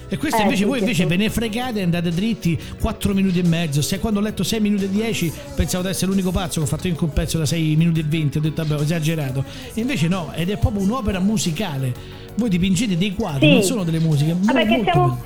E 0.08 0.18
questo 0.18 0.38
Eh, 0.38 0.42
invece 0.44 0.62
sì, 0.64 0.68
voi 0.68 0.80
invece 0.80 1.04
sì. 1.04 1.10
ve 1.10 1.16
ne 1.18 1.30
fregate 1.30 1.80
e 1.80 1.84
andate 1.84 2.10
dritti 2.12 2.60
4 2.80 3.14
minuti 3.14 3.40
e 3.40 3.44
mezzo. 3.44 3.82
Se 3.82 4.00
quando 4.00 4.20
ho 4.20 4.24
letto 4.24 4.44
6 4.44 4.60
minuti 4.60 4.84
e 4.86 4.90
10 4.90 5.32
pensavo 5.56 5.84
di 5.84 5.90
essere 5.90 6.12
l'unico 6.12 6.32
pazzo 6.32 6.60
che 6.60 6.66
ho 6.66 6.70
fatto 6.70 6.88
anche 6.88 7.04
un 7.04 7.14
pezzo 7.14 7.38
da 7.38 7.46
6 7.46 7.76
minuti 7.76 8.00
e 8.02 8.06
20, 8.08 8.38
ho 8.38 8.42
detto 8.42 8.64
vabbè 8.64 8.80
ho 8.80 8.84
esagerato. 8.84 9.44
E 9.74 9.82
invece 9.82 10.08
no, 10.08 10.32
ed 10.36 10.50
è 10.50 10.58
proprio 10.58 10.84
un'opera 10.84 11.20
musicale. 11.20 11.94
Voi 12.36 12.50
dipingete 12.50 12.98
dei 12.98 13.14
quadri, 13.16 13.48
Sì. 13.48 13.54
non 13.54 13.64
sono 13.64 13.84
delle 13.84 14.00
musiche. 14.00 14.36
Ah, 14.46 14.52
perché, 14.52 14.82
siamo, 14.84 15.24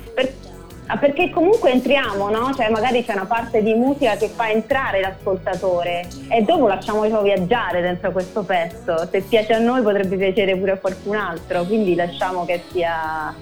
ah, 0.86 0.96
perché 0.96 1.30
comunque 1.30 1.72
entriamo, 1.72 2.30
no? 2.30 2.54
Cioè 2.56 2.70
magari 2.70 3.04
c'è 3.04 3.12
una 3.14 3.26
parte 3.26 3.62
di 3.62 3.74
musica 3.74 4.16
che 4.16 4.28
fa 4.28 4.50
entrare 4.50 5.00
l'ascoltatore 5.00 6.06
e 6.28 6.42
dopo 6.42 6.68
lasciamocelo 6.68 7.20
viaggiare 7.22 7.80
dentro 7.82 8.12
questo 8.12 8.42
pezzo. 8.44 9.08
Se 9.10 9.20
piace 9.28 9.52
a 9.54 9.58
noi 9.58 9.82
potrebbe 9.82 10.16
piacere 10.16 10.56
pure 10.56 10.70
a 10.72 10.76
qualcun 10.78 11.16
altro, 11.16 11.64
quindi 11.64 11.94
lasciamo 11.96 12.44
che 12.46 12.62
sia, 12.72 13.34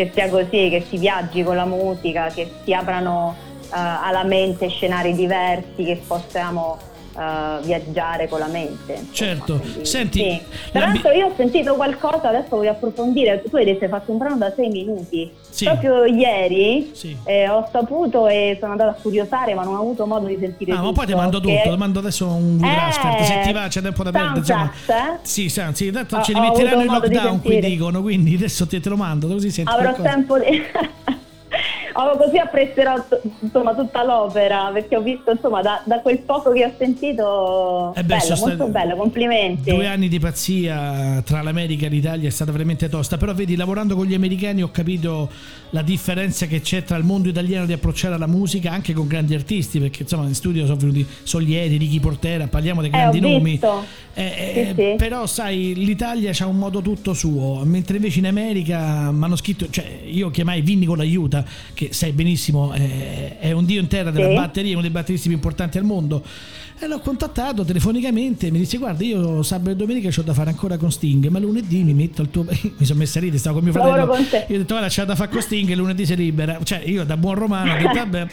che 0.00 0.10
sia 0.14 0.30
così, 0.30 0.70
che 0.70 0.86
si 0.88 0.96
viaggi 0.96 1.42
con 1.42 1.56
la 1.56 1.66
musica, 1.66 2.28
che 2.28 2.50
si 2.64 2.72
aprano 2.72 3.36
eh, 3.64 3.68
alla 3.72 4.24
mente 4.24 4.68
scenari 4.68 5.14
diversi, 5.14 5.84
che 5.84 6.00
possiamo 6.06 6.78
eh, 7.16 7.58
viaggiare 7.62 8.28
con 8.28 8.38
la 8.38 8.46
mente. 8.48 9.06
Certo. 9.12 9.58
Quindi, 9.58 9.84
Senti, 9.86 10.18
sì. 10.18 10.40
Tra 10.72 10.80
l'altro 10.86 11.10
io 11.12 11.26
ho 11.26 11.32
sentito 11.36 11.74
qualcosa, 11.74 12.28
adesso 12.28 12.56
voglio 12.56 12.70
approfondire, 12.70 13.42
tu 13.48 13.56
hai 13.56 13.64
detto 13.64 13.84
hai 13.84 13.90
fatto 13.90 14.12
un 14.12 14.18
brano 14.18 14.36
da 14.36 14.52
6 14.54 14.68
minuti. 14.68 15.30
Sì. 15.50 15.64
Proprio 15.64 16.04
ieri 16.04 16.90
Sì. 16.94 17.16
eh, 17.24 17.48
ho 17.48 17.68
saputo 17.72 18.28
e 18.28 18.56
sono 18.60 18.72
andata 18.72 18.90
a 18.90 18.94
curiosare, 18.94 19.52
ma 19.54 19.64
non 19.64 19.74
ho 19.74 19.80
avuto 19.80 20.06
modo 20.06 20.26
di 20.26 20.36
sentire 20.40 20.70
Ah, 20.72 20.76
tutto. 20.76 20.86
ma 20.86 20.92
poi 20.92 21.06
ti 21.06 21.14
mando 21.14 21.40
tutto, 21.40 21.54
che- 21.54 21.68
ti 21.70 21.76
mando 21.76 21.98
adesso 21.98 22.26
un 22.26 22.56
Google 22.58 22.70
Eh, 22.72 22.76
Transfer, 22.76 23.24
se 23.24 23.40
ti 23.42 23.52
va 23.52 23.66
c'è 23.68 23.80
tempo 23.82 24.02
da 24.04 24.10
perdere. 24.12 24.38
insomma. 24.38 24.72
Eh? 24.86 25.18
Sì, 25.22 25.48
sì, 25.48 25.60
anzi, 25.60 25.90
tanto 25.90 26.16
Ho- 26.16 26.22
ce 26.22 26.32
li 26.32 26.38
ho 26.38 26.42
metteranno 26.42 26.80
avuto 26.92 27.06
in 27.06 27.12
lockdown 27.14 27.40
qui 27.42 27.58
dicono, 27.60 28.00
quindi 28.02 28.34
adesso 28.36 28.66
te, 28.66 28.78
te 28.80 28.88
lo 28.88 28.96
mando, 28.96 29.26
così 29.26 29.50
senti 29.50 29.70
Avrò 29.72 29.92
qualcosa. 29.92 30.08
tempo 30.08 30.38
di... 30.38 30.62
Oh, 31.94 32.16
così 32.16 32.38
apprezzerò 32.38 32.94
insomma 33.40 33.74
tutta 33.74 34.04
l'opera 34.04 34.70
perché 34.72 34.96
ho 34.96 35.02
visto 35.02 35.30
insomma 35.30 35.60
da, 35.62 35.82
da 35.84 36.00
quel 36.00 36.18
poco 36.20 36.52
che 36.52 36.64
ho 36.64 36.72
sentito 36.78 37.92
Eh 37.96 38.04
beh, 38.04 38.16
bello, 38.16 38.36
molto 38.38 38.66
bello, 38.68 38.96
complimenti. 38.96 39.70
Due 39.70 39.86
anni 39.86 40.08
di 40.08 40.18
pazzia 40.18 41.22
tra 41.24 41.42
l'America 41.42 41.86
e 41.86 41.88
l'Italia 41.88 42.28
è 42.28 42.30
stata 42.30 42.52
veramente 42.52 42.88
tosta, 42.88 43.16
però 43.16 43.34
vedi, 43.34 43.56
lavorando 43.56 43.96
con 43.96 44.06
gli 44.06 44.14
americani 44.14 44.62
ho 44.62 44.70
capito 44.70 45.28
la 45.70 45.82
differenza 45.82 46.46
che 46.46 46.60
c'è 46.60 46.82
tra 46.84 46.96
il 46.96 47.04
mondo 47.04 47.28
italiano 47.28 47.66
di 47.66 47.72
approcciare 47.72 48.14
alla 48.14 48.26
musica 48.26 48.70
anche 48.72 48.92
con 48.92 49.06
grandi 49.06 49.34
artisti, 49.34 49.78
perché 49.78 50.02
insomma 50.02 50.26
in 50.26 50.34
studio 50.34 50.64
sono 50.66 50.76
venuti 50.78 51.06
Solieri, 51.22 51.76
Ricky 51.76 52.00
Portera, 52.00 52.46
parliamo 52.46 52.80
dei 52.80 52.90
Eh, 52.90 52.92
grandi 52.92 53.20
nomi. 53.20 53.50
visto. 53.52 53.84
Eh, 54.14 54.32
Sì, 54.52 54.58
eh, 54.60 54.72
sì. 54.76 54.94
Però 54.96 55.26
sai, 55.26 55.74
l'Italia 55.76 56.32
ha 56.38 56.46
un 56.46 56.56
modo 56.56 56.80
tutto 56.82 57.14
suo, 57.14 57.62
mentre 57.64 57.96
invece 57.96 58.18
in 58.18 58.26
America 58.26 59.10
mi 59.10 59.24
hanno 59.24 59.36
scritto, 59.36 59.68
cioè 59.70 60.00
io 60.04 60.30
chiamai 60.30 60.60
Vinny 60.60 60.84
con 60.84 60.96
l'aiuta, 60.98 61.44
che 61.80 61.94
sai 61.94 62.12
benissimo 62.12 62.74
eh, 62.74 63.38
è 63.38 63.52
un 63.52 63.64
dio 63.64 63.80
in 63.80 63.86
terra 63.86 64.10
della 64.10 64.28
Sì. 64.28 64.34
batteria, 64.34 64.72
uno 64.72 64.82
dei 64.82 64.90
batteristi 64.90 65.28
più 65.28 65.36
importanti 65.36 65.78
al 65.78 65.84
mondo. 65.84 66.22
E 66.78 66.86
l'ho 66.86 66.98
contattato 67.00 67.64
telefonicamente 67.64 68.48
e 68.48 68.50
mi 68.50 68.58
disse 68.58 68.76
guarda 68.76 69.02
io 69.02 69.42
sabato 69.42 69.70
e 69.70 69.76
domenica 69.76 70.08
ho 70.14 70.22
da 70.22 70.34
fare 70.34 70.50
ancora 70.50 70.76
con 70.76 70.90
Sting, 70.92 71.28
ma 71.28 71.38
lunedì 71.38 71.82
mi 71.82 71.94
metto 71.94 72.20
al 72.20 72.30
tuo... 72.30 72.44
mi 72.76 72.84
sono 72.84 72.98
messa 72.98 73.18
a 73.18 73.22
ridere, 73.22 73.38
stavo 73.38 73.56
con 73.56 73.64
mio 73.64 73.72
fratello. 73.72 74.06
Con. 74.06 74.20
Io 74.20 74.36
ho 74.36 74.58
detto 74.58 74.64
guarda 74.66 74.88
c'è 74.88 75.04
da 75.04 75.14
fare 75.14 75.30
con 75.30 75.40
Sting 75.40 75.70
e 75.70 75.74
lunedì 75.74 76.04
si 76.04 76.16
libera. 76.16 76.58
Cioè 76.62 76.82
io 76.84 77.04
da 77.04 77.16
buon 77.16 77.34
romano 77.36 77.72
ho 77.72 77.76
detto 77.78 77.94
vabbè... 77.94 78.26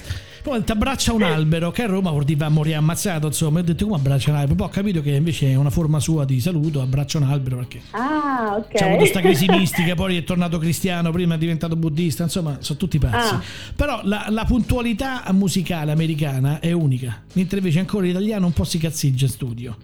Poi 0.48 0.64
ti 0.64 0.72
abbraccia 0.72 1.12
un 1.12 1.24
albero 1.24 1.72
che 1.72 1.84
a 1.84 1.88
Roma 1.88 2.10
vuol 2.10 2.24
dire 2.24 2.40
va 2.40 2.46
a 2.46 2.50
morire 2.50 2.78
ammazzato 2.78 3.28
insomma. 3.28 3.60
Ho 3.60 3.64
detto 3.64 3.84
come 3.84 3.98
abbraccia 3.98 4.30
un 4.30 4.38
albero? 4.38 4.56
Poi 4.56 4.68
ho 4.68 4.70
capito 4.70 5.02
che 5.02 5.12
invece 5.12 5.52
è 5.52 5.56
una 5.56 5.70
forma 5.70 6.00
sua 6.00 6.24
di 6.24 6.40
saluto, 6.40 6.80
abbraccia 6.80 7.18
un 7.18 7.26
albero 7.26 7.58
perché... 7.58 7.82
Ah, 7.92 8.56
ok. 8.58 8.74
C'è 8.74 8.88
avuto 8.88 9.04
sta 9.08 9.20
crisi 9.20 9.46
mistica, 9.52 9.94
poi 9.96 10.16
è 10.16 10.24
tornato 10.24 10.58
cristiano, 10.58 11.12
prima 11.12 11.36
è 11.36 11.38
diventato 11.38 11.76
buddista, 11.76 12.24
insomma, 12.24 12.60
sono 12.62 12.80
tutti 12.80 12.98
pazzi. 12.98 13.34
Ah. 13.34 13.42
Però 13.76 14.00
la, 14.04 14.28
la 14.30 14.46
puntualità 14.46 15.26
musicale 15.34 15.92
americana 15.92 16.62
è 16.62 16.72
unica, 16.72 17.24
mentre 17.34 17.58
invece 17.58 17.80
ancora 17.80 18.06
l'italiano 18.06 18.46
un 18.46 18.54
po' 18.54 18.64
si 18.64 18.78
cazziggia 18.78 19.26
in 19.26 19.32
studio. 19.32 19.78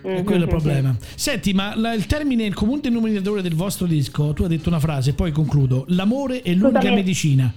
E 0.00 0.22
quello 0.22 0.40
è 0.40 0.44
il 0.44 0.48
problema. 0.48 0.96
Senti, 1.14 1.52
ma 1.52 1.76
la- 1.76 1.92
il 1.92 2.06
termine, 2.06 2.44
il 2.46 2.54
comune 2.54 2.80
denominatore 2.80 3.42
del 3.42 3.54
vostro 3.54 3.86
disco, 3.86 4.32
tu 4.32 4.44
hai 4.44 4.48
detto 4.48 4.70
una 4.70 4.80
frase, 4.80 5.12
poi 5.12 5.32
concludo. 5.32 5.84
L'amore 5.88 6.40
è 6.40 6.54
l'unica 6.54 6.78
Scusami. 6.80 6.94
medicina. 6.94 7.52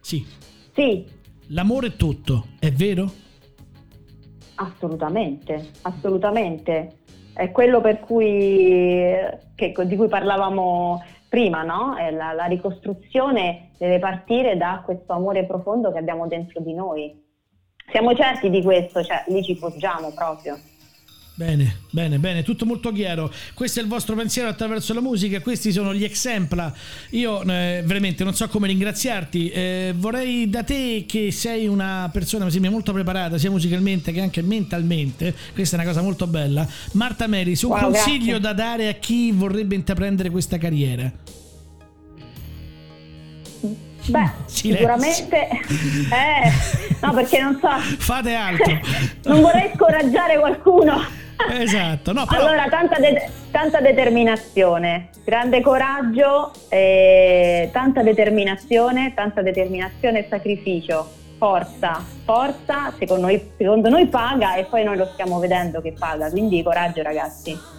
Sì, 0.00 0.24
Sì, 0.72 1.16
l'amore 1.48 1.88
è 1.88 1.96
tutto, 1.96 2.46
è 2.58 2.70
vero? 2.70 3.10
Assolutamente, 4.56 5.70
assolutamente. 5.82 6.96
È 7.32 7.50
quello 7.52 7.80
per 7.80 8.00
cui, 8.00 9.12
che- 9.54 9.74
di 9.84 9.96
cui 9.96 10.08
parlavamo 10.08 11.02
prima, 11.28 11.62
no? 11.62 11.94
La, 12.10 12.32
la 12.32 12.46
ricostruzione 12.46 13.70
deve 13.78 13.98
partire 13.98 14.56
da 14.56 14.82
questo 14.84 15.12
amore 15.12 15.44
profondo 15.44 15.92
che 15.92 15.98
abbiamo 15.98 16.26
dentro 16.26 16.60
di 16.60 16.74
noi. 16.74 17.26
Siamo 17.90 18.14
certi 18.14 18.50
di 18.50 18.62
questo, 18.62 19.02
cioè 19.02 19.24
lì 19.28 19.42
ci 19.42 19.56
poggiamo 19.56 20.12
proprio. 20.12 20.58
Bene, 21.38 21.76
bene, 21.90 22.18
bene, 22.18 22.42
tutto 22.42 22.66
molto 22.66 22.90
chiaro. 22.90 23.32
Questo 23.54 23.78
è 23.78 23.82
il 23.84 23.88
vostro 23.88 24.16
pensiero 24.16 24.48
attraverso 24.48 24.92
la 24.92 25.00
musica, 25.00 25.40
questi 25.40 25.70
sono 25.70 25.94
gli 25.94 26.02
exempla. 26.02 26.74
Io 27.10 27.42
eh, 27.42 27.80
veramente 27.86 28.24
non 28.24 28.34
so 28.34 28.48
come 28.48 28.66
ringraziarti. 28.66 29.48
Eh, 29.50 29.94
vorrei 29.96 30.50
da 30.50 30.64
te 30.64 31.04
che 31.06 31.30
sei 31.30 31.68
una 31.68 32.10
persona 32.12 32.44
mi 32.44 32.50
sembra 32.50 32.72
molto 32.72 32.92
preparata 32.92 33.38
sia 33.38 33.52
musicalmente 33.52 34.10
che 34.10 34.20
anche 34.20 34.42
mentalmente, 34.42 35.32
questa 35.54 35.76
è 35.76 35.78
una 35.78 35.88
cosa 35.88 36.02
molto 36.02 36.26
bella. 36.26 36.66
Marta 36.94 37.28
Meris, 37.28 37.62
un 37.62 37.70
Wow, 37.70 37.82
consiglio 37.82 38.38
grazie. 38.38 38.40
da 38.40 38.52
dare 38.52 38.88
a 38.88 38.94
chi 38.94 39.30
vorrebbe 39.30 39.76
intraprendere 39.76 40.30
questa 40.30 40.58
carriera? 40.58 41.08
Beh, 44.06 44.30
Silenzio. 44.46 44.72
sicuramente... 44.72 45.48
Eh, 46.10 46.52
no, 47.00 47.12
perché 47.12 47.40
non 47.40 47.56
so... 47.60 47.68
Fate 47.98 48.34
altro. 48.34 48.80
non 49.26 49.40
vorrei 49.40 49.70
scoraggiare 49.76 50.36
qualcuno. 50.36 51.26
Esatto, 51.50 52.12
no, 52.12 52.26
però 52.26 52.46
Allora, 52.46 52.68
tanta, 52.68 52.98
de- 52.98 53.28
tanta 53.50 53.80
determinazione, 53.80 55.10
grande 55.24 55.60
coraggio, 55.60 56.52
e 56.68 57.70
tanta 57.72 58.02
determinazione, 58.02 59.14
tanta 59.14 59.40
determinazione 59.42 60.20
e 60.20 60.26
sacrificio, 60.28 61.08
forza, 61.38 62.04
forza, 62.24 62.92
secondo 62.98 63.26
noi, 63.26 63.52
secondo 63.56 63.88
noi 63.88 64.06
paga 64.08 64.56
e 64.56 64.64
poi 64.64 64.82
noi 64.84 64.96
lo 64.96 65.06
stiamo 65.12 65.38
vedendo 65.38 65.80
che 65.80 65.94
paga, 65.96 66.28
quindi 66.30 66.62
coraggio 66.62 67.02
ragazzi. 67.02 67.77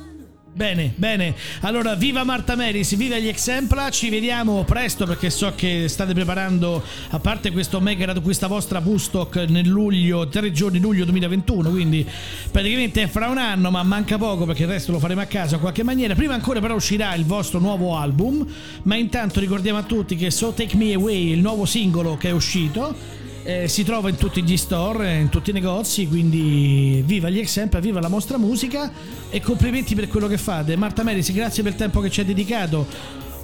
Bene, 0.59 0.91
bene. 0.93 1.35
Allora, 1.61 1.95
viva 1.95 2.25
Marta 2.25 2.57
Meris, 2.57 2.93
viva 2.97 3.17
gli 3.17 3.29
Exempla. 3.29 3.89
Ci 3.91 4.09
vediamo 4.09 4.65
presto 4.65 5.05
perché 5.05 5.29
so 5.29 5.53
che 5.55 5.87
state 5.87 6.11
preparando, 6.13 6.83
a 7.11 7.19
parte 7.19 7.51
questo 7.51 7.79
mega 7.79 8.13
questa 8.19 8.47
vostra 8.47 8.81
Pustock 8.81 9.45
nel 9.47 9.65
luglio, 9.65 10.27
3 10.27 10.51
giorni 10.51 10.81
luglio 10.81 11.05
2021. 11.05 11.69
Quindi 11.69 12.05
praticamente 12.51 13.03
è 13.03 13.07
fra 13.07 13.29
un 13.29 13.37
anno, 13.37 13.71
ma 13.71 13.83
manca 13.83 14.17
poco 14.17 14.43
perché 14.43 14.63
il 14.63 14.67
resto 14.67 14.91
lo 14.91 14.99
faremo 14.99 15.21
a 15.21 15.27
casa 15.27 15.55
in 15.55 15.61
qualche 15.61 15.83
maniera. 15.83 16.13
Prima 16.13 16.33
ancora, 16.33 16.59
però, 16.59 16.75
uscirà 16.75 17.15
il 17.15 17.23
vostro 17.23 17.59
nuovo 17.59 17.95
album. 17.95 18.45
Ma 18.83 18.97
intanto 18.97 19.39
ricordiamo 19.39 19.79
a 19.79 19.83
tutti 19.83 20.17
che 20.17 20.29
So 20.29 20.51
Take 20.51 20.75
Me 20.75 20.91
Away, 20.91 21.31
il 21.31 21.39
nuovo 21.39 21.63
singolo 21.63 22.17
che 22.17 22.27
è 22.27 22.31
uscito. 22.33 23.18
Eh, 23.49 23.67
si 23.67 23.83
trova 23.83 24.09
in 24.09 24.15
tutti 24.15 24.43
gli 24.43 24.55
store, 24.55 25.15
in 25.15 25.29
tutti 25.29 25.49
i 25.49 25.53
negozi, 25.53 26.07
quindi 26.07 27.01
viva 27.03 27.29
gli 27.29 27.39
Exempla, 27.39 27.79
viva 27.79 27.99
la 27.99 28.07
vostra 28.07 28.37
musica 28.37 28.91
e 29.29 29.41
complimenti 29.41 29.95
per 29.95 30.07
quello 30.07 30.27
che 30.27 30.37
fate. 30.37 30.75
Marta 30.75 31.01
Meris, 31.01 31.33
grazie 31.33 31.63
per 31.63 31.71
il 31.71 31.77
tempo 31.77 31.99
che 31.99 32.11
ci 32.11 32.19
hai 32.19 32.27
dedicato. 32.27 32.85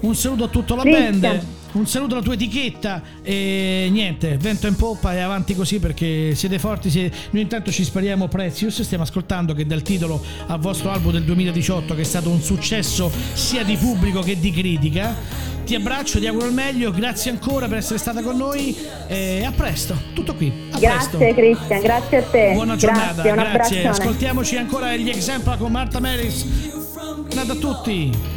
Un 0.01 0.15
saluto 0.15 0.43
a 0.43 0.47
tutta 0.47 0.75
la 0.75 0.81
Cristian. 0.83 1.19
band 1.19 1.43
un 1.75 1.87
saluto 1.87 2.15
alla 2.15 2.23
tua 2.23 2.33
etichetta 2.35 3.01
e 3.21 3.89
niente, 3.91 4.37
vento 4.37 4.65
in 4.67 4.75
poppa 4.75 5.13
e 5.13 5.19
avanti 5.19 5.55
così 5.55 5.79
perché 5.79 6.33
siete 6.35 6.57
forti. 6.59 6.89
siete- 6.89 7.15
Noi 7.31 7.41
intanto 7.43 7.71
ci 7.71 7.83
spariamo 7.83 8.27
Prezious, 8.27 8.81
stiamo 8.81 9.03
ascoltando 9.03 9.53
che 9.53 9.65
dà 9.65 9.75
il 9.75 9.81
titolo 9.81 10.23
al 10.47 10.59
vostro 10.59 10.89
album 10.91 11.11
del 11.11 11.23
2018 11.23 11.93
che 11.95 12.01
è 12.01 12.05
stato 12.05 12.29
un 12.29 12.41
successo 12.41 13.11
sia 13.33 13.63
di 13.63 13.75
pubblico 13.75 14.21
che 14.21 14.39
di 14.39 14.51
critica. 14.51 15.15
Ti 15.65 15.73
abbraccio, 15.73 16.19
ti 16.19 16.27
auguro 16.27 16.45
il 16.45 16.53
meglio, 16.53 16.91
grazie 16.91 17.31
ancora 17.31 17.67
per 17.67 17.77
essere 17.77 17.97
stata 17.97 18.21
con 18.21 18.37
noi 18.37 18.75
e 19.07 19.43
a 19.43 19.51
presto, 19.51 19.95
tutto 20.13 20.35
qui. 20.35 20.47
A 20.71 20.77
presto. 20.77 21.17
Grazie 21.17 21.33
Cristian, 21.33 21.81
grazie 21.81 22.17
a 22.17 22.23
te. 22.23 22.51
Buona 22.53 22.75
giornata, 22.75 23.23
grazie, 23.23 23.81
grazie. 23.81 23.87
Ascoltiamoci 23.87 24.55
ancora 24.57 24.95
gli 24.95 25.09
Exempla 25.09 25.57
con 25.57 25.71
Marta 25.71 25.99
Meris. 25.99 26.45
Nada 27.33 27.53
a 27.53 27.55
tutti. 27.55 28.34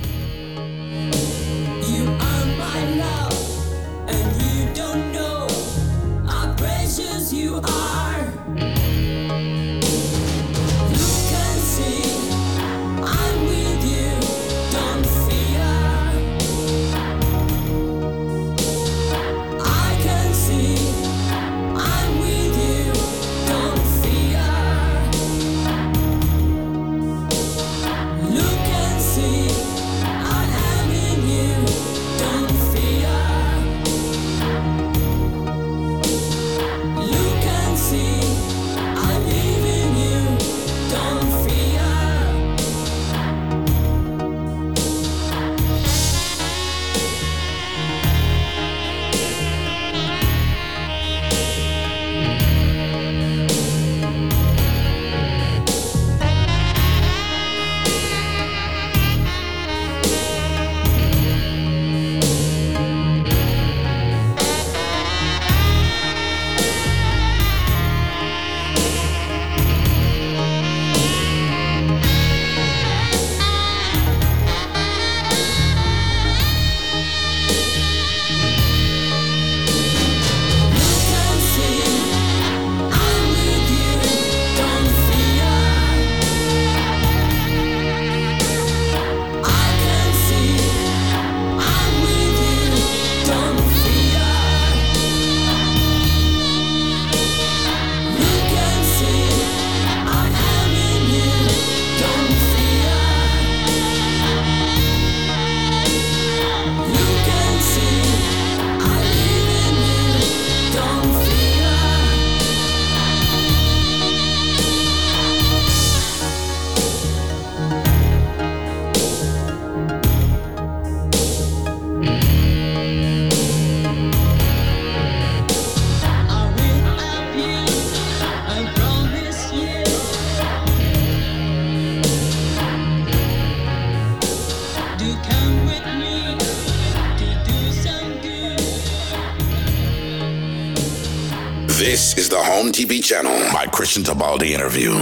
TV 142.79 143.03
channel. 143.03 143.37
My 143.53 143.67
Christian 143.67 144.05
Tabaldi 144.05 144.51
interview. 144.51 144.93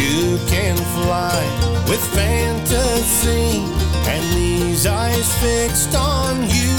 You 0.00 0.38
can 0.48 0.76
fly 0.96 1.84
with 1.86 2.00
fantasy 2.14 3.60
and 4.08 4.24
these 4.34 4.86
eyes 4.86 5.28
fixed 5.42 5.94
on 5.94 6.36
you. 6.44 6.72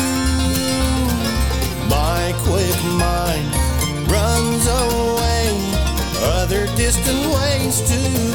My 1.88 2.34
quick 2.47 2.80
mind 2.97 3.45
runs 4.10 4.66
away 4.66 5.53
other 6.41 6.66
distant 6.76 7.32
ways 7.32 7.82
to 7.91 8.34